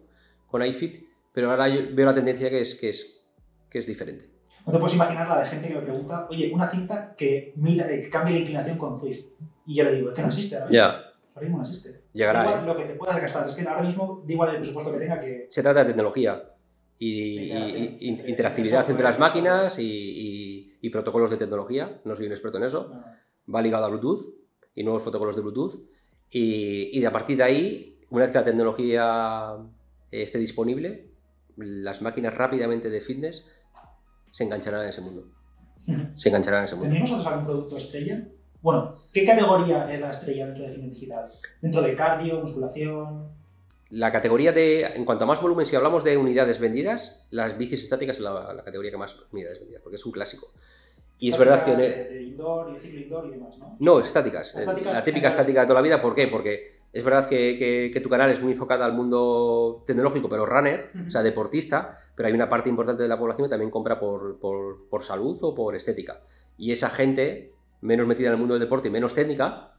con 0.47 0.65
iFit, 0.65 1.08
pero 1.32 1.51
ahora 1.51 1.67
yo 1.69 1.82
veo 1.93 2.06
la 2.06 2.13
tendencia 2.13 2.49
que 2.49 2.62
es, 2.62 2.75
que 2.75 2.89
es, 2.89 3.21
que 3.69 3.80
es 3.80 3.86
diferente. 3.86 4.30
No 4.65 4.73
te 4.73 4.80
puedes 4.80 4.95
imaginar 4.95 5.28
la 5.28 5.43
de 5.43 5.49
gente 5.49 5.67
que 5.67 5.75
me 5.75 5.82
pregunta, 5.82 6.28
oye, 6.30 6.51
una 6.51 6.67
cinta 6.69 7.13
que, 7.15 7.54
que 7.54 8.10
cambie 8.10 8.34
la 8.34 8.39
inclinación 8.39 8.78
con 8.78 8.97
Swift. 8.97 9.28
Y 9.67 9.75
yo 9.75 9.84
le 9.84 9.93
digo, 9.93 10.10
es 10.10 10.15
que 10.15 10.21
no 10.21 10.28
existe 10.28 10.58
ahora 10.58 10.71
Ya. 10.71 10.86
Ahora 11.36 11.41
mismo 11.41 11.58
no 11.58 11.63
existe. 11.63 12.01
Llegará. 12.13 12.43
igual 12.43 12.63
¿eh? 12.63 12.67
lo 12.67 12.78
que 12.78 12.84
te 12.86 12.93
puedas 12.95 13.21
gastar. 13.21 13.45
Es 13.45 13.54
que 13.54 13.67
ahora 13.67 13.84
mismo 13.84 14.23
da 14.25 14.34
igual 14.34 14.49
el 14.49 14.58
presupuesto 14.58 14.91
que 14.93 14.99
tenga 14.99 15.19
que. 15.19 15.47
Se 15.49 15.62
trata 15.62 15.82
de 15.82 15.88
tecnología 15.88 16.55
y, 16.98 17.98
interactividad 18.28 18.90
entre 18.90 19.04
las 19.04 19.20
máquinas 19.20 19.78
y, 19.80 20.90
protocolos 20.92 21.32
de 21.32 21.38
tecnología. 21.38 22.00
No 22.06 22.16
soy 22.16 22.28
un 22.28 22.32
experto 22.32 22.58
en 22.58 22.66
eso. 22.66 22.92
Va 23.54 23.62
ligado 23.62 23.86
a 23.86 23.90
Bluetooth 23.90 24.36
y 24.76 24.84
nuevos 24.84 25.02
protocolos 25.02 25.36
de 25.36 25.42
Bluetooth. 25.42 25.80
Y, 26.30 27.00
de 27.00 27.08
a 27.08 27.12
partir 27.12 27.38
de 27.38 27.44
ahí, 27.44 28.00
una 28.10 28.26
vez 28.26 28.32
que 28.32 28.40
la 28.40 28.44
tecnología 28.44 29.56
esté 30.12 30.38
disponible, 30.38 31.10
las 31.58 32.02
máquinas 32.02 32.34
rápidamente 32.36 32.90
de 32.90 33.02
fitness 33.02 33.46
se 34.30 34.44
engancharán 34.44 34.84
en 34.84 34.90
ese 34.90 35.02
mundo. 35.02 35.28
Se 36.14 36.30
engancharán 36.30 36.62
en 36.62 36.66
ese 36.66 36.76
mundo. 36.76 36.90
¿Tenemos 36.90 37.10
nosotros 37.10 37.34
algún 37.34 37.46
producto 37.46 37.78
estrella? 37.78 38.28
Bueno, 38.62 38.96
¿qué 39.14 39.26
categoría 39.26 39.94
es 39.94 40.02
la 40.02 40.10
estrella 40.10 40.48
dentro 40.48 40.64
de 40.64 40.72
Fitness 40.72 40.94
Digital? 40.94 41.28
¿Dentro 41.62 41.82
de 41.82 41.96
cardio, 41.96 42.42
musculación? 42.42 43.30
La 43.96 44.12
categoría 44.12 44.52
de, 44.52 44.82
en 44.82 45.06
cuanto 45.06 45.24
a 45.24 45.28
más 45.28 45.42
volumen, 45.42 45.66
si 45.66 45.78
hablamos 45.78 46.04
de 46.04 46.18
unidades 46.18 46.60
vendidas, 46.60 47.26
las 47.32 47.58
bicis 47.58 47.82
estáticas 47.82 48.18
es 48.18 48.22
la, 48.22 48.62
categoría 48.62 48.92
que 48.92 48.98
más 48.98 49.18
unidades 49.32 49.58
vendidas, 49.60 49.82
porque 49.82 49.96
es 49.96 50.06
un 50.06 50.12
clásico. 50.12 50.52
Y 51.18 51.32
es 51.32 51.38
verdad 51.38 51.64
que... 51.64 51.78
De, 51.78 52.24
indoor, 52.24 52.76
y 52.76 52.80
ciclo 52.82 53.00
indoor 53.00 53.28
y 53.28 53.32
demás, 53.32 53.58
¿no? 53.58 53.74
No, 53.80 54.02
estáticas. 54.02 54.54
La 54.84 55.02
típica 55.02 55.30
estática 55.30 55.62
de 55.62 55.68
toda 55.68 55.80
la 55.80 55.82
vida, 55.82 56.02
¿por 56.02 56.14
qué? 56.14 56.28
Porque 56.28 56.82
es 56.92 57.06
verdad 57.06 57.26
que, 57.26 57.58
que, 57.94 58.02
tu 58.02 58.10
canal 58.10 58.30
es 58.30 58.42
muy 58.42 58.52
enfocado 58.52 58.84
al 58.84 58.92
mundo 58.92 59.86
tecnológico, 59.88 60.28
pero 60.28 60.46
runner, 60.46 60.92
o 61.08 61.10
sea, 61.10 61.24
deportista, 61.24 61.98
pero 62.16 62.28
hay 62.28 62.34
una 62.34 62.50
parte 62.50 62.68
importante 62.68 63.02
de 63.02 63.08
la 63.08 63.18
población 63.18 63.48
que 63.48 63.52
también 63.52 63.72
compra 63.72 63.98
por, 63.98 64.40
por, 64.40 64.90
por 64.90 65.04
salud 65.06 65.38
o 65.42 65.56
por 65.56 65.74
estética. 65.74 66.20
Y 66.58 66.74
esa 66.74 66.90
gente, 66.90 67.54
menos 67.80 68.06
metida 68.06 68.28
en 68.28 68.34
el 68.34 68.40
mundo 68.40 68.56
del 68.56 68.62
deporte 68.62 68.90
y 68.90 68.92
menos 68.92 69.14
técnica, 69.14 69.72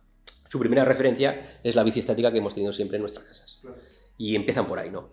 su 0.48 0.58
primera 0.58 0.86
referencia 0.86 1.58
es 1.62 1.76
la 1.76 1.82
bici 1.82 2.00
estática 2.00 2.32
que 2.32 2.38
hemos 2.38 2.54
tenido 2.54 2.72
siempre 2.72 2.96
en 2.96 3.02
nuestras 3.02 3.26
casas. 3.26 3.60
Y 4.18 4.34
empiezan 4.34 4.66
por 4.66 4.78
ahí, 4.78 4.90
¿no? 4.90 5.10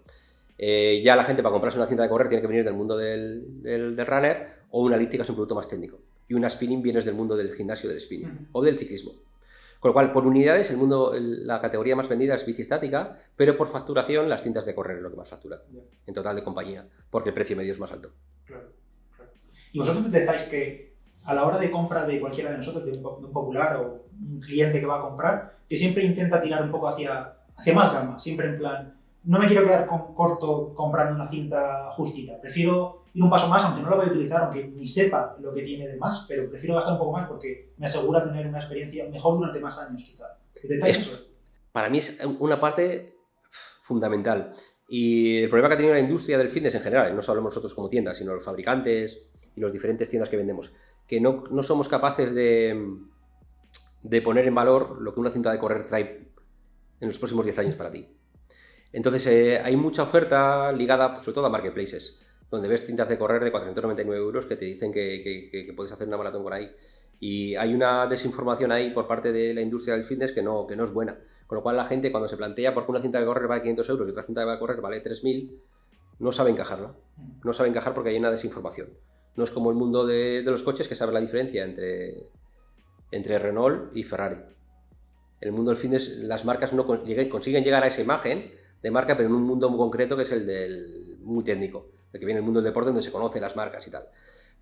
Eh, 0.58 1.02
ya 1.04 1.16
la 1.16 1.24
gente 1.24 1.42
para 1.42 1.52
comprarse 1.52 1.78
una 1.78 1.88
cinta 1.88 2.04
de 2.04 2.10
correr 2.10 2.30
tiene 2.30 2.42
que 2.42 2.48
venir 2.48 2.64
del 2.64 2.74
mundo 2.74 2.96
del, 2.96 3.62
del, 3.64 3.98
runner 3.98 4.48
o 4.70 4.82
una 4.84 4.96
elíptica 4.96 5.24
es 5.24 5.30
un 5.30 5.36
producto 5.36 5.56
más 5.56 5.68
técnico. 5.68 6.00
Y 6.28 6.36
una 6.36 6.50
spinning 6.50 6.82
vienes 6.82 7.06
del 7.06 7.16
mundo 7.16 7.36
del 7.36 7.54
gimnasio 7.54 7.90
del 7.90 8.00
spinning 8.00 8.50
o 8.52 8.62
del 8.62 8.78
ciclismo. 8.78 9.14
Con 9.80 9.90
lo 9.90 9.94
cual, 9.94 10.14
por 10.14 10.26
unidades, 10.26 10.72
el 10.72 10.78
mundo, 10.78 11.14
la 11.20 11.60
categoría 11.60 11.94
más 11.94 12.08
vendida 12.08 12.36
es 12.36 12.46
bici 12.46 12.62
estática, 12.62 13.18
pero 13.36 13.58
por 13.58 13.68
facturación 13.68 14.30
las 14.30 14.42
cintas 14.42 14.66
de 14.66 14.74
correr 14.74 14.96
es 14.96 15.04
lo 15.04 15.12
que 15.12 15.18
más 15.18 15.28
factura 15.28 15.62
en 16.08 16.14
total 16.14 16.38
de 16.38 16.44
compañía, 16.44 16.88
porque 17.10 17.30
el 17.30 17.36
precio 17.36 17.58
medio 17.58 17.74
es 17.74 17.80
más 17.80 17.92
alto. 17.92 18.12
Claro, 18.46 18.70
¿Y 19.74 19.80
vosotros 19.80 20.10
detectáis 20.10 20.44
que 20.44 20.94
a 21.26 21.34
la 21.34 21.46
hora 21.46 21.58
de 21.58 21.70
compra 21.70 22.06
de 22.06 22.20
cualquiera 22.20 22.52
de 22.52 22.58
nosotros, 22.58 22.86
de 22.86 22.92
un, 22.92 23.32
popular 23.34 23.76
o 23.76 24.06
un 24.18 24.40
cliente 24.40 24.80
que 24.80 24.86
va 24.86 25.00
a 25.00 25.02
comprar, 25.02 25.58
que 25.68 25.76
siempre 25.76 26.06
intenta 26.06 26.42
tirar 26.42 26.64
un 26.64 26.72
poco 26.72 26.88
hacia, 26.88 27.34
hacia 27.54 27.74
más 27.74 27.92
gama, 27.92 28.18
siempre 28.18 28.48
en 28.48 28.58
plan, 28.58 28.93
no 29.26 29.40
me 29.40 29.48
quiero 29.48 29.64
quedar 29.64 29.88
con, 29.88 30.14
corto 30.14 30.74
comprando 30.74 31.16
una 31.16 31.30
cinta 31.30 31.92
justita, 31.92 32.40
prefiero 32.40 33.04
ir 33.14 33.24
un 33.24 33.30
paso 33.30 33.48
más, 33.48 33.64
aunque 33.64 33.82
no 33.82 33.90
lo 33.90 33.98
voy 33.98 34.06
a 34.06 34.10
utilizar, 34.10 34.44
aunque 34.44 34.66
ni 34.68 34.86
sepa 34.86 35.38
lo 35.40 35.54
que 35.54 35.62
tiene 35.62 35.88
de 35.88 35.98
más, 35.98 36.26
pero 36.28 36.50
prefiero 36.50 36.76
gastar 36.76 36.94
un 36.94 37.00
poco 37.00 37.12
más 37.12 37.28
porque 37.28 37.74
me 37.78 37.86
asegura 37.86 38.24
tener 38.24 38.48
una 38.48 38.60
experiencia 38.60 39.08
mejor 39.10 39.38
durante 39.38 39.60
más 39.60 39.80
años, 39.80 40.02
quizá. 40.04 40.26
para 41.72 41.90
mí 41.90 41.98
es 41.98 42.20
una 42.40 42.60
parte 42.60 43.18
fundamental. 43.82 44.52
Y 44.88 45.42
el 45.42 45.50
problema 45.50 45.70
que 45.70 45.74
ha 45.74 45.78
tenido 45.78 45.96
la 45.96 46.00
industria 46.00 46.38
del 46.38 46.50
fitness 46.50 46.76
en 46.76 46.82
general, 46.82 47.16
no 47.16 47.22
solo 47.22 47.42
nosotros 47.42 47.74
como 47.74 47.90
tienda, 47.90 48.14
sino 48.14 48.34
los 48.34 48.44
fabricantes 48.44 49.32
y 49.56 49.62
las 49.62 49.72
diferentes 49.72 50.10
tiendas 50.10 50.30
que 50.30 50.38
vendemos, 50.38 50.74
que 51.08 51.20
no, 51.20 51.44
no 51.50 51.64
somos 51.64 51.88
capaces 51.88 52.34
de, 52.36 52.98
de 54.04 54.22
poner 54.22 54.46
en 54.48 54.56
valor 54.56 55.02
lo 55.02 55.14
que 55.14 55.20
una 55.20 55.32
cinta 55.32 55.52
de 55.52 55.60
correr 55.60 55.88
trae 55.88 56.28
en 57.00 57.08
los 57.08 57.18
próximos 57.18 57.46
10 57.46 57.60
años 57.60 57.76
para 57.76 57.92
ti. 57.92 58.08
Entonces, 58.94 59.26
eh, 59.26 59.60
hay 59.60 59.76
mucha 59.76 60.04
oferta 60.04 60.72
ligada, 60.72 61.20
sobre 61.20 61.34
todo 61.34 61.48
a 61.48 61.50
marketplaces, 61.50 62.22
donde 62.50 62.68
ves 62.70 62.86
cintas 62.86 63.10
de 63.10 63.18
correr 63.18 63.44
de 63.44 63.52
499 63.52 64.22
euros 64.22 64.46
que 64.46 64.56
te 64.56 64.66
dicen 64.66 64.92
que, 64.92 65.74
puedes 65.76 65.92
hacer 65.92 66.08
una 66.08 66.18
maratón 66.18 66.44
con 66.44 66.54
ahí. 66.54 66.72
Y 67.20 67.56
hay 67.56 67.74
una 67.74 68.06
desinformación 68.06 68.72
ahí 68.72 68.92
por 68.92 69.08
parte 69.08 69.32
de 69.32 69.54
la 69.54 69.62
industria 69.62 69.96
del 69.96 70.04
fitness 70.04 70.32
que 70.32 70.44
no, 70.44 70.68
que 70.68 70.76
no 70.76 70.84
es 70.84 70.94
buena. 70.94 71.18
Con 71.48 71.58
lo 71.58 71.64
cual, 71.64 71.76
la 71.76 71.86
gente, 71.86 72.12
cuando 72.12 72.28
se 72.28 72.38
plantea 72.38 72.74
por 72.74 72.86
qué 72.86 72.92
una 72.92 73.02
cinta 73.02 73.20
de 73.20 73.26
correr 73.26 73.48
vale 73.48 73.62
500 73.64 73.90
euros 73.90 74.08
y 74.08 74.12
otra 74.12 74.24
cinta 74.24 74.46
de 74.46 74.60
correr 74.60 74.80
vale 74.80 75.00
3000, 75.00 75.60
no 76.20 76.32
sabe 76.32 76.52
encajarla. 76.52 76.94
No 77.44 77.52
sabe 77.52 77.70
encajar 77.70 77.96
porque 77.96 78.12
hay 78.12 78.18
una 78.18 78.30
desinformación. 78.30 78.90
No 79.36 79.44
es 79.44 79.50
como 79.50 79.72
el 79.72 79.76
mundo 79.76 80.06
de, 80.06 80.44
los 80.46 80.62
coches 80.62 80.88
que 80.88 80.94
sabe 80.94 81.14
la 81.14 81.22
diferencia 81.22 81.64
entre, 81.64 82.28
entre 83.10 83.40
Renault 83.40 83.96
y 83.98 84.04
Ferrari. 84.04 84.38
En 85.42 85.48
el 85.48 85.52
mundo 85.52 85.72
del 85.72 85.80
fitness, 85.80 86.18
las 86.18 86.46
marcas 86.46 86.74
no 86.74 86.86
consiguen 86.86 87.64
llegar 87.64 87.84
a 87.84 87.88
esa 87.88 88.02
imagen 88.02 88.62
de 88.84 88.92
marca, 88.92 89.16
pero 89.16 89.30
en 89.30 89.36
un 89.36 89.44
mundo 89.44 89.70
muy 89.70 89.80
concreto 89.80 90.18
que 90.18 90.24
es 90.24 90.32
el 90.32 90.46
del 90.46 91.18
muy 91.22 91.44
técnico, 91.44 91.88
el 92.12 92.20
que 92.20 92.26
viene 92.26 92.40
del 92.40 92.46
mundo 92.46 92.60
del 92.60 92.70
deporte 92.70 92.88
donde 92.88 93.02
se 93.02 93.12
conocen 93.12 93.42
las 93.42 93.56
marcas 93.56 93.88
y 93.88 93.92
tal. 93.92 94.10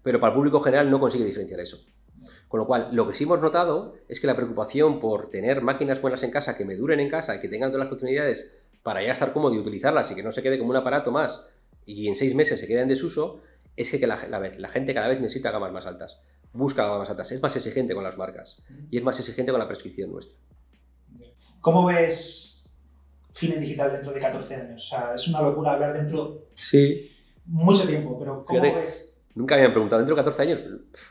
Pero 0.04 0.20
para 0.20 0.32
el 0.32 0.36
público 0.36 0.60
general 0.60 0.90
no 0.90 1.00
consigue 1.00 1.26
diferenciar 1.26 1.60
eso. 1.60 1.84
Con 2.48 2.60
lo 2.60 2.68
cual, 2.68 2.90
lo 2.92 3.08
que 3.08 3.16
sí 3.16 3.24
hemos 3.24 3.42
notado 3.42 3.96
es 4.08 4.20
que 4.20 4.28
la 4.28 4.36
preocupación 4.36 5.00
por 5.00 5.32
tener 5.32 5.64
máquinas 5.64 6.00
buenas 6.02 6.22
en 6.22 6.30
casa, 6.30 6.56
que 6.56 6.66
me 6.66 6.76
duren 6.76 7.00
en 7.00 7.10
casa 7.10 7.36
y 7.36 7.40
que 7.40 7.50
tengan 7.50 7.72
todas 7.72 7.86
las 7.86 7.90
funcionalidades 7.90 8.54
para 8.84 9.04
ya 9.04 9.12
estar 9.12 9.34
cómodo 9.34 9.56
y 9.56 9.58
utilizarlas 9.58 10.12
y 10.12 10.16
que 10.16 10.22
no 10.22 10.32
se 10.32 10.44
quede 10.44 10.60
como 10.60 10.70
un 10.70 10.76
aparato 10.76 11.12
más 11.12 11.48
y 11.86 12.08
en 12.08 12.16
seis 12.16 12.36
meses 12.36 12.60
se 12.60 12.68
quede 12.68 12.82
en 12.82 12.88
desuso, 12.88 13.42
es 13.76 13.90
que 13.90 14.06
la, 14.06 14.18
la 14.28 14.70
gente 14.70 14.94
cada 14.94 15.08
vez 15.08 15.20
necesita 15.20 15.50
gamas 15.50 15.72
más 15.72 15.88
altas, 15.88 16.20
busca 16.54 16.84
gamas 16.84 17.00
más 17.00 17.10
altas, 17.10 17.32
es 17.32 17.42
más 17.42 17.56
exigente 17.56 17.96
con 17.96 18.04
las 18.04 18.18
marcas 18.18 18.64
y 18.92 18.98
es 18.98 19.04
más 19.04 19.20
exigente 19.20 19.52
con 19.52 19.60
la 19.60 19.68
prescripción 19.68 20.12
nuestra. 20.12 20.38
¿Cómo 21.62 21.86
ves 21.86 22.51
cine 23.32 23.58
digital 23.58 23.92
dentro 23.92 24.12
de 24.12 24.20
14 24.20 24.56
años. 24.56 24.84
O 24.86 24.90
sea, 24.90 25.16
es 25.16 25.28
una 25.28 25.42
locura 25.42 25.74
hablar 25.74 25.94
dentro 25.94 26.48
sí. 26.54 27.12
mucho 27.46 27.88
tiempo, 27.88 28.18
pero 28.20 28.46
¿cómo 28.46 28.62
ves? 28.62 29.20
Nunca 29.34 29.56
me 29.56 29.62
habían 29.62 29.72
preguntado, 29.72 30.00
¿dentro 30.00 30.16
de 30.16 30.22
14 30.24 30.42
años? 30.42 30.62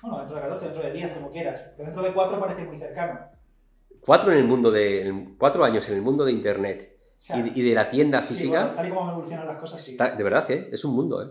Bueno, 0.03 0.19
dentro 0.19 0.37
de 0.37 0.43
14, 0.43 0.65
dentro 0.67 0.83
de 0.83 0.93
10, 0.93 1.13
como 1.13 1.31
quieras. 1.31 1.63
Pero 1.77 1.87
dentro 1.87 2.03
de 2.03 2.13
4 2.13 2.41
parece 2.41 2.65
muy 2.65 2.79
cercano. 2.79 3.21
Cuatro 4.01 4.33
en 4.33 4.39
el 4.39 4.45
mundo 4.45 4.71
de... 4.71 5.35
Cuatro 5.39 5.65
años 5.65 5.89
en 5.89 5.95
el 5.95 6.03
mundo 6.03 6.25
de 6.25 6.33
Internet 6.33 6.99
y, 7.55 7.63
de, 7.63 7.75
la 7.75 7.89
tienda 7.89 8.23
física... 8.23 8.75
tal 8.75 8.87
y 8.87 8.91
como 8.91 9.11
evolucionan 9.11 9.47
las 9.47 9.59
cosas, 9.59 9.83
sí. 9.83 9.97
de 9.97 10.23
verdad, 10.23 10.51
¿eh? 10.51 10.69
Es 10.73 10.85
un 10.85 10.95
mundo, 10.95 11.23
¿eh? 11.23 11.29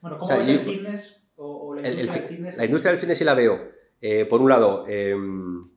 Bueno, 0.00 0.18
¿cómo 0.18 0.36
ves 0.36 0.48
el 0.48 0.60
fitness 0.60 1.16
o, 1.36 1.74
la 1.74 1.88
industria 1.88 2.20
del 2.20 2.28
fitness? 2.28 2.56
La 2.56 2.64
industria 2.64 2.90
del 2.92 3.00
fitness 3.00 3.18
sí 3.18 3.24
la 3.24 3.34
veo. 3.34 3.60
Eh, 4.00 4.24
por 4.24 4.40
un 4.40 4.48
lado, 4.48 4.84
em, 4.88 5.68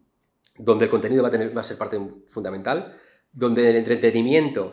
donde 0.57 0.85
el 0.85 0.91
contenido 0.91 1.21
va 1.21 1.29
a, 1.29 1.31
tener, 1.31 1.55
va 1.55 1.61
a 1.61 1.63
ser 1.63 1.77
parte 1.77 1.99
fundamental, 2.27 2.95
donde 3.35 3.69
el 3.69 3.75
entretenimiento 3.75 4.71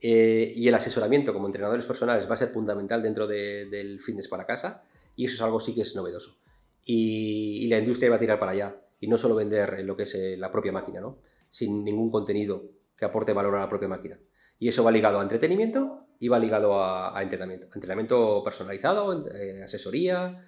eh, 0.00 0.52
y 0.54 0.68
el 0.68 0.74
asesoramiento 0.74 1.32
como 1.32 1.46
entrenadores 1.46 1.86
personales 1.86 2.28
va 2.28 2.34
a 2.34 2.36
ser 2.36 2.50
fundamental 2.50 3.02
dentro 3.02 3.26
del 3.26 3.98
fitness 4.00 4.28
para 4.28 4.46
casa 4.46 4.84
y 5.16 5.24
eso 5.24 5.36
es 5.36 5.40
algo 5.40 5.58
sí 5.58 5.74
que 5.74 5.80
es 5.80 5.96
novedoso. 5.96 6.36
Y, 6.84 7.66
la 7.68 7.78
industria 7.78 8.10
va 8.10 8.16
a 8.16 8.20
tirar 8.20 8.38
para 8.38 8.52
allá 8.52 8.76
y 9.00 9.08
no 9.08 9.18
solo 9.18 9.34
vender 9.34 9.82
lo 9.84 9.96
que 9.96 10.04
es 10.04 10.14
eh, 10.14 10.36
la 10.36 10.50
propia 10.50 10.72
máquina, 10.72 11.00
¿no? 11.00 11.18
sin 11.50 11.82
ningún 11.82 12.10
contenido 12.10 12.70
que 12.96 13.06
aporte 13.06 13.32
valor 13.32 13.56
a 13.56 13.60
la 13.60 13.68
propia 13.68 13.88
máquina. 13.88 14.20
Y 14.58 14.68
eso 14.68 14.84
va 14.84 14.90
ligado 14.90 15.18
a 15.18 15.22
entretenimiento 15.22 16.06
y 16.20 16.28
va 16.28 16.38
ligado 16.38 16.82
a, 16.82 17.20
entrenamiento. 17.22 17.66
Entrenamiento 17.74 18.42
personalizado, 18.44 19.26
eh, 19.26 19.62
asesoría 19.64 20.42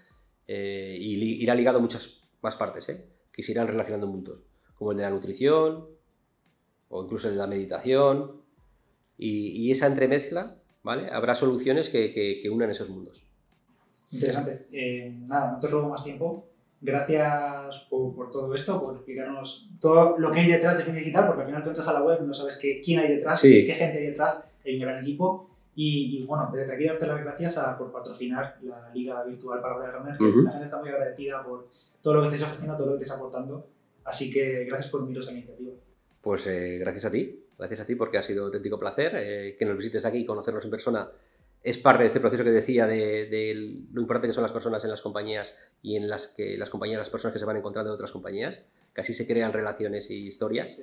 y 0.47 1.43
irá 1.43 1.55
ligado 1.55 1.79
a 1.79 1.81
muchas 1.81 2.23
más 2.41 2.57
partes 2.57 2.87
que 3.31 3.43
se 3.43 3.53
irán 3.53 3.69
relacionando 3.69 4.07
juntos, 4.07 4.45
como 4.75 4.93
el 4.93 4.99
de 4.99 5.03
la 5.03 5.11
nutrición 5.11 5.98
o 6.89 7.05
incluso 7.05 7.31
de 7.31 7.37
la 7.37 7.47
meditación 7.47 8.33
y, 9.17 9.71
esa 9.73 9.87
entremezcla, 9.87 10.57
¿vale? 10.83 11.11
Habrá 11.11 11.35
soluciones 11.35 11.89
que, 11.89 12.11
que, 12.11 12.51
unan 12.51 12.71
esos 12.71 12.89
mundos. 12.89 13.23
Interesante. 14.11 14.67
Eh, 14.73 15.13
nada, 15.27 15.53
no 15.53 15.61
te 15.61 15.69
robo 15.69 15.89
más 15.89 16.05
tiempo. 16.05 16.47
Gracias 16.81 17.87
por, 17.91 18.15
por, 18.15 18.31
todo 18.31 18.55
esto, 18.55 18.81
por 18.81 18.95
explicarnos 18.95 19.69
todo 19.81 20.17
lo 20.19 20.31
que 20.31 20.41
hay 20.41 20.47
detrás 20.47 20.79
de 20.79 20.85
Fitness 20.85 21.05
Digital, 21.05 21.27
porque 21.27 21.43
al 21.43 21.49
final 21.49 21.63
tú 21.63 21.71
entras 21.71 21.89
a 21.89 21.95
la 21.95 22.05
web 22.05 22.21
y 22.23 22.27
no 22.27 22.33
sabes 22.33 22.57
qué, 22.57 22.81
quién 22.81 23.01
hay 23.01 23.17
detrás, 23.17 23.43
qué, 23.43 23.65
gente 23.67 23.99
hay 23.99 24.07
detrás, 24.07 24.49
hay 24.65 24.77
un 24.77 24.83
gran 24.83 25.03
equipo. 25.03 25.51
Y, 25.75 26.25
bueno, 26.25 26.51
desde 26.53 26.75
aquí 26.75 26.85
darte 26.85 27.07
las 27.07 27.21
gracias 27.21 27.57
por 27.77 27.93
patrocinar 27.93 28.59
la 28.63 28.93
Liga 28.93 29.23
Virtual 29.25 29.61
para 29.61 29.79
de 29.79 29.93
Runner, 29.93 30.19
que 30.19 30.43
la 30.43 30.51
gente 30.51 30.65
está 30.65 30.81
muy 30.81 30.89
agradecida 30.89 31.45
por 31.45 31.69
todo 32.03 32.15
lo 32.15 32.23
que 32.23 32.29
estés 32.29 32.43
ofreciendo, 32.43 32.77
todo 32.77 32.87
lo 32.87 32.97
que 32.97 33.05
estés 33.05 33.17
aportando. 33.17 33.67
Así 34.05 34.31
que 34.31 34.65
gracias 34.65 34.91
por 34.91 35.03
uniros 35.03 35.29
a 35.29 35.33
la 35.33 35.39
iniciativa. 35.39 35.73
Pues 36.21 36.47
eh, 36.47 36.79
gracias 36.79 37.05
a 37.07 37.11
ti. 37.11 37.45
Gracias 37.59 37.81
a 37.81 37.87
ti 37.87 37.95
porque 37.95 38.19
ha 38.19 38.23
sido 38.23 38.43
un 38.43 38.47
auténtico 38.47 38.79
placer. 38.79 39.13
Eh, 39.17 39.57
que 39.59 39.65
nos 39.65 39.77
visites 39.77 40.05
aquí 40.07 40.19
y 40.19 40.27
conocernos 40.27 40.65
en 40.65 40.71
persona 40.71 41.11
es 41.63 41.79
parte 41.79 42.03
de 42.03 42.07
este 42.07 42.21
proceso 42.21 42.45
que 42.45 42.51
decía 42.51 42.87
de, 42.87 43.87
lo 43.93 44.01
importante 44.01 44.29
que 44.29 44.33
son 44.33 44.43
las 44.43 44.53
personas 44.53 44.85
en 44.85 44.91
las 44.91 45.03
compañías 45.03 45.55
y 45.83 45.97
en 45.97 46.09
las 46.09 46.29
que 46.29 46.57
las 46.57 46.71
compañías, 46.71 46.99
las 46.99 47.11
personas 47.11 47.33
que 47.33 47.39
se 47.39 47.45
van 47.45 47.57
encontrando 47.57 47.91
en 47.91 47.95
otras 47.95 48.13
compañías, 48.13 48.63
que 48.95 49.01
así 49.01 49.13
se 49.13 49.27
crean 49.27 49.53
relaciones 49.53 50.11
y 50.11 50.27
historias. 50.27 50.81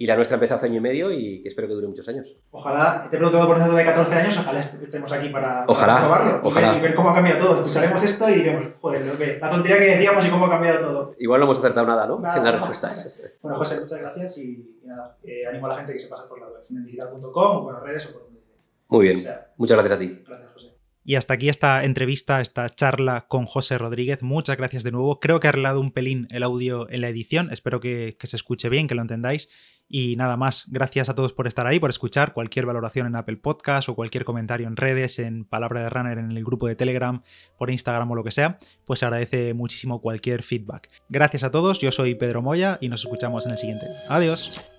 Y 0.00 0.06
la 0.06 0.14
nuestra 0.14 0.36
empezó 0.36 0.54
hace 0.54 0.66
año 0.66 0.76
y 0.76 0.80
medio 0.80 1.10
y 1.10 1.42
que 1.42 1.48
espero 1.48 1.66
que 1.66 1.74
dure 1.74 1.88
muchos 1.88 2.08
años. 2.08 2.32
Ojalá, 2.52 3.08
te 3.10 3.16
he 3.16 3.18
preguntado 3.18 3.48
por 3.48 3.58
dentro 3.58 3.74
de 3.76 3.84
14 3.84 4.14
años, 4.14 4.38
ojalá 4.38 4.60
estemos 4.60 5.10
aquí 5.10 5.28
para, 5.28 5.64
ojalá, 5.66 5.98
probarlo 5.98 6.40
ojalá. 6.44 6.78
Y, 6.78 6.80
ver, 6.80 6.94
cómo 6.94 7.10
ha 7.10 7.14
cambiado 7.14 7.44
todo. 7.44 7.56
Escucharemos 7.62 8.00
esto 8.04 8.28
y 8.28 8.34
diremos, 8.34 8.66
joder, 8.80 9.40
la 9.40 9.50
tontería 9.50 9.78
que 9.78 9.96
decíamos 9.96 10.24
y 10.24 10.30
cómo 10.30 10.46
ha 10.46 10.50
cambiado 10.50 10.86
todo. 10.86 11.14
Igual 11.18 11.40
no 11.40 11.46
hemos 11.46 11.58
acertado 11.58 11.86
nada, 11.86 12.06
¿no? 12.06 12.18
en 12.18 12.44
las 12.44 12.54
respuestas. 12.54 13.22
Bueno, 13.42 13.58
José, 13.58 13.80
muchas 13.80 14.00
gracias 14.00 14.38
y, 14.38 14.77
nada, 14.88 15.18
eh, 15.22 15.46
animo 15.46 15.66
a 15.66 15.70
la 15.70 15.76
gente 15.76 15.92
que 15.92 15.98
se 15.98 16.08
pase 16.08 16.24
por 16.28 16.40
la 16.40 16.48
web, 16.48 16.64
finendigital.com 16.66 17.30
o 17.32 17.62
por 17.64 17.74
las 17.74 17.82
redes 17.82 18.06
o 18.06 18.12
por 18.12 18.22
donde 18.24 18.40
Muy 18.88 19.06
bien, 19.06 19.18
muchas 19.56 19.78
gracias 19.78 19.96
a 19.96 19.98
ti. 19.98 20.22
Gracias, 20.26 20.52
José. 20.52 20.68
Y 21.04 21.14
hasta 21.14 21.34
aquí 21.34 21.48
esta 21.48 21.84
entrevista, 21.84 22.42
esta 22.42 22.68
charla 22.68 23.26
con 23.28 23.46
José 23.46 23.78
Rodríguez. 23.78 24.22
Muchas 24.22 24.58
gracias 24.58 24.82
de 24.82 24.90
nuevo. 24.90 25.20
Creo 25.20 25.40
que 25.40 25.46
ha 25.46 25.50
arreglado 25.50 25.80
un 25.80 25.90
pelín 25.90 26.28
el 26.30 26.42
audio 26.42 26.88
en 26.90 27.00
la 27.00 27.08
edición. 27.08 27.50
Espero 27.50 27.80
que, 27.80 28.16
que 28.18 28.26
se 28.26 28.36
escuche 28.36 28.68
bien, 28.68 28.88
que 28.88 28.94
lo 28.94 29.00
entendáis. 29.00 29.48
Y 29.88 30.16
nada 30.16 30.36
más, 30.36 30.64
gracias 30.68 31.08
a 31.08 31.14
todos 31.14 31.32
por 31.32 31.46
estar 31.46 31.66
ahí, 31.66 31.80
por 31.80 31.88
escuchar 31.88 32.34
cualquier 32.34 32.66
valoración 32.66 33.06
en 33.06 33.16
Apple 33.16 33.38
Podcast 33.38 33.88
o 33.88 33.94
cualquier 33.94 34.26
comentario 34.26 34.68
en 34.68 34.76
redes, 34.76 35.18
en 35.18 35.46
Palabra 35.46 35.82
de 35.82 35.88
Runner, 35.88 36.18
en 36.18 36.30
el 36.30 36.44
grupo 36.44 36.68
de 36.68 36.76
Telegram, 36.76 37.22
por 37.56 37.70
Instagram 37.70 38.10
o 38.10 38.14
lo 38.14 38.22
que 38.22 38.30
sea, 38.30 38.58
pues 38.84 39.02
agradece 39.02 39.54
muchísimo 39.54 40.02
cualquier 40.02 40.42
feedback. 40.42 40.90
Gracias 41.08 41.42
a 41.42 41.50
todos, 41.50 41.78
yo 41.78 41.90
soy 41.90 42.14
Pedro 42.16 42.42
Moya 42.42 42.76
y 42.82 42.90
nos 42.90 43.00
escuchamos 43.00 43.46
en 43.46 43.52
el 43.52 43.58
siguiente. 43.58 43.86
Adiós. 44.10 44.77